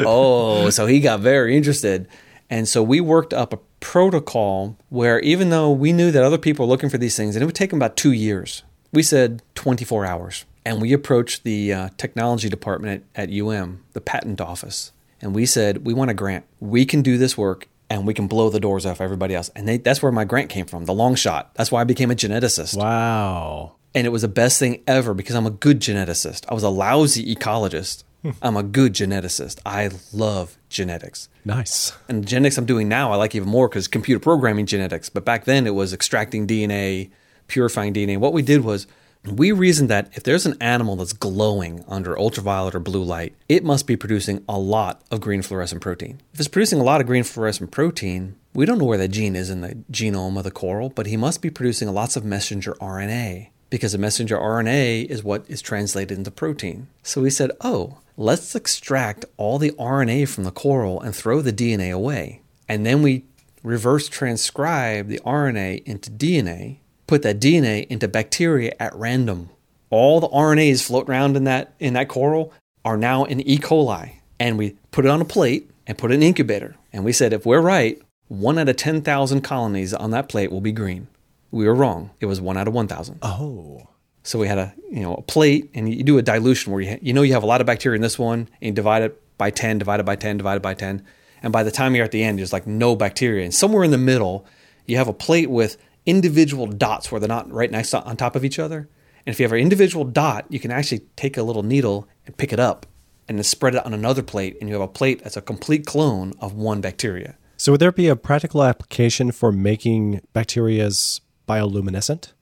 oh, 0.07 0.71
so 0.71 0.87
he 0.87 1.01
got 1.01 1.19
very 1.19 1.57
interested. 1.57 2.07
And 2.49 2.69
so 2.69 2.83
we 2.83 3.01
worked 3.01 3.35
up 3.35 3.53
a 3.53 3.59
protocol 3.81 4.77
where 4.89 5.19
even 5.21 5.51
though 5.51 5.73
we 5.73 5.93
knew 5.93 6.11
that 6.13 6.23
other 6.23 6.39
people 6.39 6.67
were 6.67 6.71
looking 6.71 6.89
for 6.89 6.99
these 6.99 7.17
things, 7.17 7.35
and 7.35 7.43
it 7.43 7.47
would 7.47 7.55
take 7.55 7.71
them 7.71 7.81
about 7.81 7.97
two 7.97 8.13
years, 8.13 8.63
we 8.93 9.03
said 9.03 9.43
24 9.57 10.07
hours. 10.07 10.45
And 10.65 10.81
we 10.81 10.93
approached 10.93 11.45
the 11.45 11.73
uh, 11.73 11.89
technology 11.97 12.49
department 12.49 13.05
at, 13.15 13.31
at 13.31 13.35
UM, 13.35 13.85
the 13.93 14.01
patent 14.01 14.41
office, 14.41 14.93
and 15.21 15.35
we 15.35 15.47
said, 15.47 15.85
We 15.85 15.95
want 15.95 16.11
a 16.11 16.15
grant. 16.15 16.45
We 16.61 16.85
can 16.85 17.03
do 17.03 17.19
this 17.19 17.37
work 17.37 17.69
and 17.91 18.07
we 18.07 18.15
can 18.15 18.27
blow 18.27 18.51
the 18.51 18.61
doors 18.61 18.85
off 18.87 19.01
everybody 19.01 19.35
else. 19.35 19.51
And 19.55 19.67
they, 19.67 19.79
that's 19.79 20.03
where 20.03 20.13
my 20.13 20.25
grant 20.25 20.51
came 20.51 20.67
from, 20.67 20.85
the 20.85 20.95
long 20.95 21.15
shot. 21.15 21.55
That's 21.55 21.73
why 21.73 21.81
I 21.81 21.85
became 21.85 22.11
a 22.11 22.15
geneticist. 22.15 22.77
wow. 22.77 23.75
And 23.95 24.07
it 24.07 24.11
was 24.11 24.23
the 24.23 24.29
best 24.29 24.59
thing 24.59 24.83
ever 24.87 25.15
because 25.15 25.35
I'm 25.35 25.47
a 25.47 25.51
good 25.51 25.81
geneticist. 25.81 26.45
I 26.49 26.55
was 26.55 26.63
a 26.63 26.69
lousy 26.69 27.35
ecologist. 27.35 28.05
Hmm. 28.23 28.31
I'm 28.43 28.57
a 28.57 28.63
good 28.63 28.93
geneticist. 28.93 29.61
I 29.65 29.91
love 30.13 30.59
genetics. 30.69 31.29
Nice. 31.45 31.93
And 32.07 32.27
genetics 32.27 32.59
I'm 32.59 32.67
doing 32.67 32.89
now, 32.89 33.13
I 33.13 33.17
like 33.17 33.35
even 33.35 33.49
more 33.49 33.69
because 33.69 33.89
computer 33.89 34.21
programming 34.21 34.67
genetics. 34.67 35.09
But 35.09 35.25
back 35.25 35.47
then, 35.47 35.67
it 35.67 35.75
was 35.75 35.95
extracting 35.95 36.47
DNA, 36.47 37.11
purifying 37.47 37.95
DNA. 37.95 38.19
What 38.19 38.35
we 38.35 38.43
did 38.43 38.63
was 38.63 38.87
we 39.25 39.53
reasoned 39.53 39.91
that 39.91 40.11
if 40.15 40.23
there's 40.23 40.47
an 40.47 40.57
animal 40.61 40.97
that's 40.97 41.13
glowing 41.13 41.85
under 41.89 42.19
ultraviolet 42.19 42.75
or 42.75 42.81
blue 42.81 43.03
light, 43.03 43.35
it 43.49 43.65
must 43.65 43.87
be 43.87 43.97
producing 43.97 44.45
a 44.49 44.59
lot 44.59 45.03
of 45.11 45.21
green 45.21 45.43
fluorescent 45.43 45.83
protein. 45.83 46.21
If 46.33 46.41
it's 46.41 46.49
producing 46.49 46.81
a 46.81 46.85
lot 46.85 47.01
of 47.01 47.07
green 47.07 47.25
fluorescent 47.25 47.71
protein, 47.71 48.37
we 48.55 48.65
don't 48.65 48.79
know 48.79 48.85
where 48.85 48.99
that 48.99 49.09
gene 49.09 49.37
is 49.37 49.51
in 49.51 49.61
the 49.61 49.77
genome 49.91 50.39
of 50.39 50.45
the 50.45 50.51
coral, 50.51 50.91
but 50.91 51.07
he 51.07 51.17
must 51.17 51.43
be 51.43 51.51
producing 51.51 51.93
lots 51.93 52.17
of 52.17 52.25
messenger 52.25 52.75
RNA 52.81 53.49
because 53.71 53.93
the 53.93 53.99
messenger 53.99 54.37
RNA 54.37 55.07
is 55.07 55.23
what 55.23 55.45
is 55.49 55.61
translated 55.61 56.17
into 56.17 56.31
protein. 56.31 56.89
So 57.03 57.23
we 57.23 57.31
said, 57.31 57.51
oh, 57.61 57.99
let's 58.17 58.55
extract 58.55 59.25
all 59.37 59.59
the 59.59 59.73
RNA 59.73 60.29
from 60.29 60.45
the 60.45 60.51
coral 60.51 61.01
and 61.01 61.15
throw 61.15 61.43
the 61.43 61.53
DNA 61.53 61.93
away. 61.93 62.41
And 62.69 62.85
then 62.87 63.03
we 63.03 63.25
reverse 63.63 64.09
transcribe 64.09 65.09
the 65.09 65.21
RNA 65.21 65.85
into 65.85 66.11
DNA, 66.11 66.79
put 67.09 67.23
that 67.23 67.41
DNA 67.41 67.89
into 67.89 68.07
bacteria 68.07 68.73
at 68.79 68.95
random. 68.95 69.51
All 69.91 70.21
the 70.21 70.29
RNAs 70.29 70.85
float 70.85 71.09
around 71.09 71.37
in 71.37 71.45
that 71.45 71.73
in 71.81 71.95
that 71.95 72.09
coral 72.09 72.53
are 72.85 72.97
now 72.97 73.25
in 73.25 73.41
E. 73.41 73.59
coli. 73.59 74.13
And 74.39 74.57
we 74.57 74.77
put 74.93 75.05
it 75.05 75.11
on 75.11 75.21
a 75.21 75.25
plate 75.25 75.69
and 75.89 75.99
put 75.99 76.13
it 76.13 76.15
in 76.15 76.21
an 76.21 76.29
incubator. 76.29 76.77
And 76.93 77.05
we 77.05 77.13
said 77.13 77.33
if 77.33 77.45
we're 77.45 77.61
right, 77.61 78.01
one 78.29 78.59
out 78.59 78.69
of 78.69 78.77
10,000 78.77 79.41
colonies 79.41 79.93
on 79.93 80.13
that 80.13 80.29
plate 80.29 80.53
will 80.53 80.61
be 80.61 80.71
green. 80.71 81.09
We 81.51 81.67
were 81.67 81.75
wrong. 81.75 82.11
It 82.21 82.27
was 82.27 82.41
one 82.41 82.57
out 82.57 82.69
of 82.69 82.75
1,000. 82.75 83.19
Oh. 83.23 83.89
So 84.23 84.39
we 84.39 84.47
had 84.47 84.59
a 84.59 84.75
you 84.91 85.01
know 85.01 85.15
a 85.15 85.23
plate, 85.23 85.71
and 85.75 85.93
you 85.93 86.03
do 86.03 86.19
a 86.19 86.23
dilution 86.23 86.71
where 86.73 86.83
you 86.83 86.91
ha- 86.91 86.99
you 87.01 87.15
know 87.15 87.23
you 87.23 87.33
have 87.33 87.43
a 87.43 87.47
lot 87.47 87.63
of 87.63 87.67
bacteria 87.67 87.97
in 87.97 88.03
this 88.03 88.19
one, 88.19 88.41
and 88.41 88.49
you 88.61 88.73
divide 88.73 89.03
it 89.03 89.39
by 89.39 89.51
10, 89.51 89.79
divided 89.79 90.05
by 90.05 90.17
10, 90.17 90.37
divided 90.37 90.61
by 90.61 90.75
10, 90.75 91.03
and 91.43 91.53
by 91.53 91.63
the 91.63 91.71
time 91.71 91.95
you're 91.95 92.05
at 92.05 92.11
the 92.11 92.23
end, 92.23 92.39
there's 92.39 92.53
like 92.53 92.67
no 92.67 92.95
bacteria. 92.95 93.45
And 93.45 93.55
somewhere 93.55 93.85
in 93.85 93.91
the 93.91 93.97
middle, 93.97 94.45
you 94.85 94.99
have 94.99 95.09
a 95.09 95.15
plate 95.15 95.49
with 95.49 95.79
individual 96.09 96.67
dots 96.67 97.13
where 97.13 97.21
they're 97.21 97.29
not 97.29 97.53
right 97.53 97.71
next 97.71 97.91
to, 97.91 98.03
on 98.03 98.17
top 98.17 98.35
of 98.35 98.45
each 98.45 98.59
other. 98.59 98.89
And 99.27 99.35
if 99.35 99.39
you 99.39 99.45
have 99.45 99.53
an 99.53 99.59
individual 99.59 100.05
dot, 100.05 100.47
you 100.49 100.59
can 100.59 100.71
actually 100.71 101.01
take 101.17 101.37
a 101.37 101.43
little 101.43 101.63
needle 101.63 102.09
and 102.27 102.37
pick 102.37 102.51
it 102.51 102.59
up, 102.59 102.87
and 103.29 103.37
then 103.37 103.45
spread 103.45 103.75
it 103.75 103.85
on 103.85 103.93
another 103.93 104.23
plate, 104.23 104.57
and 104.59 104.71
you 104.71 104.75
have 104.75 104.83
a 104.83 104.89
plate 104.89 105.23
that's 105.23 105.37
a 105.37 105.43
complete 105.43 105.85
clone 105.85 106.33
of 106.41 106.55
one 106.55 106.81
bacteria. 106.81 107.37
So 107.59 107.73
would 107.73 107.81
there 107.81 107.93
be 107.93 108.09
a 108.09 108.17
practical 108.17 108.65
application 108.65 109.33
for 109.33 109.53
making 109.53 110.23
bacteria's 110.33 111.21
bioluminescent? 111.47 112.33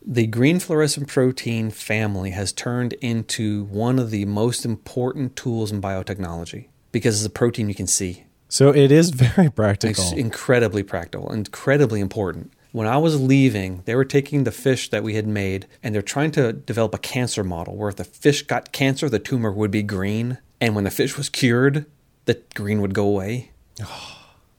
The 0.00 0.26
green 0.26 0.58
fluorescent 0.58 1.08
protein 1.08 1.70
family 1.70 2.30
has 2.30 2.54
turned 2.54 2.94
into 2.94 3.64
one 3.64 3.98
of 3.98 4.10
the 4.10 4.24
most 4.24 4.64
important 4.64 5.36
tools 5.36 5.70
in 5.70 5.82
biotechnology 5.82 6.68
because 6.90 7.16
it's 7.16 7.26
a 7.26 7.30
protein 7.30 7.68
you 7.68 7.74
can 7.74 7.86
see. 7.86 8.24
So 8.48 8.70
it 8.74 8.90
is 8.90 9.10
very 9.34 9.50
practical. 9.50 10.04
It's 10.04 10.12
incredibly 10.12 10.82
practical, 10.82 11.30
incredibly 11.30 12.00
important. 12.00 12.54
When 12.72 12.86
I 12.86 12.98
was 12.98 13.20
leaving, 13.20 13.82
they 13.84 13.96
were 13.96 14.04
taking 14.04 14.44
the 14.44 14.52
fish 14.52 14.90
that 14.90 15.02
we 15.02 15.14
had 15.14 15.26
made 15.26 15.66
and 15.82 15.94
they're 15.94 16.02
trying 16.02 16.30
to 16.32 16.52
develop 16.52 16.94
a 16.94 16.98
cancer 16.98 17.42
model 17.42 17.76
where 17.76 17.88
if 17.88 17.96
the 17.96 18.04
fish 18.04 18.42
got 18.42 18.70
cancer, 18.70 19.08
the 19.08 19.18
tumor 19.18 19.50
would 19.50 19.72
be 19.72 19.82
green. 19.82 20.38
And 20.60 20.74
when 20.74 20.84
the 20.84 20.90
fish 20.90 21.16
was 21.16 21.28
cured, 21.28 21.86
the 22.26 22.40
green 22.54 22.80
would 22.80 22.94
go 22.94 23.06
away. 23.06 23.52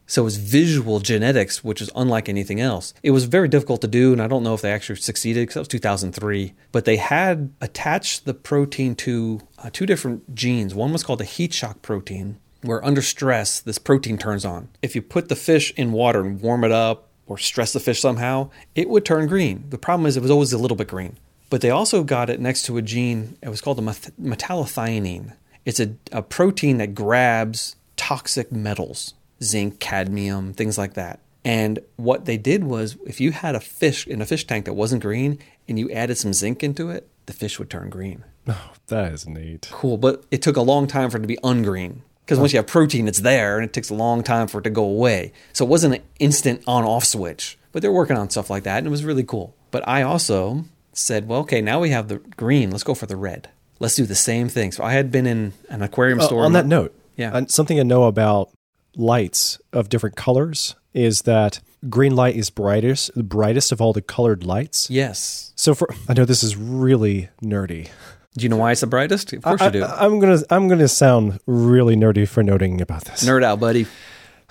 So 0.08 0.24
it 0.24 0.26
was 0.26 0.36
visual 0.36 1.00
genetics, 1.00 1.63
which 1.63 1.82
is 1.82 1.89
unlike 1.95 2.28
anything 2.28 2.60
else. 2.60 2.93
It 3.02 3.12
was 3.12 3.24
very 3.24 3.47
difficult 3.47 3.80
to 3.80 3.88
do, 3.88 4.12
and 4.12 4.21
I 4.21 4.28
don't 4.28 4.43
know 4.43 4.54
if 4.54 4.60
they 4.60 4.74
actually 4.74 4.97
succeeded 4.97 5.43
because 5.43 5.54
that 5.54 5.62
was 5.62 5.67
2003. 5.69 6.54
But 6.74 6.84
they 6.84 6.97
had 6.97 7.54
attached 7.62 8.26
the 8.26 8.34
protein 8.34 8.95
to 8.95 9.39
uh, 9.58 9.69
two 9.71 9.86
different 9.86 10.36
genes. 10.36 10.76
One 10.76 10.91
was 10.91 11.04
called 11.04 11.21
a 11.21 11.24
heat 11.24 11.54
shock 11.54 11.82
protein, 11.82 12.39
where 12.62 12.84
under 12.84 13.02
stress, 13.02 13.62
this 13.62 13.78
protein 13.78 14.17
turns 14.17 14.43
on. 14.43 14.67
If 14.82 14.97
you 14.97 15.02
put 15.02 15.30
the 15.30 15.36
fish 15.38 15.71
in 15.78 15.93
water 15.93 16.19
and 16.26 16.41
warm 16.41 16.65
it 16.65 16.74
up 16.74 17.08
or 17.31 17.37
stress 17.37 17.71
the 17.71 17.79
fish 17.79 18.01
somehow, 18.01 18.49
it 18.75 18.89
would 18.89 19.05
turn 19.05 19.25
green. 19.25 19.63
The 19.69 19.77
problem 19.77 20.05
is 20.05 20.17
it 20.17 20.21
was 20.21 20.29
always 20.29 20.51
a 20.51 20.57
little 20.57 20.75
bit 20.75 20.89
green. 20.89 21.15
But 21.49 21.61
they 21.61 21.69
also 21.69 22.03
got 22.03 22.29
it 22.29 22.41
next 22.41 22.63
to 22.63 22.75
a 22.75 22.81
gene, 22.81 23.37
it 23.41 23.47
was 23.47 23.61
called 23.61 23.77
the 23.77 23.81
meth- 23.81 24.11
metallothionein. 24.19 25.33
It's 25.65 25.79
a, 25.79 25.95
a 26.11 26.21
protein 26.21 26.77
that 26.79 26.93
grabs 26.93 27.77
toxic 27.95 28.51
metals 28.51 29.13
zinc, 29.41 29.79
cadmium, 29.79 30.53
things 30.53 30.77
like 30.77 30.93
that. 30.95 31.19
And 31.45 31.79
what 31.95 32.25
they 32.25 32.37
did 32.37 32.65
was 32.65 32.97
if 33.07 33.21
you 33.21 33.31
had 33.31 33.55
a 33.55 33.61
fish 33.61 34.05
in 34.05 34.21
a 34.21 34.25
fish 34.25 34.45
tank 34.45 34.65
that 34.65 34.73
wasn't 34.73 35.01
green 35.01 35.39
and 35.69 35.79
you 35.79 35.89
added 35.89 36.17
some 36.17 36.33
zinc 36.33 36.63
into 36.63 36.89
it, 36.89 37.07
the 37.27 37.33
fish 37.33 37.57
would 37.57 37.69
turn 37.69 37.89
green. 37.89 38.25
Oh, 38.47 38.71
that 38.87 39.13
is 39.13 39.25
neat. 39.25 39.69
Cool, 39.71 39.97
but 39.97 40.25
it 40.31 40.41
took 40.41 40.57
a 40.57 40.61
long 40.61 40.85
time 40.85 41.09
for 41.09 41.17
it 41.17 41.21
to 41.21 41.27
be 41.27 41.37
ungreen. 41.37 42.01
Because 42.25 42.39
once 42.39 42.53
you 42.53 42.57
have 42.57 42.67
protein, 42.67 43.07
it's 43.07 43.19
there 43.19 43.57
and 43.57 43.65
it 43.65 43.73
takes 43.73 43.89
a 43.89 43.93
long 43.93 44.23
time 44.23 44.47
for 44.47 44.60
it 44.60 44.63
to 44.63 44.69
go 44.69 44.84
away. 44.84 45.34
So 45.53 45.65
it 45.65 45.69
wasn't 45.69 45.95
an 45.95 46.01
instant 46.19 46.63
on 46.67 46.84
off 46.84 47.03
switch. 47.05 47.57
But 47.71 47.81
they're 47.81 47.91
working 47.91 48.17
on 48.17 48.29
stuff 48.29 48.49
like 48.49 48.63
that 48.63 48.79
and 48.79 48.88
it 48.88 48.89
was 48.91 49.03
really 49.03 49.23
cool. 49.23 49.55
But 49.71 49.88
I 49.88 50.01
also 50.03 50.65
said, 50.93 51.27
well, 51.27 51.39
okay, 51.41 51.62
now 51.62 51.79
we 51.79 51.89
have 51.91 52.07
the 52.10 52.17
green. 52.17 52.69
Let's 52.71 52.84
go 52.84 52.93
for 52.93 53.05
the 53.05 53.15
red. 53.17 53.49
Let's 53.79 53.95
do 53.95 54.05
the 54.05 54.15
same 54.15 54.49
thing. 54.49 54.71
So 54.71 54.84
I 54.84 54.91
had 54.93 55.12
been 55.12 55.25
in 55.25 55.53
an 55.69 55.81
aquarium 55.81 56.19
Uh, 56.19 56.25
store. 56.25 56.45
on 56.45 56.53
that 56.53 56.65
note, 56.67 56.93
Yeah. 57.15 57.41
something 57.47 57.79
I 57.79 57.84
know 57.84 58.03
about 58.03 58.49
lights 58.95 59.57
of 59.73 59.89
different 59.89 60.15
colors 60.15 60.75
is 60.93 61.21
that 61.23 61.60
green 61.89 62.15
light 62.15 62.36
is 62.36 62.49
brightest, 62.49 63.12
the 63.15 63.23
brightest 63.23 63.71
of 63.71 63.81
all 63.81 63.93
the 63.93 64.01
colored 64.01 64.43
lights. 64.43 64.89
yes. 64.89 65.51
So 65.55 65.73
for 65.73 65.88
I 66.10 66.13
know 66.13 66.25
this 66.25 66.43
is 66.43 66.55
really 66.57 67.29
nerdy. 67.41 67.88
Do 68.37 68.43
you 68.43 68.49
know 68.49 68.57
why 68.57 68.71
it's 68.71 68.81
the 68.81 68.87
brightest? 68.87 69.33
Of 69.33 69.43
course 69.43 69.61
I, 69.61 69.65
you 69.65 69.71
do. 69.71 69.83
am 69.83 70.19
gonna 70.19 70.39
I'm 70.49 70.67
gonna 70.69 70.87
sound 70.87 71.39
really 71.45 71.95
nerdy 71.95 72.27
for 72.27 72.43
noting 72.43 72.79
about 72.81 73.03
this. 73.05 73.23
Nerd 73.23 73.43
out, 73.43 73.59
buddy. 73.59 73.85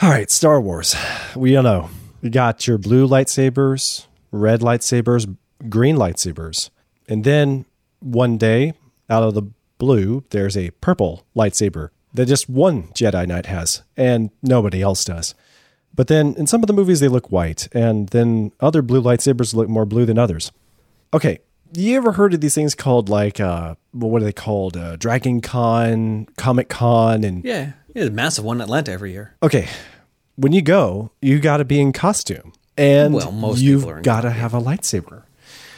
All 0.02 0.10
right, 0.10 0.30
Star 0.30 0.60
Wars. 0.60 0.94
We 1.34 1.56
all 1.56 1.62
know 1.62 1.90
you 2.20 2.30
got 2.30 2.66
your 2.66 2.78
blue 2.78 3.08
lightsabers, 3.08 4.06
red 4.32 4.60
lightsabers, 4.60 5.34
green 5.68 5.96
lightsabers, 5.96 6.70
and 7.08 7.24
then 7.24 7.64
one 8.00 8.36
day, 8.38 8.74
out 9.08 9.22
of 9.22 9.34
the 9.34 9.42
blue, 9.78 10.24
there's 10.30 10.56
a 10.56 10.70
purple 10.82 11.24
lightsaber 11.34 11.90
that 12.12 12.26
just 12.26 12.48
one 12.48 12.84
Jedi 12.88 13.26
Knight 13.26 13.46
has, 13.46 13.82
and 13.96 14.30
nobody 14.42 14.82
else 14.82 15.04
does. 15.04 15.34
But 15.94 16.06
then 16.06 16.34
in 16.36 16.46
some 16.46 16.62
of 16.62 16.66
the 16.66 16.72
movies, 16.72 17.00
they 17.00 17.08
look 17.08 17.30
white, 17.32 17.68
and 17.72 18.08
then 18.08 18.52
other 18.60 18.82
blue 18.82 19.02
lightsabers 19.02 19.54
look 19.54 19.68
more 19.68 19.86
blue 19.86 20.04
than 20.06 20.18
others. 20.18 20.52
Okay, 21.12 21.40
you 21.72 21.96
ever 21.96 22.12
heard 22.12 22.34
of 22.34 22.40
these 22.40 22.54
things 22.54 22.74
called 22.74 23.08
like 23.08 23.40
uh, 23.40 23.74
what 23.92 24.22
are 24.22 24.24
they 24.24 24.32
called? 24.32 24.76
Uh, 24.76 24.96
Dragon 24.96 25.40
Con, 25.40 26.26
Comic 26.36 26.68
Con, 26.68 27.24
and 27.24 27.44
Yeah, 27.44 27.72
it's 27.94 28.08
a 28.08 28.10
massive 28.10 28.44
one 28.44 28.58
in 28.58 28.62
Atlanta 28.62 28.92
every 28.92 29.12
year. 29.12 29.34
okay, 29.42 29.68
when 30.36 30.52
you 30.52 30.62
go, 30.62 31.10
you 31.20 31.38
got 31.38 31.58
to 31.58 31.64
be 31.64 31.80
in 31.80 31.92
costume, 31.92 32.52
and 32.76 33.14
Well, 33.14 33.32
most 33.32 33.60
you've 33.60 33.82
people 33.82 33.90
are 33.92 33.96
in 33.98 34.02
got 34.02 34.22
to 34.22 34.30
have 34.30 34.54
a 34.54 34.60
lightsaber. 34.60 35.24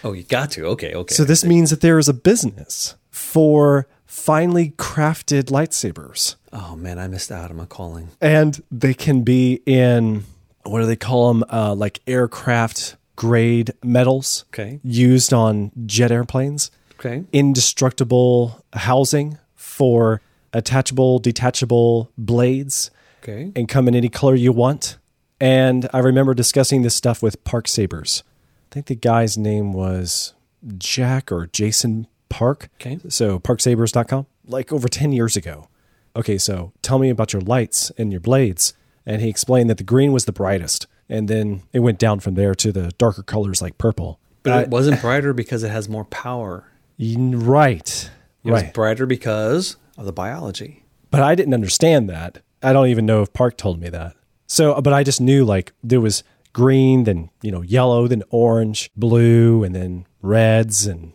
Oh, 0.05 0.12
you 0.12 0.22
got 0.24 0.50
to. 0.52 0.66
Okay, 0.66 0.94
okay. 0.94 1.14
So 1.14 1.24
this 1.24 1.44
means 1.44 1.70
that 1.70 1.81
there 1.81 1.98
is 1.98 2.09
a 2.09 2.14
business 2.14 2.96
for 3.11 3.87
finely 4.05 4.70
crafted 4.72 5.44
lightsabers, 5.44 6.37
oh 6.52 6.76
man, 6.76 6.98
I 6.98 7.09
missed 7.09 7.31
out 7.33 7.50
on 7.50 7.57
my 7.57 7.66
calling. 7.66 8.09
and 8.20 8.62
they 8.70 8.94
can 8.94 9.22
be 9.22 9.62
in 9.66 10.24
what 10.64 10.81
do 10.81 10.87
they 10.87 10.96
call 10.96 11.33
them? 11.33 11.44
Uh, 11.50 11.74
like 11.74 12.00
aircraft 12.07 12.96
grade 13.16 13.72
metals 13.83 14.44
Okay, 14.53 14.81
used 14.83 15.33
on 15.33 15.70
jet 15.87 16.11
airplanes. 16.12 16.70
okay. 16.98 17.25
Indestructible 17.33 18.64
housing 18.75 19.38
for 19.55 20.20
attachable, 20.53 21.18
detachable 21.18 22.11
blades. 22.18 22.90
Okay. 23.22 23.53
and 23.55 23.68
come 23.68 23.87
in 23.87 23.94
any 23.94 24.09
color 24.09 24.35
you 24.35 24.51
want. 24.51 24.98
And 25.40 25.88
I 25.94 26.01
remember 26.01 26.35
discussing 26.35 26.83
this 26.83 26.96
stuff 26.96 27.22
with 27.22 27.42
Park 27.44 27.68
Sabers. 27.68 28.25
I 28.70 28.75
think 28.75 28.87
the 28.87 28.96
guy's 28.96 29.38
name 29.38 29.72
was 29.72 30.35
Jack 30.77 31.31
or 31.31 31.46
Jason 31.46 32.09
Park. 32.29 32.68
Okay. 32.81 32.98
So 33.09 33.38
parksabers.com, 33.38 34.27
like 34.46 34.72
over 34.72 34.88
10 34.88 35.12
years 35.12 35.37
ago. 35.37 35.68
Okay, 36.16 36.37
so 36.37 36.72
tell 36.83 36.98
me 36.98 37.11
about 37.11 37.33
your 37.33 37.42
lights 37.42 37.92
and 37.96 38.11
your 38.11 38.20
blades. 38.20 38.75
And 39.07 39.22
he 39.22 39.29
explained 39.29 39.70
that 39.70 39.79
the 39.79 39.85
green 39.85 40.11
was 40.12 40.25
the 40.25 40.33
brightest. 40.33 40.88
And 41.12 41.29
then 41.29 41.62
it 41.72 41.81
went 41.81 41.98
down 41.98 42.20
from 42.20 42.35
there 42.35 42.55
to 42.55 42.72
the 42.72 42.90
darker 42.96 43.22
colors 43.22 43.61
like 43.61 43.77
purple. 43.77 44.18
But 44.42 44.53
Uh, 44.53 44.61
it 44.62 44.68
wasn't 44.70 45.01
brighter 45.03 45.33
because 45.35 45.62
it 45.62 45.70
has 45.70 45.88
more 45.88 46.05
power. 46.07 46.64
right. 46.98 48.11
It 48.44 48.51
was 48.51 48.62
right. 48.62 48.75
brighter 48.75 49.07
because 49.07 49.77
of 49.98 50.05
the 50.07 50.12
biology. 50.12 50.85
but 51.11 51.20
I 51.22 51.35
didn't 51.35 51.53
understand 51.55 52.09
that. 52.09 52.38
I 52.62 52.72
don't 52.72 52.88
even 52.88 53.05
know 53.07 53.20
if 53.22 53.33
Park 53.33 53.57
told 53.59 53.79
me 53.81 53.88
that. 53.90 54.14
So, 54.46 54.81
but 54.81 54.92
I 54.92 55.03
just 55.05 55.20
knew 55.20 55.44
like 55.44 55.72
there 55.85 56.01
was 56.01 56.25
green, 56.55 57.05
then 57.05 57.29
you 57.42 57.51
know 57.53 57.62
yellow, 57.62 58.09
then 58.09 58.22
orange, 58.30 58.91
blue, 58.97 59.62
and 59.64 59.74
then 59.74 60.07
reds 60.22 60.86
and 60.86 61.12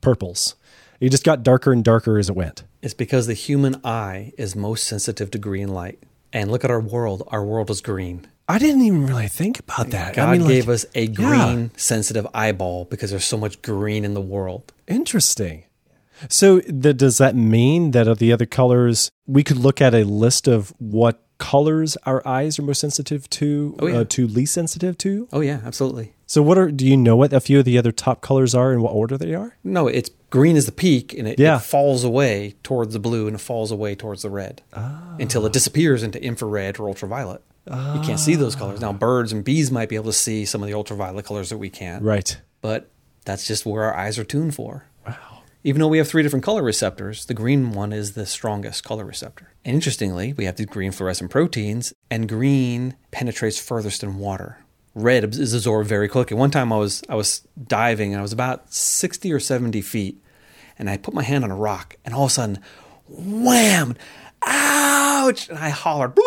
purples. 0.00 0.54
It 1.00 1.10
just 1.10 1.24
got 1.24 1.42
darker 1.42 1.72
and 1.72 1.82
darker 1.84 2.18
as 2.18 2.28
it 2.28 2.36
went. 2.36 2.62
It's 2.82 2.94
because 2.94 3.26
the 3.26 3.34
human 3.34 3.80
eye 3.84 4.32
is 4.38 4.54
most 4.54 4.84
sensitive 4.84 5.30
to 5.32 5.38
green 5.38 5.68
light. 5.68 5.98
And 6.32 6.50
look 6.52 6.64
at 6.64 6.70
our 6.70 6.80
world. 6.80 7.22
Our 7.28 7.44
world 7.44 7.70
is 7.70 7.80
green. 7.80 8.26
I 8.50 8.58
didn't 8.58 8.82
even 8.82 9.06
really 9.06 9.28
think 9.28 9.58
about 9.60 9.90
that. 9.90 10.14
God 10.16 10.28
I 10.28 10.32
mean, 10.32 10.40
like, 10.42 10.48
gave 10.50 10.68
us 10.68 10.84
a 10.94 11.04
yeah. 11.06 11.14
green 11.14 11.70
sensitive 11.76 12.26
eyeball 12.34 12.84
because 12.86 13.10
there's 13.10 13.24
so 13.24 13.36
much 13.38 13.62
green 13.62 14.04
in 14.04 14.14
the 14.14 14.20
world. 14.20 14.72
Interesting. 14.88 15.64
So 16.28 16.60
th- 16.60 16.96
does 16.96 17.18
that 17.18 17.34
mean 17.36 17.92
that 17.92 18.08
of 18.08 18.18
the 18.18 18.32
other 18.32 18.46
colors, 18.46 19.10
we 19.26 19.42
could 19.44 19.56
look 19.56 19.80
at 19.80 19.94
a 19.94 20.04
list 20.04 20.48
of 20.48 20.72
what 20.78 21.22
colors 21.38 21.96
our 22.04 22.26
eyes 22.28 22.58
are 22.58 22.62
most 22.62 22.80
sensitive 22.80 23.30
to, 23.30 23.76
Oh, 23.78 23.86
yeah. 23.86 23.98
uh, 24.00 24.04
to 24.10 24.26
least 24.26 24.52
sensitive 24.52 24.98
to? 24.98 25.28
Oh 25.32 25.40
yeah, 25.40 25.60
absolutely. 25.64 26.12
So 26.26 26.42
what 26.42 26.58
are? 26.58 26.70
Do 26.70 26.86
you 26.86 26.96
know 26.96 27.16
what 27.16 27.32
a 27.32 27.40
few 27.40 27.58
of 27.60 27.64
the 27.64 27.78
other 27.78 27.90
top 27.92 28.20
colors 28.20 28.54
are 28.54 28.72
and 28.72 28.82
what 28.82 28.90
order 28.92 29.16
they 29.16 29.34
are? 29.34 29.56
No, 29.64 29.88
it's 29.88 30.10
green 30.28 30.56
is 30.56 30.66
the 30.66 30.72
peak, 30.72 31.14
and 31.14 31.26
it, 31.26 31.40
Yeah. 31.40 31.56
it 31.56 31.62
falls 31.62 32.04
away 32.04 32.54
towards 32.62 32.92
the 32.92 33.00
blue, 33.00 33.26
and 33.26 33.34
it 33.36 33.40
falls 33.40 33.70
away 33.72 33.94
towards 33.94 34.22
the 34.22 34.30
red 34.30 34.62
until 35.18 35.46
it 35.46 35.52
disappears 35.52 36.02
into 36.02 36.22
infrared 36.22 36.78
or 36.78 36.88
ultraviolet. 36.88 37.42
You 37.66 38.00
can't 38.02 38.18
see 38.20 38.34
those 38.34 38.56
colors 38.56 38.80
now. 38.80 38.90
Ah. 38.90 38.92
Birds 38.94 39.32
and 39.32 39.44
bees 39.44 39.70
might 39.70 39.88
be 39.88 39.94
able 39.96 40.06
to 40.06 40.12
see 40.12 40.44
some 40.44 40.62
of 40.62 40.66
the 40.68 40.74
ultraviolet 40.74 41.24
colors 41.24 41.50
that 41.50 41.58
we 41.58 41.70
can't, 41.70 42.02
Right. 42.02 42.40
but 42.60 42.90
that's 43.24 43.46
just 43.46 43.64
where 43.66 43.84
our 43.84 43.94
eyes 43.96 44.18
are 44.18 44.24
tuned 44.24 44.54
for. 44.54 44.86
Wow. 45.06 45.14
Even 45.62 45.80
though 45.80 45.88
we 45.88 45.98
have 45.98 46.08
three 46.08 46.22
different 46.22 46.44
color 46.44 46.62
receptors, 46.62 47.26
the 47.26 47.34
green 47.34 47.72
one 47.72 47.92
is 47.92 48.12
the 48.12 48.24
strongest 48.26 48.82
color 48.82 49.04
receptor. 49.04 49.52
And 49.64 49.74
interestingly, 49.74 50.32
we 50.32 50.46
have 50.46 50.56
these 50.56 50.66
green 50.66 50.90
fluorescent 50.90 51.30
proteins, 51.30 51.92
and 52.10 52.28
green 52.28 52.96
penetrates 53.10 53.58
furthest 53.58 54.02
in 54.02 54.16
water. 54.18 54.58
Red 54.94 55.22
is 55.34 55.52
absorbed 55.54 55.88
very 55.88 56.08
quickly. 56.08 56.36
One 56.36 56.50
time 56.50 56.72
I 56.72 56.76
was 56.78 57.02
I 57.08 57.14
was 57.14 57.46
diving 57.68 58.12
and 58.12 58.18
I 58.18 58.22
was 58.22 58.32
about 58.32 58.72
60 58.72 59.32
or 59.32 59.38
70 59.38 59.80
feet, 59.82 60.18
and 60.78 60.88
I 60.90 60.96
put 60.96 61.14
my 61.14 61.22
hand 61.22 61.44
on 61.44 61.50
a 61.50 61.56
rock, 61.56 61.94
and 62.06 62.14
all 62.14 62.24
of 62.24 62.30
a 62.30 62.34
sudden, 62.34 62.58
wham! 63.06 63.96
Ouch! 64.46 65.48
And 65.48 65.58
I 65.58 65.68
hollered 65.68 66.18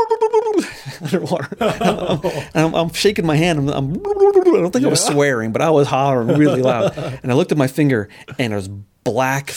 underwater. 1.01 1.47
And 1.59 2.65
I'm, 2.65 2.73
I'm 2.75 2.93
shaking 2.93 3.25
my 3.25 3.35
hand. 3.35 3.59
I'm, 3.59 3.69
I'm- 3.69 3.93
I 4.05 4.31
don't 4.61 4.71
think 4.71 4.85
I 4.85 4.89
was 4.89 5.03
swearing, 5.03 5.51
but 5.51 5.61
I 5.61 5.69
was 5.71 5.87
hollering 5.87 6.37
really 6.37 6.61
loud. 6.61 6.95
And 7.23 7.31
I 7.31 7.35
looked 7.35 7.51
at 7.51 7.57
my 7.57 7.67
finger, 7.67 8.07
and 8.39 8.51
there 8.51 8.57
was 8.57 8.67
black 9.03 9.53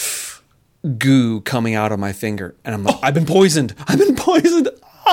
goo 0.98 1.40
coming 1.42 1.74
out 1.74 1.92
of 1.92 1.98
my 1.98 2.12
finger. 2.12 2.54
And 2.64 2.74
I'm 2.74 2.84
like, 2.84 2.96
oh. 2.96 3.00
I've 3.02 3.14
been 3.14 3.26
poisoned. 3.26 3.74
I've 3.86 3.98
been 3.98 4.16
poisoned. 4.16 4.68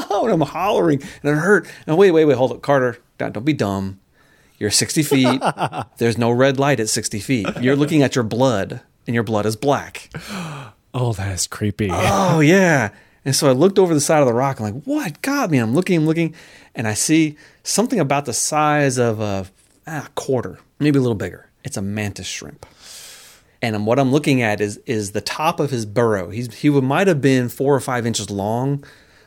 Oh, 0.10 0.22
and 0.26 0.34
I'm 0.34 0.42
hollering, 0.48 1.02
and 1.22 1.38
it 1.38 1.40
hurt. 1.40 1.68
And 1.86 1.98
wait, 1.98 2.12
wait, 2.12 2.26
wait, 2.26 2.38
hold 2.38 2.52
up, 2.52 2.62
Carter. 2.62 2.98
Don't, 3.18 3.34
don't 3.34 3.44
be 3.46 3.54
dumb. 3.54 4.00
You're 4.58 4.72
60 4.72 5.04
feet. 5.04 5.42
There's 5.98 6.18
no 6.18 6.32
red 6.32 6.58
light 6.58 6.80
at 6.80 6.90
60 6.90 7.20
feet. 7.20 7.48
You're 7.60 7.76
looking 7.76 8.02
at 8.02 8.16
your 8.16 8.24
blood, 8.24 8.82
and 9.06 9.14
your 9.14 9.24
blood 9.24 9.46
is 9.46 9.56
black. 9.56 10.10
Oh, 10.96 11.12
that 11.14 11.32
is 11.32 11.48
creepy. 11.48 11.90
Oh 11.92 12.40
yeah. 12.40 12.92
And 13.26 13.36
so 13.36 13.50
I 13.50 13.54
looked 13.54 13.80
over 13.80 13.94
the 13.94 14.02
side 14.02 14.22
of 14.22 14.28
the 14.28 14.34
rock. 14.34 14.60
I'm 14.60 14.74
like, 14.74 14.84
what 14.84 15.22
got 15.22 15.50
me? 15.50 15.58
I'm 15.58 15.74
looking, 15.74 15.98
I'm 15.98 16.06
looking, 16.06 16.36
and 16.76 16.88
I 16.88 16.94
see 16.94 17.38
something 17.64 18.00
about 18.00 18.26
the 18.26 18.34
size 18.34 18.98
of 18.98 19.22
a, 19.22 19.48
ah, 19.88 20.10
quarter, 20.16 20.60
maybe 20.80 20.98
a 20.98 21.02
little 21.02 21.16
bigger. 21.16 21.50
It's 21.64 21.78
a 21.78 21.82
mantis 21.82 22.28
shrimp. 22.28 22.66
And 23.62 23.86
what 23.86 23.98
I'm 23.98 24.12
looking 24.12 24.42
at 24.42 24.60
is 24.60 24.78
is 24.86 25.14
the 25.14 25.22
top 25.22 25.62
of 25.62 25.72
his 25.72 25.86
burrow. 25.86 26.30
He's 26.30 26.54
he 26.54 26.70
might 26.70 27.08
have 27.08 27.22
been 27.22 27.48
four 27.48 27.74
or 27.74 27.80
five 27.80 28.06
inches 28.06 28.30
long, 28.30 28.84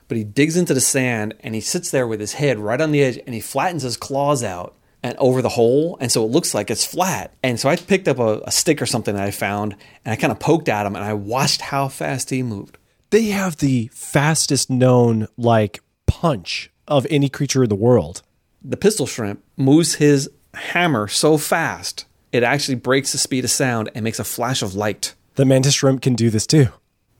but 0.08 0.18
he 0.18 0.24
digs 0.24 0.58
into 0.58 0.74
the 0.74 0.80
sand 0.80 1.32
and 1.40 1.54
he 1.54 1.62
sits 1.62 1.90
there 1.90 2.06
with 2.06 2.20
his 2.20 2.34
head 2.34 2.58
right 2.58 2.80
on 2.80 2.92
the 2.92 3.02
edge 3.02 3.18
and 3.24 3.34
he 3.34 3.40
flattens 3.40 3.82
his 3.82 3.96
claws 3.96 4.44
out 4.44 4.74
and 5.02 5.16
over 5.18 5.40
the 5.40 5.48
hole, 5.48 5.96
and 6.00 6.10
so 6.10 6.24
it 6.24 6.30
looks 6.30 6.52
like 6.52 6.70
it's 6.70 6.84
flat. 6.84 7.32
And 7.42 7.60
so 7.60 7.68
I 7.68 7.76
picked 7.76 8.08
up 8.08 8.18
a, 8.18 8.40
a 8.44 8.50
stick 8.50 8.82
or 8.82 8.86
something 8.86 9.14
that 9.14 9.24
I 9.24 9.30
found, 9.30 9.76
and 10.04 10.12
I 10.12 10.16
kind 10.16 10.32
of 10.32 10.40
poked 10.40 10.68
at 10.68 10.84
him, 10.84 10.96
and 10.96 11.04
I 11.04 11.12
watched 11.12 11.60
how 11.60 11.88
fast 11.88 12.30
he 12.30 12.42
moved. 12.42 12.76
They 13.10 13.26
have 13.26 13.56
the 13.56 13.88
fastest 13.92 14.70
known 14.70 15.28
like 15.36 15.80
punch 16.06 16.70
of 16.88 17.06
any 17.10 17.28
creature 17.28 17.62
in 17.64 17.68
the 17.68 17.74
world. 17.76 18.22
the 18.62 18.76
pistol 18.76 19.06
shrimp 19.06 19.42
moves 19.56 19.94
his 19.96 20.28
hammer 20.54 21.06
so 21.08 21.36
fast 21.38 22.04
it 22.32 22.42
actually 22.42 22.74
breaks 22.74 23.12
the 23.12 23.18
speed 23.18 23.44
of 23.44 23.50
sound 23.50 23.90
and 23.94 24.02
makes 24.04 24.18
a 24.18 24.24
flash 24.24 24.60
of 24.62 24.74
light. 24.74 25.14
The 25.36 25.44
mantis 25.44 25.74
shrimp 25.74 26.02
can 26.02 26.14
do 26.14 26.28
this 26.30 26.46
too. 26.46 26.68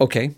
Okay, 0.01 0.35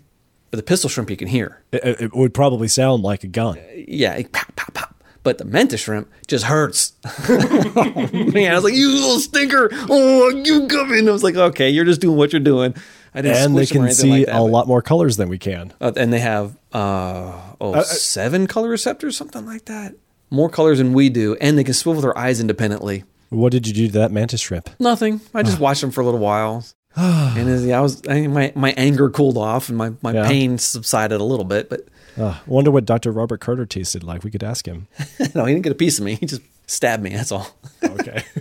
but 0.51 0.57
the 0.57 0.63
pistol 0.63 0.89
shrimp 0.89 1.09
you 1.09 1.17
can 1.17 1.27
hear. 1.27 1.61
It, 1.71 2.01
it 2.01 2.15
would 2.15 2.33
probably 2.33 2.67
sound 2.69 3.03
like 3.03 3.23
a 3.23 3.27
gun. 3.27 3.57
Yeah, 3.75 4.13
it 4.15 4.31
pop, 4.31 4.55
pop, 4.55 4.73
pop. 4.73 5.03
But 5.23 5.37
the 5.37 5.45
mantis 5.45 5.81
shrimp 5.81 6.09
just 6.27 6.45
hurts. 6.45 6.93
Man, 7.29 8.51
I 8.51 8.55
was 8.55 8.63
like, 8.63 8.73
you 8.73 8.89
little 8.89 9.19
stinker! 9.19 9.69
Oh, 9.89 10.29
you 10.29 10.67
come 10.67 10.93
in. 10.93 11.09
I 11.09 11.11
was 11.11 11.23
like, 11.23 11.35
okay, 11.35 11.69
you're 11.69 11.85
just 11.85 11.99
doing 11.99 12.15
what 12.15 12.31
you're 12.31 12.39
doing. 12.39 12.73
I 13.13 13.21
didn't 13.21 13.37
And 13.37 13.57
they 13.57 13.65
squish 13.65 13.69
them 13.73 13.83
or 13.83 13.87
can 13.87 13.95
see 13.95 14.09
like 14.11 14.25
that, 14.27 14.35
a 14.35 14.39
but- 14.39 14.43
lot 14.51 14.67
more 14.67 14.81
colors 14.81 15.17
than 15.17 15.29
we 15.29 15.37
can. 15.37 15.73
Uh, 15.81 15.91
and 15.95 16.13
they 16.13 16.19
have 16.19 16.57
uh, 16.73 17.33
oh 17.59 17.81
seven 17.83 18.47
color 18.47 18.69
receptors, 18.69 19.17
something 19.17 19.45
like 19.45 19.65
that. 19.65 19.95
More 20.29 20.49
colors 20.49 20.77
than 20.77 20.93
we 20.93 21.09
do, 21.09 21.35
and 21.41 21.57
they 21.57 21.63
can 21.63 21.73
swivel 21.73 22.01
their 22.01 22.15
eyes 22.17 22.39
independently. 22.39 23.03
What 23.29 23.51
did 23.51 23.67
you 23.67 23.73
do 23.73 23.87
to 23.87 23.93
that 23.99 24.11
mantis 24.11 24.41
shrimp? 24.41 24.69
Nothing. 24.79 25.21
I 25.33 25.41
just 25.43 25.59
watched 25.65 25.81
them 25.81 25.89
for 25.91 26.01
a 26.01 26.05
little 26.05 26.19
while, 26.19 26.63
and 26.95 27.49
as, 27.49 27.65
yeah, 27.65 27.79
I 27.79 27.81
was 27.81 28.01
I, 28.07 28.27
my 28.27 28.51
my 28.55 28.73
anger 28.77 29.09
cooled 29.09 29.37
off 29.37 29.69
and 29.69 29.77
my 29.77 29.91
my 30.03 30.13
Yeah. 30.13 30.27
pain 30.27 30.57
subsided 30.59 31.19
a 31.19 31.23
little 31.23 31.45
bit. 31.45 31.69
But 31.69 31.87
Uh, 32.17 32.25
I 32.27 32.39
wonder 32.45 32.69
what 32.69 32.85
Dr. 32.85 33.11
Robert 33.11 33.39
Carter 33.39 33.65
tasted 33.65 34.03
like. 34.03 34.23
We 34.23 34.29
could 34.29 34.43
ask 34.43 34.67
him. 34.67 34.87
no, 35.35 35.45
he 35.45 35.53
didn't 35.53 35.63
get 35.63 35.71
a 35.71 35.75
piece 35.75 35.97
of 35.99 36.05
me. 36.05 36.15
He 36.15 36.25
just 36.27 36.41
stabbed 36.67 37.01
me. 37.01 37.09
That's 37.11 37.31
all. 37.31 37.47
Okay. 37.83 38.23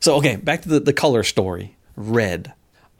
So 0.00 0.16
okay, 0.16 0.34
back 0.34 0.62
to 0.62 0.68
the, 0.68 0.80
the 0.80 0.92
color 0.92 1.22
story. 1.22 1.76
Red. 1.94 2.52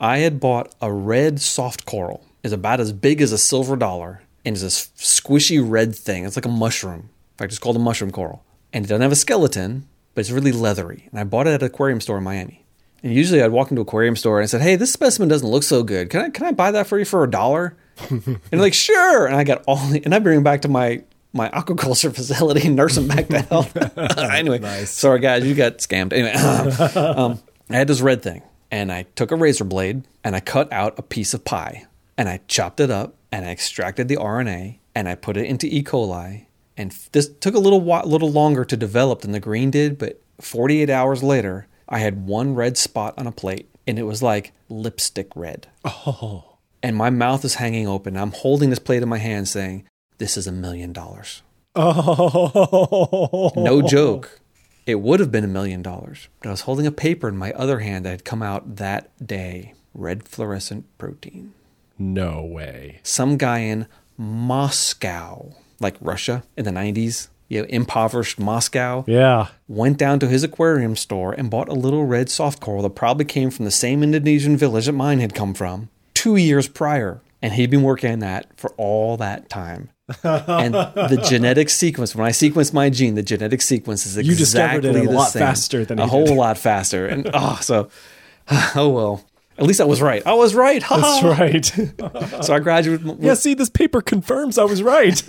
I 0.03 0.17
had 0.17 0.41
bought 0.41 0.75
a 0.81 0.91
red 0.91 1.39
soft 1.39 1.85
coral. 1.85 2.25
It's 2.43 2.53
about 2.53 2.81
as 2.81 2.91
big 2.91 3.21
as 3.21 3.31
a 3.31 3.37
silver 3.37 3.77
dollar, 3.77 4.21
and 4.43 4.53
it's 4.53 4.61
this 4.61 4.89
squishy 4.97 5.63
red 5.65 5.95
thing. 5.95 6.25
It's 6.25 6.35
like 6.35 6.45
a 6.45 6.49
mushroom. 6.49 6.99
In 6.99 7.37
fact, 7.37 7.53
it's 7.53 7.59
called 7.59 7.77
a 7.77 7.79
mushroom 7.79 8.11
coral, 8.11 8.43
and 8.73 8.83
it 8.83 8.89
doesn't 8.89 9.01
have 9.01 9.13
a 9.13 9.15
skeleton, 9.15 9.87
but 10.13 10.19
it's 10.19 10.29
really 10.29 10.51
leathery. 10.51 11.07
And 11.09 11.21
I 11.21 11.23
bought 11.23 11.47
it 11.47 11.51
at 11.51 11.61
an 11.61 11.67
aquarium 11.67 12.01
store 12.01 12.17
in 12.17 12.25
Miami. 12.25 12.65
And 13.01 13.13
usually, 13.13 13.41
I'd 13.41 13.51
walk 13.51 13.71
into 13.71 13.81
an 13.81 13.87
aquarium 13.87 14.17
store 14.17 14.39
and 14.39 14.43
I 14.43 14.47
said, 14.47 14.61
"Hey, 14.61 14.75
this 14.75 14.91
specimen 14.91 15.29
doesn't 15.29 15.47
look 15.47 15.63
so 15.63 15.83
good. 15.83 16.09
Can 16.09 16.19
I 16.19 16.29
can 16.29 16.47
I 16.47 16.51
buy 16.51 16.71
that 16.71 16.87
for 16.87 16.99
you 16.99 17.05
for 17.05 17.23
a 17.23 17.31
dollar?" 17.31 17.77
and 18.09 18.41
they're 18.51 18.59
like, 18.59 18.73
"Sure." 18.73 19.25
And 19.25 19.37
I 19.37 19.45
got 19.45 19.63
all, 19.67 19.77
the, 19.87 20.03
and 20.03 20.13
I 20.13 20.19
bring 20.19 20.35
them 20.35 20.43
back 20.43 20.63
to 20.63 20.67
my 20.67 21.01
my 21.31 21.47
aquaculture 21.49 22.13
facility 22.15 22.67
and 22.67 22.75
nurse 22.75 22.95
them 22.95 23.07
back 23.07 23.29
to 23.29 23.39
health. 23.39 23.73
anyway, 24.17 24.83
sorry 24.83 25.19
guys, 25.21 25.45
you 25.45 25.55
got 25.55 25.77
scammed. 25.77 26.11
Anyway, 26.11 26.33
um, 26.33 27.39
I 27.69 27.77
had 27.77 27.87
this 27.87 28.01
red 28.01 28.21
thing, 28.21 28.41
and 28.73 28.91
I 28.91 29.03
took 29.13 29.29
a 29.29 29.35
razor 29.35 29.65
blade 29.65 30.03
and 30.23 30.35
I 30.35 30.39
cut 30.39 30.73
out 30.73 30.97
a 30.97 31.03
piece 31.03 31.35
of 31.35 31.45
pie, 31.45 31.85
and 32.17 32.27
I 32.27 32.39
chopped 32.47 32.79
it 32.79 32.89
up, 32.89 33.13
and 33.31 33.45
I 33.45 33.51
extracted 33.51 34.07
the 34.07 34.15
RNA, 34.15 34.79
and 34.95 35.07
I 35.07 35.13
put 35.13 35.37
it 35.37 35.45
into 35.45 35.67
E. 35.67 35.83
coli, 35.83 36.47
and 36.75 36.91
this 37.11 37.29
took 37.39 37.53
a 37.53 37.59
little 37.59 37.81
while, 37.81 38.03
little 38.07 38.31
longer 38.31 38.65
to 38.65 38.75
develop 38.75 39.21
than 39.21 39.31
the 39.31 39.39
green 39.39 39.69
did, 39.69 39.99
but 39.99 40.19
48 40.41 40.89
hours 40.89 41.21
later, 41.21 41.67
I 41.87 41.99
had 41.99 42.25
one 42.25 42.55
red 42.55 42.75
spot 42.75 43.13
on 43.15 43.27
a 43.27 43.31
plate, 43.31 43.69
and 43.85 43.99
it 43.99 44.03
was 44.03 44.23
like 44.23 44.53
lipstick 44.69 45.29
red. 45.35 45.67
Oh. 45.85 46.57
And 46.81 46.95
my 46.95 47.11
mouth 47.11 47.45
is 47.45 47.55
hanging 47.55 47.87
open. 47.87 48.17
I'm 48.17 48.31
holding 48.31 48.71
this 48.71 48.79
plate 48.79 49.03
in 49.03 49.09
my 49.09 49.19
hand, 49.19 49.47
saying, 49.47 49.83
"This 50.17 50.35
is 50.35 50.47
a 50.47 50.51
million 50.51 50.93
dollars." 50.93 51.43
Oh. 51.75 53.51
No 53.55 53.83
joke. 53.83 54.41
It 54.85 54.95
would 55.01 55.19
have 55.19 55.31
been 55.31 55.43
a 55.43 55.47
million 55.47 55.81
dollars, 55.81 56.27
but 56.41 56.49
I 56.49 56.51
was 56.51 56.61
holding 56.61 56.85
a 56.85 56.91
paper 56.91 57.29
in 57.29 57.37
my 57.37 57.51
other 57.53 57.79
hand 57.79 58.05
that 58.05 58.09
had 58.11 58.25
come 58.25 58.43
out 58.43 58.75
that 58.77 59.09
day. 59.25 59.73
Red 59.93 60.27
fluorescent 60.27 60.85
protein. 60.97 61.53
No 61.99 62.43
way. 62.43 62.99
Some 63.03 63.37
guy 63.37 63.59
in 63.59 63.85
Moscow, 64.17 65.51
like 65.79 65.95
Russia 66.01 66.43
in 66.57 66.65
the 66.65 66.71
90s, 66.71 67.27
you 67.49 67.61
know, 67.61 67.67
impoverished 67.69 68.39
Moscow, 68.39 69.03
Yeah. 69.07 69.47
went 69.67 69.97
down 69.97 70.19
to 70.19 70.27
his 70.27 70.43
aquarium 70.43 70.95
store 70.95 71.33
and 71.33 71.49
bought 71.49 71.69
a 71.69 71.73
little 71.73 72.05
red 72.05 72.29
soft 72.29 72.59
coral 72.59 72.81
that 72.83 72.91
probably 72.95 73.25
came 73.25 73.51
from 73.51 73.65
the 73.65 73.71
same 73.71 74.01
Indonesian 74.01 74.57
village 74.57 74.85
that 74.87 74.93
mine 74.93 75.19
had 75.19 75.35
come 75.35 75.53
from 75.53 75.89
two 76.13 76.35
years 76.35 76.67
prior. 76.67 77.21
And 77.41 77.53
he'd 77.53 77.69
been 77.69 77.83
working 77.83 78.11
on 78.11 78.19
that 78.19 78.47
for 78.57 78.71
all 78.77 79.17
that 79.17 79.49
time. 79.49 79.89
And 80.23 80.73
the 80.73 81.23
genetic 81.29 81.69
sequence, 81.69 82.15
when 82.15 82.25
I 82.27 82.31
sequence 82.31 82.73
my 82.73 82.89
gene, 82.89 83.15
the 83.15 83.23
genetic 83.23 83.61
sequence 83.61 84.05
is 84.05 84.17
exactly 84.17 84.29
You 84.31 84.35
discovered 84.37 84.85
it 84.85 84.95
a 85.07 85.11
lot 85.11 85.31
same. 85.31 85.39
faster 85.41 85.85
than 85.85 85.99
a 85.99 86.07
whole 86.07 86.25
did. 86.25 86.35
lot 86.35 86.57
faster. 86.57 87.07
And 87.07 87.29
oh, 87.33 87.57
so 87.61 87.89
oh 88.75 88.89
well. 88.89 89.25
At 89.57 89.65
least 89.65 89.79
I 89.81 89.83
was 89.85 90.01
right. 90.01 90.25
I 90.25 90.33
was 90.33 90.55
right. 90.55 90.81
Ha 90.81 90.97
That's 90.97 91.83
right. 92.33 92.43
So 92.43 92.55
I 92.55 92.59
graduated. 92.59 93.05
with- 93.07 93.21
yeah, 93.21 93.35
see, 93.35 93.53
this 93.53 93.69
paper 93.69 94.01
confirms 94.01 94.57
I 94.57 94.63
was 94.63 94.81
right. 94.81 95.21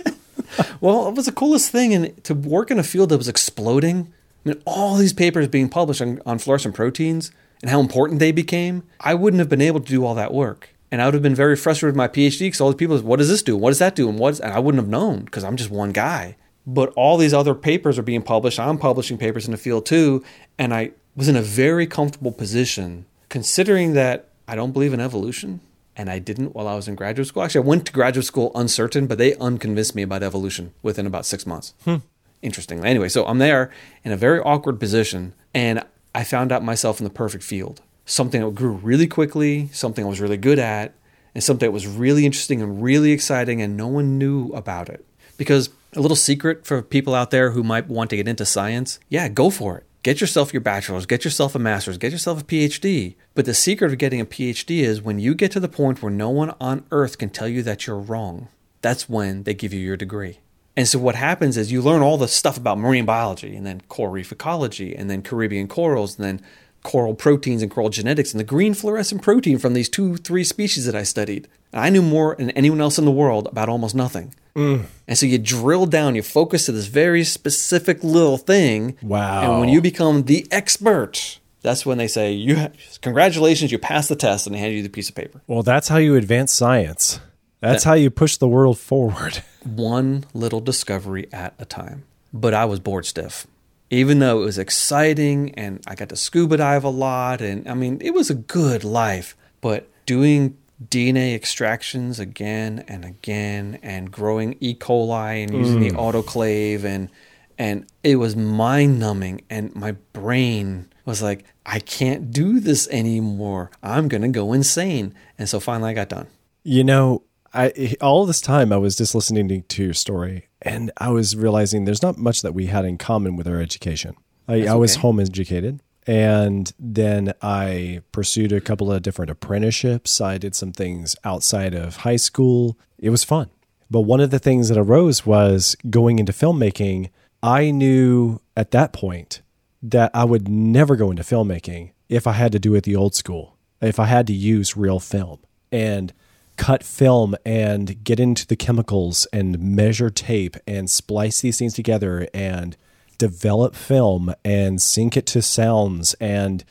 Well, 0.81 1.07
it 1.09 1.15
was 1.15 1.25
the 1.25 1.31
coolest 1.31 1.69
thing, 1.71 1.93
and 1.93 2.23
to 2.23 2.33
work 2.33 2.71
in 2.71 2.79
a 2.79 2.83
field 2.83 3.09
that 3.09 3.17
was 3.17 3.27
exploding. 3.27 4.11
I 4.45 4.49
mean, 4.49 4.61
all 4.65 4.95
these 4.95 5.13
papers 5.13 5.47
being 5.47 5.69
published 5.69 6.01
on, 6.01 6.21
on 6.25 6.39
fluorescent 6.39 6.75
proteins 6.75 7.31
and 7.61 7.69
how 7.71 7.79
important 7.79 8.19
they 8.19 8.31
became. 8.31 8.83
I 8.99 9.13
wouldn't 9.15 9.39
have 9.39 9.49
been 9.49 9.61
able 9.61 9.79
to 9.79 9.87
do 9.87 10.05
all 10.05 10.13
that 10.15 10.33
work, 10.33 10.69
and 10.95 11.01
I 11.01 11.05
would 11.07 11.13
have 11.13 11.21
been 11.21 11.35
very 11.35 11.57
frustrated 11.57 11.93
with 11.93 11.97
my 11.97 12.07
PhD 12.07 12.39
because 12.39 12.61
all 12.61 12.71
these 12.71 12.77
people, 12.77 12.97
what 12.99 13.17
does 13.17 13.27
this 13.27 13.43
do? 13.43 13.57
What 13.57 13.71
does 13.71 13.79
that 13.79 13.97
do? 13.97 14.07
And 14.07 14.17
what? 14.17 14.31
Is, 14.31 14.39
and 14.39 14.53
I 14.53 14.59
wouldn't 14.59 14.81
have 14.81 14.89
known 14.89 15.25
because 15.25 15.43
I'm 15.43 15.57
just 15.57 15.69
one 15.69 15.91
guy. 15.91 16.37
But 16.65 16.93
all 16.95 17.17
these 17.17 17.33
other 17.33 17.53
papers 17.53 17.99
are 17.99 18.01
being 18.01 18.21
published. 18.21 18.61
I'm 18.61 18.77
publishing 18.77 19.17
papers 19.17 19.45
in 19.45 19.51
the 19.51 19.57
field 19.57 19.85
too, 19.85 20.23
and 20.57 20.73
I 20.73 20.91
was 21.13 21.27
in 21.27 21.35
a 21.35 21.41
very 21.41 21.85
comfortable 21.85 22.31
position 22.31 23.07
considering 23.27 23.91
that 23.95 24.29
I 24.47 24.55
don't 24.55 24.71
believe 24.71 24.93
in 24.93 25.01
evolution 25.01 25.59
and 25.97 26.09
I 26.09 26.19
didn't 26.19 26.55
while 26.55 26.69
I 26.69 26.75
was 26.75 26.87
in 26.87 26.95
graduate 26.95 27.27
school. 27.27 27.43
Actually, 27.43 27.65
I 27.65 27.67
went 27.67 27.85
to 27.87 27.91
graduate 27.91 28.25
school 28.25 28.53
uncertain, 28.55 29.05
but 29.05 29.17
they 29.17 29.35
unconvinced 29.35 29.95
me 29.95 30.01
about 30.01 30.23
evolution 30.23 30.73
within 30.81 31.05
about 31.05 31.25
six 31.25 31.45
months. 31.45 31.73
Hmm. 31.83 31.97
Interestingly. 32.41 32.87
Anyway, 32.87 33.09
so 33.09 33.25
I'm 33.25 33.39
there 33.39 33.69
in 34.05 34.13
a 34.13 34.17
very 34.17 34.39
awkward 34.39 34.79
position, 34.79 35.33
and 35.53 35.83
I 36.13 36.23
found 36.23 36.53
out 36.53 36.63
myself 36.63 37.01
in 37.01 37.03
the 37.03 37.09
perfect 37.09 37.43
field. 37.43 37.81
Something 38.05 38.41
that 38.41 38.55
grew 38.55 38.73
really 38.73 39.07
quickly, 39.07 39.69
something 39.73 40.05
I 40.05 40.07
was 40.07 40.21
really 40.21 40.37
good 40.37 40.59
at, 40.59 40.93
and 41.33 41.43
something 41.43 41.67
that 41.67 41.71
was 41.71 41.87
really 41.87 42.25
interesting 42.25 42.61
and 42.61 42.81
really 42.81 43.11
exciting, 43.11 43.61
and 43.61 43.75
no 43.75 43.87
one 43.87 44.17
knew 44.17 44.49
about 44.49 44.89
it. 44.89 45.05
Because 45.37 45.69
a 45.95 45.99
little 45.99 46.15
secret 46.15 46.65
for 46.65 46.81
people 46.81 47.13
out 47.15 47.31
there 47.31 47.51
who 47.51 47.63
might 47.63 47.87
want 47.87 48.09
to 48.09 48.15
get 48.15 48.27
into 48.27 48.45
science 48.45 48.99
yeah, 49.09 49.27
go 49.27 49.49
for 49.49 49.77
it. 49.77 49.85
Get 50.03 50.21
yourself 50.21 50.53
your 50.53 50.61
bachelor's, 50.61 51.07
get 51.07 51.25
yourself 51.25 51.55
a 51.55 51.59
master's, 51.59 51.97
get 51.97 52.11
yourself 52.11 52.41
a 52.41 52.45
PhD. 52.45 53.15
But 53.33 53.45
the 53.45 53.55
secret 53.55 53.91
of 53.91 53.97
getting 53.97 54.21
a 54.21 54.25
PhD 54.25 54.81
is 54.81 55.01
when 55.01 55.17
you 55.17 55.33
get 55.33 55.51
to 55.51 55.59
the 55.59 55.67
point 55.67 56.03
where 56.03 56.11
no 56.11 56.29
one 56.29 56.53
on 56.61 56.85
earth 56.91 57.17
can 57.17 57.31
tell 57.31 57.47
you 57.47 57.63
that 57.63 57.87
you're 57.87 57.97
wrong, 57.97 58.49
that's 58.81 59.09
when 59.09 59.43
they 59.43 59.55
give 59.55 59.73
you 59.73 59.79
your 59.79 59.97
degree. 59.97 60.41
And 60.77 60.87
so 60.87 60.99
what 60.99 61.15
happens 61.15 61.57
is 61.57 61.71
you 61.71 61.81
learn 61.81 62.01
all 62.01 62.17
the 62.17 62.27
stuff 62.27 62.55
about 62.55 62.77
marine 62.77 63.05
biology 63.05 63.55
and 63.55 63.65
then 63.65 63.81
coral 63.87 64.11
reef 64.11 64.31
ecology 64.31 64.95
and 64.95 65.09
then 65.09 65.23
Caribbean 65.23 65.67
corals 65.67 66.19
and 66.19 66.25
then 66.25 66.45
coral 66.85 67.15
proteins 67.15 67.61
and 67.61 67.69
coral 67.69 67.89
genetics 67.89 68.31
and 68.31 68.39
the 68.39 68.45
green 68.45 68.73
fluorescent 68.73 69.21
protein 69.21 69.57
from 69.57 69.73
these 69.73 69.89
two, 69.89 70.15
three 70.17 70.45
species 70.45 70.85
that 70.85 70.95
I 70.95 71.03
studied. 71.03 71.49
And 71.73 71.83
I 71.83 71.89
knew 71.89 72.01
more 72.01 72.35
than 72.37 72.51
anyone 72.51 72.79
else 72.79 72.97
in 72.97 73.03
the 73.03 73.11
world 73.11 73.47
about 73.47 73.67
almost 73.67 73.95
nothing. 73.95 74.33
Mm. 74.55 74.85
And 75.07 75.17
so 75.17 75.25
you 75.25 75.37
drill 75.37 75.87
down, 75.87 76.15
you 76.15 76.21
focus 76.21 76.67
to 76.67 76.71
this 76.71 76.85
very 76.85 77.25
specific 77.25 78.03
little 78.03 78.37
thing. 78.37 78.95
Wow. 79.01 79.41
And 79.51 79.59
when 79.59 79.69
you 79.69 79.81
become 79.81 80.23
the 80.23 80.47
expert, 80.51 81.39
that's 81.61 81.85
when 81.85 81.97
they 81.97 82.07
say, 82.07 82.31
"You, 82.31 82.55
ha- 82.57 82.69
congratulations, 83.01 83.71
you 83.71 83.79
passed 83.79 84.07
the 84.07 84.15
test," 84.15 84.45
and 84.45 84.55
they 84.55 84.59
hand 84.59 84.75
you 84.75 84.83
the 84.83 84.89
piece 84.89 85.09
of 85.09 85.15
paper. 85.15 85.41
Well, 85.47 85.63
that's 85.63 85.87
how 85.87 85.97
you 85.97 86.15
advance 86.15 86.53
science. 86.53 87.19
That's 87.59 87.83
that, 87.83 87.89
how 87.89 87.95
you 87.95 88.11
push 88.11 88.37
the 88.37 88.47
world 88.47 88.77
forward. 88.77 89.43
One 89.63 90.25
little 90.33 90.61
discovery 90.61 91.27
at 91.33 91.55
a 91.57 91.65
time. 91.65 92.03
But 92.31 92.53
I 92.53 92.65
was 92.65 92.79
bored 92.79 93.05
stiff. 93.05 93.47
Even 93.89 94.19
though 94.19 94.41
it 94.41 94.45
was 94.45 94.57
exciting 94.57 95.53
and 95.55 95.81
I 95.85 95.95
got 95.95 96.09
to 96.09 96.15
scuba 96.15 96.57
dive 96.57 96.83
a 96.83 96.89
lot, 96.89 97.41
and 97.41 97.67
I 97.67 97.73
mean, 97.73 97.99
it 98.01 98.13
was 98.13 98.29
a 98.29 98.35
good 98.35 98.83
life. 98.83 99.35
But 99.61 99.87
doing 100.05 100.57
DNA 100.83 101.35
extractions 101.35 102.19
again 102.19 102.83
and 102.87 103.05
again 103.05 103.79
and 103.81 104.11
growing 104.11 104.57
E. 104.59 104.75
coli 104.75 105.43
and 105.43 105.53
using 105.53 105.79
mm. 105.79 105.89
the 105.89 105.95
autoclave 105.95 106.83
and 106.83 107.09
and 107.57 107.85
it 108.03 108.17
was 108.17 108.35
mind 108.35 108.99
numbing 108.99 109.41
and 109.49 109.73
my 109.73 109.93
brain 110.11 110.89
was 111.05 111.21
like 111.21 111.45
I 111.65 111.79
can't 111.79 112.31
do 112.31 112.59
this 112.59 112.87
anymore. 112.89 113.71
I'm 113.81 114.07
to 114.09 114.27
go 114.27 114.53
insane. 114.53 115.15
And 115.37 115.47
so 115.47 115.59
finally 115.59 115.91
I 115.91 115.93
got 115.93 116.09
done. 116.09 116.27
You 116.63 116.83
know, 116.83 117.23
I 117.53 117.95
all 118.01 118.25
this 118.25 118.41
time 118.41 118.73
I 118.73 118.77
was 118.77 118.97
just 118.97 119.15
listening 119.15 119.63
to 119.63 119.83
your 119.83 119.93
story 119.93 120.49
and 120.65 120.91
I 120.97 121.09
was 121.09 121.35
realizing 121.35 121.85
there's 121.85 122.01
not 122.01 122.17
much 122.17 122.41
that 122.41 122.53
we 122.53 122.65
had 122.65 122.85
in 122.85 122.97
common 122.97 123.35
with 123.35 123.47
our 123.47 123.61
education. 123.61 124.15
I, 124.47 124.67
I 124.67 124.75
was 124.75 124.97
home 124.97 125.19
educated. 125.19 125.81
And 126.07 126.71
then 126.77 127.33
I 127.41 128.01
pursued 128.11 128.51
a 128.51 128.61
couple 128.61 128.91
of 128.91 129.01
different 129.01 129.31
apprenticeships. 129.31 130.21
I 130.21 130.37
did 130.37 130.53
some 130.55 130.71
things 130.71 131.15
outside 131.23 131.73
of 131.73 131.97
high 131.97 132.15
school. 132.15 132.77
It 132.99 133.09
was 133.09 133.23
fun. 133.23 133.49
But 133.89 134.01
one 134.01 134.19
of 134.19 134.29
the 134.29 134.39
things 134.39 134.69
that 134.69 134.77
arose 134.77 135.25
was 135.25 135.75
going 135.89 136.19
into 136.19 136.31
filmmaking. 136.31 137.09
I 137.41 137.71
knew 137.71 138.39
at 138.55 138.71
that 138.71 138.93
point 138.93 139.41
that 139.81 140.11
I 140.13 140.25
would 140.25 140.47
never 140.47 140.95
go 140.95 141.11
into 141.11 141.23
filmmaking 141.23 141.91
if 142.09 142.27
I 142.27 142.33
had 142.33 142.51
to 142.51 142.59
do 142.59 142.75
it 142.75 142.83
the 142.83 142.95
old 142.95 143.15
school, 143.15 143.57
if 143.81 143.99
I 143.99 144.05
had 144.05 144.27
to 144.27 144.33
use 144.33 144.77
real 144.77 144.99
film 144.99 145.39
and 145.71 146.13
cut 146.57 146.83
film 146.83 147.35
and 147.45 148.03
get 148.03 148.19
into 148.19 148.47
the 148.47 148.55
chemicals 148.55 149.27
and 149.33 149.59
measure 149.59 150.09
tape 150.09 150.55
and 150.67 150.89
splice 150.89 151.41
these 151.41 151.59
things 151.59 151.73
together 151.73 152.27
and 152.33 152.77
develop 153.17 153.75
film 153.75 154.33
and 154.43 154.81
sync 154.81 155.15
it 155.17 155.25
to 155.25 155.41
sounds 155.41 156.13
and 156.15 156.63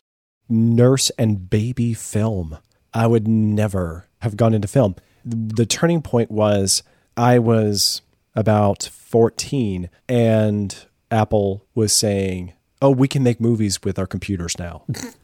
nurse 0.48 1.10
and 1.18 1.48
baby 1.50 1.94
film. 1.94 2.58
I 2.92 3.06
would 3.06 3.26
never 3.26 4.08
have 4.20 4.36
gone 4.36 4.54
into 4.54 4.68
film. 4.68 4.96
The 5.24 5.66
turning 5.66 6.02
point 6.02 6.30
was 6.30 6.82
I 7.16 7.38
was 7.38 8.02
about 8.34 8.82
14 8.92 9.88
and 10.08 10.86
Apple 11.10 11.64
was 11.74 11.92
saying, 11.92 12.52
"Oh, 12.82 12.90
we 12.90 13.08
can 13.08 13.22
make 13.22 13.40
movies 13.40 13.82
with 13.82 13.98
our 13.98 14.06
computers 14.06 14.58
now." 14.58 14.84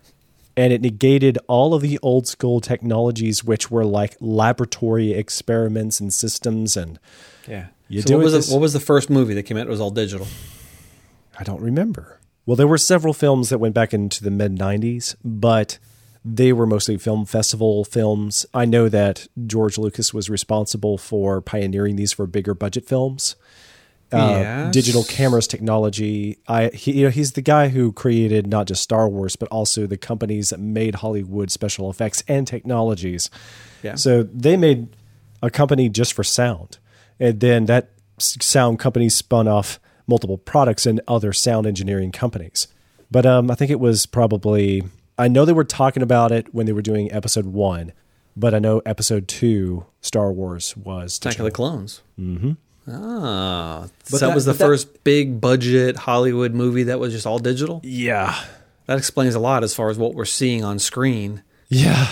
and 0.60 0.74
it 0.74 0.82
negated 0.82 1.38
all 1.48 1.72
of 1.72 1.80
the 1.80 1.98
old 2.02 2.26
school 2.28 2.60
technologies 2.60 3.42
which 3.42 3.70
were 3.70 3.84
like 3.84 4.14
laboratory 4.20 5.12
experiments 5.14 6.00
and 6.00 6.12
systems 6.12 6.76
and 6.76 6.98
yeah. 7.48 7.68
You 7.88 8.02
so 8.02 8.18
what 8.18 8.24
was, 8.24 8.48
the, 8.48 8.54
what 8.54 8.60
was 8.60 8.72
the 8.74 8.80
first 8.80 9.10
movie 9.10 9.34
that 9.34 9.44
came 9.44 9.56
out? 9.56 9.66
It 9.66 9.70
was 9.70 9.80
all 9.80 9.90
digital. 9.90 10.28
I 11.38 11.44
don't 11.44 11.62
remember. 11.62 12.20
Well, 12.44 12.54
there 12.54 12.68
were 12.68 12.78
several 12.78 13.14
films 13.14 13.48
that 13.48 13.58
went 13.58 13.74
back 13.74 13.94
into 13.94 14.22
the 14.22 14.30
mid 14.30 14.56
90s, 14.56 15.16
but 15.24 15.78
they 16.24 16.52
were 16.52 16.66
mostly 16.66 16.98
film 16.98 17.24
festival 17.24 17.84
films. 17.84 18.44
I 18.52 18.66
know 18.66 18.88
that 18.90 19.26
George 19.46 19.78
Lucas 19.78 20.12
was 20.12 20.28
responsible 20.28 20.98
for 20.98 21.40
pioneering 21.40 21.96
these 21.96 22.12
for 22.12 22.26
bigger 22.26 22.54
budget 22.54 22.86
films. 22.86 23.34
Uh, 24.12 24.40
yes. 24.40 24.74
digital 24.74 25.04
cameras 25.04 25.46
technology. 25.46 26.38
I 26.48 26.70
he, 26.74 26.98
you 26.98 27.04
know 27.04 27.10
he's 27.10 27.32
the 27.32 27.42
guy 27.42 27.68
who 27.68 27.92
created 27.92 28.46
not 28.48 28.66
just 28.66 28.82
Star 28.82 29.08
Wars 29.08 29.36
but 29.36 29.48
also 29.50 29.86
the 29.86 29.96
companies 29.96 30.50
that 30.50 30.58
made 30.58 30.96
Hollywood 30.96 31.52
special 31.52 31.88
effects 31.90 32.22
and 32.26 32.44
technologies. 32.44 33.30
Yeah. 33.84 33.94
So 33.94 34.24
they 34.24 34.56
made 34.56 34.88
a 35.42 35.50
company 35.50 35.88
just 35.88 36.12
for 36.12 36.24
sound, 36.24 36.78
and 37.20 37.38
then 37.38 37.66
that 37.66 37.90
sound 38.18 38.78
company 38.78 39.08
spun 39.08 39.46
off 39.46 39.78
multiple 40.06 40.38
products 40.38 40.86
and 40.86 41.00
other 41.08 41.32
sound 41.32 41.66
engineering 41.66 42.12
companies. 42.12 42.68
But 43.10 43.26
um, 43.26 43.50
I 43.50 43.54
think 43.54 43.70
it 43.70 43.80
was 43.80 44.06
probably, 44.06 44.82
I 45.18 45.28
know 45.28 45.44
they 45.44 45.52
were 45.52 45.64
talking 45.64 46.02
about 46.02 46.32
it 46.32 46.52
when 46.54 46.66
they 46.66 46.72
were 46.72 46.82
doing 46.82 47.10
episode 47.12 47.46
one, 47.46 47.92
but 48.36 48.54
I 48.54 48.58
know 48.58 48.82
episode 48.84 49.28
two, 49.28 49.86
Star 50.00 50.32
Wars, 50.32 50.76
was 50.76 51.16
Attack 51.16 51.38
of 51.38 51.44
the 51.44 51.50
Clones. 51.50 52.02
Mm-hmm. 52.18 52.52
Ah, 52.92 53.88
but 54.10 54.18
so 54.18 54.26
that, 54.28 54.34
was 54.34 54.44
the 54.44 54.54
first 54.54 55.04
big 55.04 55.40
budget 55.40 55.96
Hollywood 55.96 56.54
movie 56.54 56.84
that 56.84 56.98
was 56.98 57.12
just 57.12 57.26
all 57.26 57.38
digital? 57.38 57.80
Yeah. 57.84 58.38
That 58.86 58.98
explains 58.98 59.34
a 59.34 59.40
lot 59.40 59.62
as 59.62 59.74
far 59.74 59.90
as 59.90 59.98
what 59.98 60.14
we're 60.14 60.24
seeing 60.24 60.64
on 60.64 60.78
screen. 60.78 61.42
Yeah. 61.68 62.08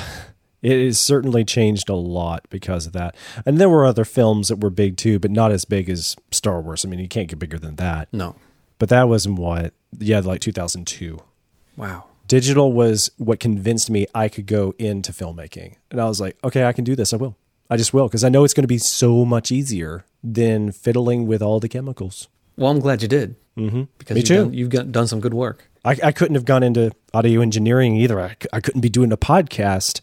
It 0.63 0.85
has 0.85 1.01
certainly 1.01 1.45
changed 1.45 1.89
a 1.89 1.95
lot 1.95 2.47
because 2.51 2.87
of 2.87 2.93
that. 2.93 3.15
And 3.47 3.59
there 3.59 3.69
were 3.69 3.87
other 3.87 4.05
films 4.05 4.49
that 4.49 4.61
were 4.61 4.71
big 4.71 4.97
too, 4.97 5.19
but 5.19 5.31
not 5.31 5.53
as 5.53 5.65
big 5.65 5.89
as 5.89 6.17
Star 6.31 6.61
Wars. 6.61 6.85
I 6.85 6.89
mean, 6.89 7.01
you 7.01 7.09
can't 7.09 7.29
get 7.29 7.39
bigger 7.39 7.59
than 7.59 7.77
that. 7.77 8.09
No. 8.13 8.37
But 8.79 8.89
that 8.89 9.09
was 9.09 9.27
what? 9.29 9.73
Yeah, 9.99 10.21
like 10.21 10.41
2002. 10.41 11.21
Wow. 11.77 12.05
Digital 12.27 12.73
was 12.73 13.11
what 13.17 13.41
convinced 13.41 13.89
me 13.91 14.07
I 14.15 14.29
could 14.29 14.47
go 14.47 14.75
into 14.79 15.13
filmmaking. 15.13 15.77
And 15.91 16.01
I 16.01 16.05
was 16.05 16.21
like, 16.21 16.37
okay, 16.45 16.65
I 16.65 16.73
can 16.73 16.85
do 16.85 16.95
this. 16.95 17.13
I 17.13 17.17
will. 17.17 17.37
I 17.71 17.77
just 17.77 17.93
will 17.93 18.09
because 18.09 18.25
I 18.25 18.29
know 18.29 18.45
it's 18.45 18.55
going 18.55 18.65
to 18.65 18.69
be 18.69 18.79
so 18.79 19.25
much 19.25 19.53
easier 19.53 20.05
than 20.23 20.73
fiddling 20.73 21.27
with 21.27 21.43
all 21.43 21.61
the 21.61 21.69
chemicals. 21.69 22.29
Well, 22.57 22.71
I'm 22.71 22.81
glad 22.81 23.03
you 23.03 23.09
did. 23.09 23.37
Mm-hmm. 23.57 23.83
Because 23.99 24.15
Me 24.15 24.21
you've 24.21 24.29
too. 24.29 24.35
Done, 24.37 24.55
you've 24.55 24.71
got, 24.71 24.93
done 24.93 25.07
some 25.07 25.21
good 25.21 25.35
work. 25.35 25.69
I, 25.85 25.97
I 26.03 26.13
couldn't 26.13 26.35
have 26.35 26.45
gone 26.45 26.63
into 26.63 26.93
audio 27.15 27.41
engineering 27.41 27.97
either. 27.97 28.21
I, 28.21 28.37
I 28.53 28.61
couldn't 28.61 28.81
be 28.81 28.89
doing 28.89 29.13
a 29.13 29.17
podcast 29.17 30.01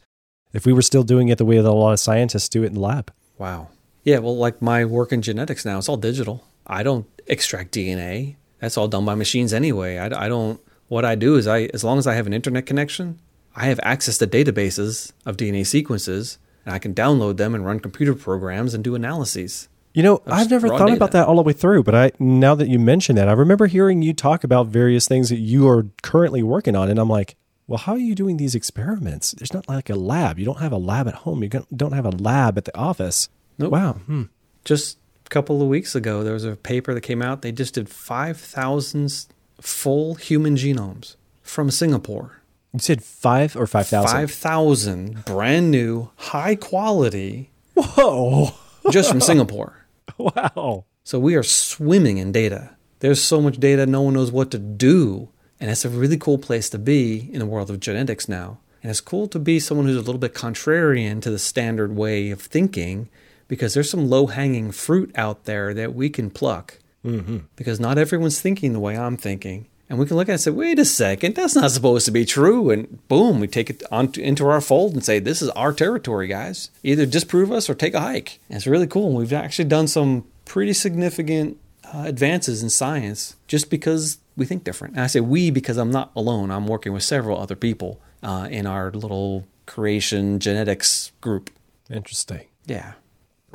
if 0.53 0.65
we 0.65 0.73
were 0.73 0.81
still 0.81 1.03
doing 1.03 1.27
it 1.29 1.37
the 1.37 1.45
way 1.45 1.57
that 1.57 1.67
a 1.67 1.71
lot 1.71 1.93
of 1.93 1.99
scientists 1.99 2.49
do 2.49 2.63
it 2.63 2.67
in 2.67 2.73
the 2.75 2.79
lab. 2.79 3.11
Wow. 3.37 3.69
Yeah, 4.03 4.19
well, 4.19 4.37
like 4.37 4.61
my 4.61 4.85
work 4.85 5.11
in 5.11 5.21
genetics 5.21 5.65
now, 5.65 5.77
it's 5.77 5.89
all 5.89 5.97
digital. 5.97 6.45
I 6.67 6.83
don't 6.83 7.07
extract 7.27 7.73
DNA. 7.73 8.35
That's 8.59 8.77
all 8.77 8.87
done 8.87 9.05
by 9.05 9.15
machines 9.15 9.53
anyway. 9.53 9.97
I, 9.97 10.25
I 10.25 10.29
don't. 10.29 10.61
What 10.87 11.03
I 11.03 11.15
do 11.15 11.35
is 11.35 11.47
I, 11.47 11.63
as 11.73 11.83
long 11.83 11.97
as 11.97 12.05
I 12.05 12.13
have 12.13 12.27
an 12.27 12.33
internet 12.33 12.65
connection, 12.67 13.19
I 13.55 13.65
have 13.65 13.79
access 13.83 14.17
to 14.19 14.27
databases 14.27 15.11
of 15.25 15.37
DNA 15.37 15.65
sequences, 15.65 16.37
and 16.65 16.73
I 16.73 16.79
can 16.79 16.93
download 16.93 17.37
them 17.37 17.55
and 17.55 17.65
run 17.65 17.79
computer 17.79 18.13
programs 18.13 18.73
and 18.73 18.83
do 18.83 18.95
analyses. 18.95 19.69
You 19.93 20.03
know, 20.03 20.21
I've 20.25 20.49
never 20.49 20.67
thought 20.67 20.87
data. 20.87 20.97
about 20.97 21.11
that 21.11 21.27
all 21.27 21.37
the 21.37 21.41
way 21.41 21.53
through, 21.53 21.83
but 21.83 21.95
I 21.95 22.11
now 22.19 22.53
that 22.55 22.67
you 22.67 22.79
mention 22.79 23.15
that, 23.15 23.29
I 23.29 23.31
remember 23.31 23.67
hearing 23.67 24.01
you 24.01 24.13
talk 24.13 24.43
about 24.43 24.67
various 24.67 25.07
things 25.07 25.29
that 25.29 25.37
you 25.37 25.67
are 25.69 25.87
currently 26.01 26.43
working 26.43 26.75
on, 26.75 26.89
and 26.89 26.99
I'm 26.99 27.07
like, 27.07 27.37
well, 27.67 27.77
how 27.77 27.93
are 27.93 27.99
you 27.99 28.13
doing 28.13 28.37
these 28.37 28.55
experiments? 28.55 29.31
There's 29.31 29.53
not 29.53 29.69
like 29.69 29.89
a 29.89 29.95
lab. 29.95 30.37
You 30.37 30.45
don't 30.45 30.59
have 30.59 30.73
a 30.73 30.77
lab 30.77 31.07
at 31.07 31.15
home. 31.15 31.43
You 31.43 31.49
don't 31.75 31.93
have 31.93 32.05
a 32.05 32.11
lab 32.11 32.57
at 32.57 32.65
the 32.65 32.77
office. 32.77 33.29
Nope. 33.57 33.71
Wow. 33.71 33.93
Hmm. 33.93 34.23
Just 34.65 34.97
a 35.25 35.29
couple 35.29 35.61
of 35.61 35.67
weeks 35.67 35.95
ago, 35.95 36.23
there 36.23 36.33
was 36.33 36.43
a 36.43 36.55
paper 36.55 36.93
that 36.93 37.01
came 37.01 37.21
out. 37.21 37.41
They 37.41 37.51
just 37.51 37.73
did 37.75 37.89
5,000 37.89 39.25
full 39.61 40.15
human 40.15 40.55
genomes 40.55 41.15
from 41.41 41.71
Singapore. 41.71 42.41
You 42.75 42.79
said 42.79 43.03
five 43.03 43.55
or 43.55 43.67
5,000? 43.67 44.09
5,000 44.09 45.25
brand 45.25 45.71
new, 45.71 46.11
high 46.17 46.55
quality. 46.55 47.51
Whoa. 47.73 48.53
just 48.91 49.09
from 49.09 49.21
Singapore. 49.21 49.81
Wow. 50.17 50.85
So 51.03 51.19
we 51.19 51.35
are 51.35 51.43
swimming 51.43 52.19
in 52.19 52.31
data. 52.31 52.77
There's 52.99 53.21
so 53.21 53.41
much 53.41 53.57
data, 53.57 53.85
no 53.85 54.01
one 54.01 54.13
knows 54.13 54.31
what 54.31 54.49
to 54.51 54.57
do 54.57 55.27
and 55.59 55.71
it's 55.71 55.85
a 55.85 55.89
really 55.89 56.17
cool 56.17 56.37
place 56.37 56.69
to 56.69 56.77
be 56.77 57.29
in 57.31 57.39
the 57.39 57.45
world 57.45 57.69
of 57.69 57.79
genetics 57.79 58.27
now. 58.27 58.59
And 58.83 58.91
it's 58.91 59.01
cool 59.01 59.27
to 59.29 59.39
be 59.39 59.59
someone 59.59 59.87
who's 59.87 59.95
a 59.95 60.01
little 60.01 60.19
bit 60.19 60.33
contrarian 60.33 61.21
to 61.21 61.31
the 61.31 61.39
standard 61.39 61.95
way 61.95 62.29
of 62.29 62.41
thinking 62.41 63.09
because 63.47 63.73
there's 63.73 63.89
some 63.89 64.09
low 64.09 64.27
hanging 64.27 64.71
fruit 64.71 65.11
out 65.15 65.45
there 65.45 65.73
that 65.73 65.95
we 65.95 66.09
can 66.09 66.29
pluck. 66.29 66.79
Mm-hmm. 67.03 67.37
Because 67.55 67.79
not 67.79 67.97
everyone's 67.97 68.41
thinking 68.41 68.73
the 68.73 68.79
way 68.79 68.97
I'm 68.97 69.17
thinking. 69.17 69.67
And 69.89 69.99
we 69.99 70.05
can 70.05 70.17
look 70.17 70.27
at 70.27 70.31
it 70.31 70.33
and 70.33 70.41
say, 70.41 70.51
wait 70.51 70.79
a 70.79 70.85
second, 70.85 71.35
that's 71.35 71.55
not 71.55 71.69
supposed 71.71 72.05
to 72.05 72.11
be 72.11 72.25
true. 72.25 72.71
And 72.71 73.07
boom, 73.07 73.39
we 73.39 73.47
take 73.47 73.69
it 73.69 73.83
onto, 73.91 74.19
into 74.19 74.47
our 74.47 74.61
fold 74.61 74.93
and 74.93 75.03
say, 75.03 75.19
this 75.19 75.41
is 75.41 75.49
our 75.49 75.73
territory, 75.73 76.27
guys. 76.27 76.71
Either 76.83 77.05
disprove 77.05 77.51
us 77.51 77.69
or 77.69 77.75
take 77.75 77.93
a 77.93 78.01
hike. 78.01 78.39
And 78.49 78.57
it's 78.57 78.65
really 78.65 78.87
cool. 78.87 79.09
And 79.09 79.17
we've 79.17 79.33
actually 79.33 79.65
done 79.65 79.87
some 79.87 80.25
pretty 80.45 80.73
significant 80.73 81.59
uh, 81.83 82.03
advances 82.05 82.63
in 82.63 82.69
science 82.69 83.35
just 83.47 83.69
because 83.69 84.17
we 84.35 84.45
think 84.45 84.63
different. 84.63 84.95
And 84.95 85.03
I 85.03 85.07
say 85.07 85.19
we 85.19 85.51
because 85.51 85.77
I'm 85.77 85.91
not 85.91 86.11
alone. 86.15 86.49
I'm 86.49 86.67
working 86.67 86.93
with 86.93 87.03
several 87.03 87.39
other 87.39 87.55
people 87.55 87.99
uh, 88.23 88.47
in 88.49 88.65
our 88.65 88.91
little 88.91 89.45
creation 89.65 90.39
genetics 90.39 91.11
group. 91.21 91.51
Interesting. 91.89 92.41
Yeah. 92.65 92.93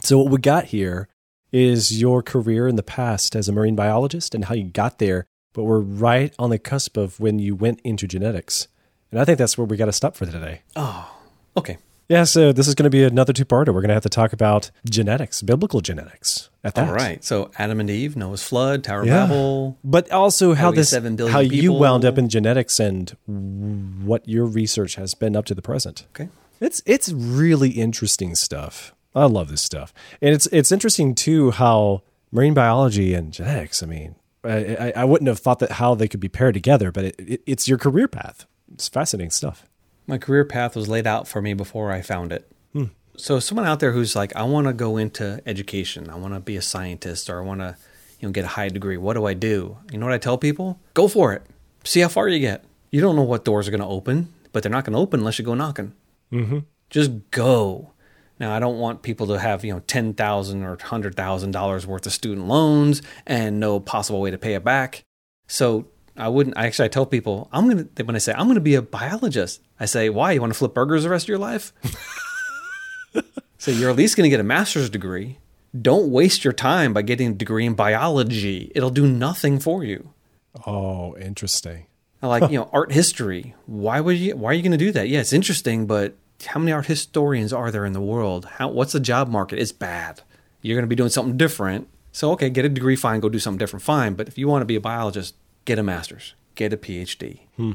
So, 0.03 0.19
what 0.19 0.31
we 0.31 0.39
got 0.39 0.67
here 0.67 1.09
is 1.53 2.01
your 2.01 2.23
career 2.23 2.69
in 2.69 2.77
the 2.77 2.83
past 2.83 3.35
as 3.35 3.49
a 3.49 3.53
marine 3.53 3.75
biologist 3.75 4.35
and 4.35 4.45
how 4.45 4.55
you 4.55 4.65
got 4.65 4.99
there, 4.99 5.27
but 5.53 5.65
we're 5.65 5.81
right 5.81 6.35
on 6.39 6.51
the 6.51 6.59
cusp 6.59 6.97
of 6.97 7.19
when 7.21 7.39
you 7.39 7.55
went 7.55 7.81
into 7.85 8.07
genetics. 8.07 8.69
And 9.11 9.21
I 9.21 9.25
think 9.25 9.39
that's 9.39 9.59
where 9.59 9.67
we 9.67 9.77
got 9.77 9.87
to 9.87 9.93
stop 9.93 10.17
for 10.17 10.27
today. 10.27 10.63
Oh, 10.77 11.17
okay. 11.57 11.79
Yeah, 12.09 12.25
so 12.25 12.53
this 12.53 12.67
is 12.67 12.75
going 12.75 12.85
to 12.85 12.91
be 12.91 13.05
another 13.05 13.33
two-parter. 13.33 13.69
We're 13.69 13.83
going 13.83 13.89
to 13.89 13.95
have 13.95 14.03
to 14.03 14.09
talk 14.09 14.33
about 14.33 14.73
genetics, 14.85 15.43
biblical 15.43 15.81
genetics. 15.81 16.51
At 16.63 16.75
that. 16.75 16.89
All 16.89 16.95
right. 16.95 17.25
So 17.25 17.51
Adam 17.57 17.81
and 17.81 17.89
Eve, 17.89 18.17
Noah's 18.17 18.43
flood, 18.43 18.85
Tower 18.85 19.07
yeah. 19.07 19.23
of 19.23 19.29
Babel, 19.31 19.79
but 19.83 20.11
also 20.11 20.53
how 20.55 20.71
this, 20.73 20.93
how 20.93 21.01
people. 21.01 21.45
you 21.45 21.73
wound 21.73 22.05
up 22.05 22.19
in 22.19 22.29
genetics 22.29 22.79
and 22.79 23.17
what 24.05 24.29
your 24.29 24.45
research 24.45 24.97
has 24.97 25.15
been 25.15 25.37
up 25.37 25.47
to 25.47 25.55
the 25.55 25.63
present. 25.63 26.07
Okay. 26.15 26.29
It's 26.61 26.83
it's 26.85 27.11
really 27.11 27.71
interesting 27.71 28.35
stuff. 28.35 28.95
I 29.15 29.25
love 29.25 29.49
this 29.49 29.63
stuff, 29.63 29.95
and 30.21 30.35
it's 30.35 30.47
it's 30.49 30.71
interesting 30.71 31.15
too 31.15 31.53
how 31.53 32.03
marine 32.31 32.53
biology 32.53 33.15
and 33.15 33.33
genetics. 33.33 33.83
I 33.83 33.87
mean, 33.87 34.17
I, 34.45 34.93
I 34.97 35.05
wouldn't 35.05 35.29
have 35.29 35.39
thought 35.39 35.59
that 35.59 35.73
how 35.73 35.95
they 35.95 36.09
could 36.09 36.21
be 36.21 36.29
paired 36.29 36.55
together, 36.55 36.91
but 36.91 37.05
it, 37.05 37.15
it, 37.19 37.43
it's 37.47 37.69
your 37.69 37.79
career 37.79 38.09
path. 38.09 38.47
It's 38.73 38.89
fascinating 38.89 39.31
stuff. 39.31 39.67
My 40.07 40.19
career 40.19 40.45
path 40.45 40.75
was 40.75 40.89
laid 40.89 41.07
out 41.07 41.29
for 41.29 41.43
me 41.43 41.55
before 41.55 41.93
I 41.93 42.01
found 42.01 42.33
it. 42.33 42.51
Hmm. 42.73 42.85
So, 43.17 43.39
someone 43.39 43.67
out 43.67 43.81
there 43.81 43.93
who's 43.93 44.17
like, 44.17 44.35
I 44.35 44.45
want 44.45 44.67
to 44.67 44.73
go 44.73 44.97
into 44.97 45.43
education, 45.45 46.09
I 46.09 46.15
want 46.17 46.35
to 46.35 46.41
be 46.41 46.57
a 46.57 46.63
scientist, 46.63 47.29
or 47.29 47.43
I 47.43 47.45
want 47.45 47.61
to, 47.61 47.77
you 48.19 48.29
know, 48.29 48.33
get 48.33 48.45
a 48.45 48.49
high 48.49 48.69
degree. 48.69 48.97
What 48.97 49.15
do 49.15 49.27
I 49.27 49.35
do? 49.35 49.77
You 49.93 49.99
know 49.99 50.07
what 50.07 50.15
I 50.15 50.19
tell 50.19 50.39
people? 50.39 50.81
Go 50.95 51.07
for 51.07 51.35
it. 51.35 51.43
See 51.85 52.01
how 52.01 52.09
far 52.09 52.29
you 52.29 52.39
get. 52.39 52.65
You 52.91 53.01
don't 53.01 53.17
know 53.17 53.23
what 53.23 53.45
doors 53.45 53.69
are 53.69 53.71
going 53.71 53.83
to 53.83 53.87
open, 53.87 54.33
but 54.53 54.63
they're 54.63 54.73
not 54.73 54.85
going 54.85 54.95
to 54.95 54.99
open 54.99 55.21
unless 55.21 55.39
you 55.39 55.45
go 55.45 55.55
knocking. 55.55 55.93
Mm-hmm. 56.33 56.61
Just 56.89 57.31
go. 57.31 57.93
Now, 58.41 58.55
I 58.55 58.59
don't 58.59 58.79
want 58.79 59.03
people 59.03 59.29
to 59.29 59.39
have 59.39 59.65
you 59.65 59.73
know 59.73 59.81
ten 59.81 60.15
thousand 60.15 60.65
or 60.65 60.77
hundred 60.83 61.15
thousand 61.15 61.53
dollars 61.53 61.87
worth 61.87 62.07
of 62.07 62.13
student 62.13 62.49
loans 62.49 63.03
and 63.27 63.61
no 63.61 63.79
possible 63.79 64.21
way 64.21 64.31
to 64.31 64.39
pay 64.39 64.55
it 64.55 64.65
back. 64.65 65.05
So 65.47 65.87
I 66.17 66.29
wouldn't. 66.29 66.57
I 66.57 66.67
actually 66.67 66.87
I 66.87 66.89
tell 66.89 67.07
people 67.07 67.49
I'm 67.53 67.69
gonna 67.69 67.87
when 68.05 68.17
I 68.17 68.19
say 68.19 68.33
I'm 68.33 68.49
gonna 68.49 68.61
be 68.61 68.75
a 68.75 68.83
biologist. 68.83 69.61
I 69.79 69.85
say 69.85 70.09
why? 70.09 70.33
You 70.33 70.41
want 70.41 70.53
to 70.53 70.59
flip 70.59 70.75
burgers 70.75 71.05
the 71.05 71.11
rest 71.11 71.27
of 71.27 71.29
your 71.29 71.39
life? 71.39 71.73
so 73.59 73.71
you're 73.71 73.91
at 73.91 73.97
least 73.97 74.17
gonna 74.17 74.31
get 74.31 74.41
a 74.41 74.45
master's 74.45 74.89
degree. 74.89 75.39
Don't 75.79 76.11
waste 76.11 76.43
your 76.43 76.53
time 76.53 76.93
by 76.93 77.03
getting 77.03 77.29
a 77.29 77.35
degree 77.35 77.67
in 77.67 77.75
biology. 77.75 78.73
It'll 78.75 78.91
do 78.91 79.07
nothing 79.07 79.61
for 79.61 79.85
you. 79.85 80.13
Oh, 80.67 81.17
interesting. 81.17 81.87
Like 82.23 82.51
you 82.51 82.59
know, 82.59 82.69
art 82.73 82.93
history. 82.93 83.55
Why 83.67 84.01
would 84.01 84.17
you? 84.17 84.37
Why 84.37 84.51
are 84.51 84.55
you 84.55 84.63
going 84.63 84.73
to 84.73 84.79
do 84.79 84.93
that? 84.93 85.09
Yeah, 85.09 85.21
it's 85.21 85.33
interesting, 85.33 85.87
but 85.87 86.17
how 86.47 86.61
many 86.61 86.73
art 86.73 86.87
historians 86.87 87.53
are 87.53 87.71
there 87.71 87.85
in 87.85 87.93
the 87.93 88.01
world? 88.01 88.45
How 88.45 88.69
what's 88.69 88.93
the 88.93 89.01
job 89.01 89.29
market? 89.29 89.59
It's 89.59 89.73
bad. 89.73 90.23
You're 90.63 90.77
going 90.77 90.85
to 90.85 90.89
be 90.89 90.97
doing 90.97 91.11
something 91.11 91.37
different. 91.37 91.89
So 92.13 92.33
okay, 92.33 92.51
get 92.51 92.65
a 92.65 92.69
degree, 92.69 92.97
fine. 92.97 93.21
Go 93.21 93.29
do 93.29 93.39
something 93.39 93.59
different, 93.59 93.83
fine. 93.83 94.15
But 94.15 94.29
if 94.29 94.37
you 94.37 94.49
want 94.49 94.63
to 94.63 94.67
be 94.67 94.77
a 94.77 94.81
biologist, 94.81 95.35
get 95.65 95.79
a 95.79 95.83
master's, 95.83 96.35
get 96.55 96.73
a 96.73 96.77
PhD, 96.77 97.41
hmm. 97.57 97.73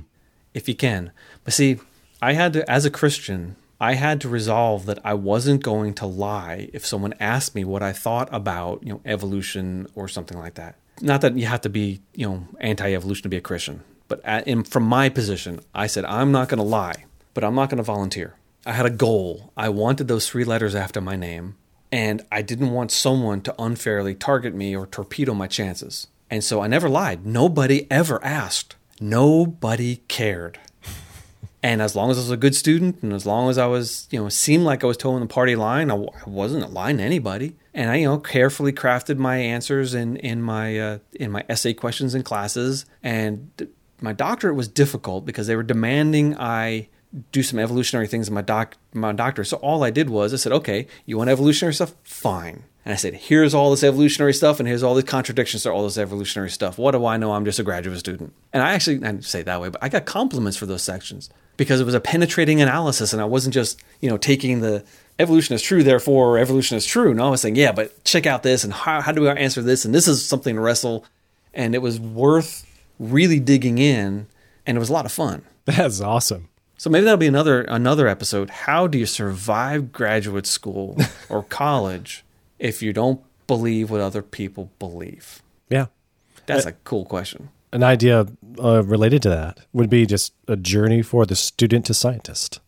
if 0.53 0.68
you 0.68 0.76
can. 0.76 1.11
But 1.43 1.53
see, 1.53 1.80
I 2.22 2.34
had 2.34 2.53
to, 2.53 2.70
as 2.70 2.86
a 2.86 2.91
Christian, 2.91 3.55
I 3.80 3.93
had 3.93 4.22
to 4.22 4.30
resolve 4.30 4.86
that 4.86 4.99
I 5.03 5.13
wasn't 5.13 5.63
going 5.63 5.93
to 5.95 6.05
lie 6.05 6.70
if 6.74 6.86
someone 6.86 7.13
asked 7.20 7.55
me 7.55 7.63
what 7.63 7.84
I 7.84 7.93
thought 7.93 8.30
about, 8.32 8.84
you 8.84 8.93
know, 8.93 9.01
evolution 9.05 9.88
or 9.95 10.07
something 10.07 10.38
like 10.38 10.55
that. 10.55 10.76
Not 11.01 11.22
that 11.22 11.38
you 11.38 11.45
have 11.45 11.61
to 11.61 11.70
be, 11.70 11.99
you 12.13 12.28
know, 12.28 12.47
anti-evolution 12.59 13.24
to 13.24 13.30
be 13.30 13.38
a 13.38 13.41
Christian, 13.41 13.84
but 14.07 14.24
at, 14.24 14.47
in, 14.47 14.63
from 14.63 14.84
my 14.84 15.09
position, 15.09 15.59
I 15.74 15.88
said 15.88 16.05
I'm 16.05 16.32
not 16.32 16.47
going 16.47 16.59
to 16.59 16.63
lie, 16.63 17.05
but 17.34 17.43
I'm 17.43 17.55
not 17.55 17.70
going 17.70 17.78
to 17.78 17.84
volunteer. 17.84 18.36
I 18.66 18.74
had 18.74 18.86
a 18.86 18.91
goal. 18.91 19.51
I 19.55 19.70
wanted 19.70 20.07
those 20.07 20.28
three 20.28 20.43
letters 20.43 20.74
after 20.74 20.99
my 20.99 21.16
name, 21.16 21.55
and 21.91 22.26
I 22.32 22.41
didn't 22.41 22.72
want 22.72 22.91
someone 22.91 23.41
to 23.41 23.55
unfairly 23.59 24.16
target 24.16 24.55
me 24.55 24.76
or 24.76 24.88
torpedo 24.88 25.36
my 25.36 25.47
chances. 25.47 26.07
And 26.32 26.43
so 26.43 26.61
I 26.61 26.68
never 26.68 26.89
lied. 26.89 27.26
Nobody 27.26 27.89
ever 27.91 28.24
asked. 28.24 28.76
Nobody 28.99 29.97
cared. 30.07 30.59
and 31.63 31.80
as 31.80 31.95
long 31.95 32.09
as 32.09 32.18
I 32.18 32.22
was 32.22 32.32
a 32.32 32.38
good 32.38 32.55
student 32.55 33.03
and 33.03 33.13
as 33.13 33.28
long 33.28 33.51
as 33.51 33.59
I 33.59 33.68
was, 33.68 34.07
you 34.09 34.20
know, 34.20 34.30
seemed 34.30 34.63
like 34.63 34.84
I 34.84 34.88
was 34.88 34.97
toeing 34.97 35.20
the 35.20 35.28
party 35.28 35.55
line, 35.55 35.91
I, 35.91 35.95
I 35.95 36.28
wasn't 36.30 36.74
lying 36.74 36.97
to 36.97 37.03
anybody. 37.03 37.55
And 37.74 37.91
I, 37.91 37.97
you 37.97 38.05
know, 38.05 38.18
carefully 38.18 38.74
crafted 38.74 39.18
my 39.18 39.38
answers 39.38 39.93
in, 39.93 40.16
in 40.18 40.41
my 40.41 40.80
uh, 40.80 40.97
in 41.13 41.30
my 41.30 41.43
essay 41.49 41.74
questions 41.74 42.16
in 42.16 42.24
classes. 42.24 42.86
And 43.03 43.70
my 44.01 44.13
doctorate 44.13 44.55
was 44.55 44.68
difficult 44.68 45.26
because 45.26 45.45
they 45.45 45.55
were 45.55 45.63
demanding 45.63 46.36
I 46.39 46.88
do 47.32 47.43
some 47.43 47.59
evolutionary 47.59 48.07
things 48.07 48.28
in 48.28 48.34
my 48.34 48.41
doc 48.41 48.76
my 48.93 49.13
doctor. 49.13 49.43
So 49.43 49.57
all 49.57 49.84
I 49.84 49.91
did 49.91 50.09
was 50.09 50.34
I 50.34 50.38
said, 50.38 50.51
okay, 50.51 50.88
you 51.05 51.18
want 51.18 51.30
evolutionary 51.30 51.74
stuff? 51.74 51.93
Fine. 52.03 52.63
And 52.84 52.93
I 52.93 52.97
said, 52.97 53.16
here's 53.16 53.55
all 53.55 53.72
this 53.72 53.84
evolutionary 53.84 54.34
stuff, 54.34 54.59
and 54.59 54.68
here's 54.68 54.84
all 54.84 54.93
the 54.93 55.01
contradictions 55.01 55.63
to 55.63 55.72
all 55.72 55.84
this 55.84 55.97
evolutionary 55.97 56.51
stuff. 56.51 56.78
What 56.78 56.91
do 56.91 57.03
I 57.03 57.18
know? 57.18 57.34
I'm 57.34 57.43
just 57.43 57.57
a 57.57 57.63
graduate 57.63 57.97
student. 57.97 58.32
And 58.53 58.61
I 58.61 58.74
actually, 58.74 58.97
I 58.97 59.11
didn't 59.11 59.26
say 59.26 59.39
it 59.39 59.45
that 59.47 59.59
way, 59.59 59.70
but 59.70 59.84
I 59.84 59.89
got 59.89 60.05
compliments 60.05 60.55
for 60.55 60.68
those 60.68 60.84
sections 60.84 61.32
because 61.57 61.82
it 61.82 61.86
was 61.86 61.95
a 61.95 61.99
penetrating 61.99 62.61
analysis, 62.61 63.11
and 63.11 63.22
I 63.22 63.26
wasn't 63.26 63.55
just, 63.55 63.82
you 64.01 64.09
know, 64.09 64.18
taking 64.18 64.61
the 64.61 64.84
evolution 65.18 65.55
is 65.55 65.63
true, 65.63 65.82
therefore 65.82 66.38
evolution 66.38 66.78
is 66.78 66.86
true. 66.86 67.11
No, 67.16 67.26
I 67.26 67.30
was 67.32 67.41
saying, 67.41 67.55
yeah, 67.55 67.72
but 67.72 68.03
check 68.03 68.28
out 68.28 68.43
this, 68.43 68.63
and 68.63 68.72
how, 68.72 69.01
how 69.01 69.11
do 69.11 69.22
we 69.22 69.30
answer 69.30 69.63
this? 69.63 69.84
And 69.84 69.95
this 69.95 70.07
is 70.07 70.24
something 70.24 70.55
to 70.55 70.61
wrestle. 70.61 71.05
And 71.55 71.74
it 71.74 71.82
was 71.82 71.99
worth 71.99 72.68
really 72.99 73.39
digging 73.39 73.80
in, 73.80 74.28
and 74.68 74.78
it 74.78 74.80
was 74.80 74.89
a 74.89 74.93
lot 74.93 75.05
of 75.05 75.11
fun. 75.11 75.41
That's 75.66 76.01
awesome. 76.01 76.49
So 76.78 76.89
maybe 76.89 77.05
that'll 77.05 77.17
be 77.17 77.28
another 77.28 77.61
another 77.61 78.07
episode. 78.07 78.49
How 78.49 78.88
do 78.88 78.97
you 78.97 79.05
survive 79.05 79.91
graduate 79.91 80.45
school 80.45 80.97
or 81.30 81.43
college 81.43 82.23
if 82.59 82.82
you 82.82 82.93
don't 82.93 83.21
believe 83.47 83.89
what 83.89 84.01
other 84.01 84.21
people 84.21 84.71
believe? 84.80 85.41
Yeah. 85.69 85.88
That's 86.45 86.65
uh, 86.65 86.69
a 86.69 86.73
cool 86.84 87.05
question. 87.05 87.49
An 87.71 87.84
idea 87.84 88.28
uh, 88.63 88.84
related 88.84 89.21
to 89.23 89.30
that 89.30 89.59
would 89.73 89.89
be 89.89 90.05
just 90.05 90.34
a 90.47 90.55
journey 90.55 91.01
for 91.01 91.26
the 91.26 91.36
student 91.36 91.86
to 91.88 91.93
scientist. 91.93 92.59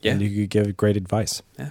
Yeah. 0.00 0.12
And 0.12 0.22
you 0.22 0.46
could 0.46 0.50
give 0.50 0.76
great 0.76 0.96
advice. 0.96 1.42
Yeah. 1.58 1.70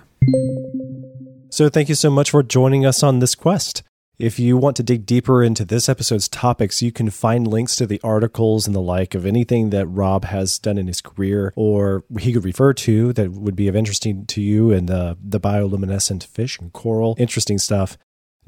So 1.50 1.70
thank 1.70 1.90
you 1.90 1.96
so 1.96 2.10
much 2.10 2.32
for 2.32 2.44
joining 2.44 2.86
us 2.86 3.02
on 3.04 3.20
this 3.20 3.36
quest. 3.36 3.84
If 4.20 4.38
you 4.38 4.58
want 4.58 4.76
to 4.76 4.84
dig 4.84 5.06
deeper 5.06 5.42
into 5.42 5.64
this 5.64 5.88
episode's 5.88 6.28
topics, 6.28 6.82
you 6.82 6.92
can 6.92 7.10
find 7.10 7.48
links 7.48 7.78
to 7.78 7.88
the 7.88 8.02
articles 8.04 8.68
and 8.68 8.76
the 8.76 8.82
like 8.82 9.16
of 9.16 9.26
anything 9.26 9.70
that 9.70 9.88
Rob 9.88 10.26
has 10.26 10.60
done 10.60 10.78
in 10.78 10.88
his 10.88 11.00
career 11.00 11.54
or 11.56 12.04
he 12.20 12.34
could 12.34 12.44
refer 12.44 12.74
to 12.74 13.14
that 13.14 13.32
would 13.32 13.56
be 13.56 13.70
of 13.70 13.78
interesting 13.78 14.26
to 14.26 14.42
you 14.42 14.72
and 14.72 14.90
the, 14.90 15.18
the 15.24 15.40
bioluminescent 15.40 16.26
fish 16.26 16.60
and 16.60 16.74
coral. 16.74 17.16
Interesting 17.18 17.58
stuff. 17.58 17.98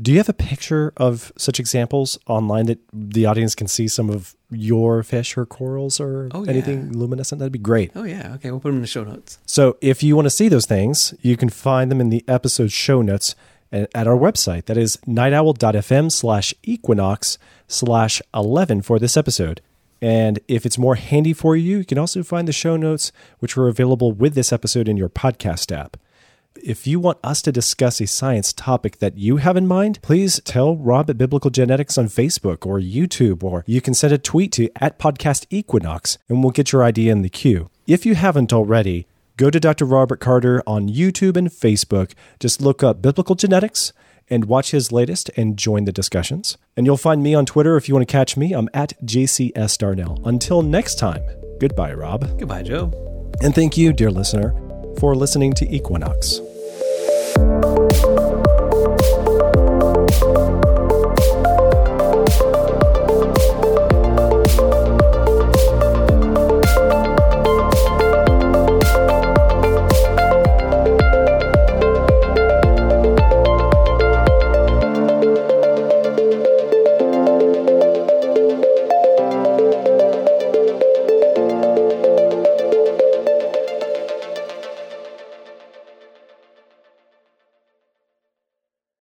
Do 0.01 0.11
you 0.11 0.17
have 0.17 0.27
a 0.27 0.33
picture 0.33 0.91
of 0.97 1.31
such 1.37 1.57
examples 1.57 2.19
online 2.27 2.65
that 2.65 2.79
the 2.91 3.25
audience 3.25 3.55
can 3.55 3.67
see 3.67 3.87
some 3.87 4.09
of 4.09 4.35
your 4.49 5.03
fish 5.03 5.37
or 5.37 5.45
corals 5.45 6.01
or 6.01 6.27
oh, 6.31 6.43
yeah. 6.43 6.51
anything 6.51 6.91
luminescent? 6.91 7.39
That'd 7.39 7.53
be 7.53 7.59
great. 7.59 7.91
Oh, 7.95 8.03
yeah. 8.03 8.33
Okay. 8.35 8.51
We'll 8.51 8.59
put 8.59 8.69
them 8.69 8.77
in 8.77 8.81
the 8.81 8.87
show 8.87 9.05
notes. 9.05 9.39
So 9.45 9.77
if 9.79 10.03
you 10.03 10.17
want 10.17 10.25
to 10.25 10.31
see 10.31 10.49
those 10.49 10.65
things, 10.65 11.13
you 11.21 11.37
can 11.37 11.49
find 11.49 11.89
them 11.89 12.01
in 12.01 12.09
the 12.09 12.25
episode 12.27 12.73
show 12.73 13.01
notes 13.01 13.35
at 13.71 14.07
our 14.07 14.17
website. 14.17 14.65
That 14.65 14.77
is 14.77 14.97
nightowl.fm 15.07 16.11
slash 16.11 16.53
equinox 16.63 17.37
slash 17.67 18.21
11 18.33 18.81
for 18.81 18.99
this 18.99 19.17
episode. 19.17 19.61
And 20.01 20.39
if 20.47 20.65
it's 20.65 20.77
more 20.77 20.95
handy 20.95 21.33
for 21.33 21.55
you, 21.55 21.79
you 21.79 21.85
can 21.85 21.97
also 21.97 22.23
find 22.23 22.47
the 22.47 22.53
show 22.53 22.75
notes, 22.75 23.11
which 23.39 23.55
are 23.55 23.67
available 23.67 24.11
with 24.11 24.33
this 24.33 24.51
episode 24.51 24.87
in 24.87 24.97
your 24.97 25.09
podcast 25.09 25.71
app. 25.75 25.97
If 26.55 26.85
you 26.85 26.99
want 26.99 27.19
us 27.23 27.41
to 27.43 27.51
discuss 27.51 28.01
a 28.01 28.07
science 28.07 28.51
topic 28.51 28.99
that 28.99 29.17
you 29.17 29.37
have 29.37 29.55
in 29.55 29.67
mind, 29.67 30.01
please 30.01 30.41
tell 30.43 30.75
Rob 30.75 31.09
at 31.09 31.17
Biblical 31.17 31.49
Genetics 31.49 31.97
on 31.97 32.07
Facebook 32.07 32.65
or 32.65 32.79
YouTube, 32.79 33.43
or 33.43 33.63
you 33.65 33.79
can 33.79 33.93
send 33.93 34.11
a 34.11 34.17
tweet 34.17 34.51
to 34.53 34.69
at 34.81 34.99
podcast 34.99 35.45
equinox 35.49 36.17
and 36.27 36.43
we'll 36.43 36.51
get 36.51 36.71
your 36.71 36.83
idea 36.83 37.11
in 37.11 37.21
the 37.21 37.29
queue. 37.29 37.69
If 37.87 38.05
you 38.05 38.15
haven't 38.15 38.51
already, 38.51 39.07
Go 39.37 39.49
to 39.49 39.59
Dr. 39.59 39.85
Robert 39.85 40.19
Carter 40.19 40.61
on 40.67 40.89
YouTube 40.89 41.37
and 41.37 41.49
Facebook. 41.49 42.13
Just 42.39 42.61
look 42.61 42.83
up 42.83 43.01
Biblical 43.01 43.35
Genetics 43.35 43.93
and 44.29 44.45
watch 44.45 44.71
his 44.71 44.91
latest 44.91 45.29
and 45.35 45.57
join 45.57 45.85
the 45.85 45.91
discussions. 45.91 46.57
And 46.77 46.85
you'll 46.85 46.97
find 46.97 47.21
me 47.21 47.33
on 47.35 47.45
Twitter 47.45 47.75
if 47.75 47.87
you 47.89 47.95
want 47.95 48.07
to 48.07 48.11
catch 48.11 48.37
me. 48.37 48.53
I'm 48.53 48.69
at 48.73 48.93
JCS 49.05 49.77
Darnell. 49.77 50.21
Until 50.25 50.61
next 50.61 50.95
time, 50.95 51.23
goodbye, 51.59 51.93
Rob. 51.93 52.39
Goodbye, 52.39 52.63
Joe. 52.63 52.91
And 53.41 53.53
thank 53.53 53.77
you, 53.77 53.93
dear 53.93 54.11
listener, 54.11 54.51
for 54.99 55.15
listening 55.15 55.53
to 55.53 55.67
Equinox. 55.67 56.39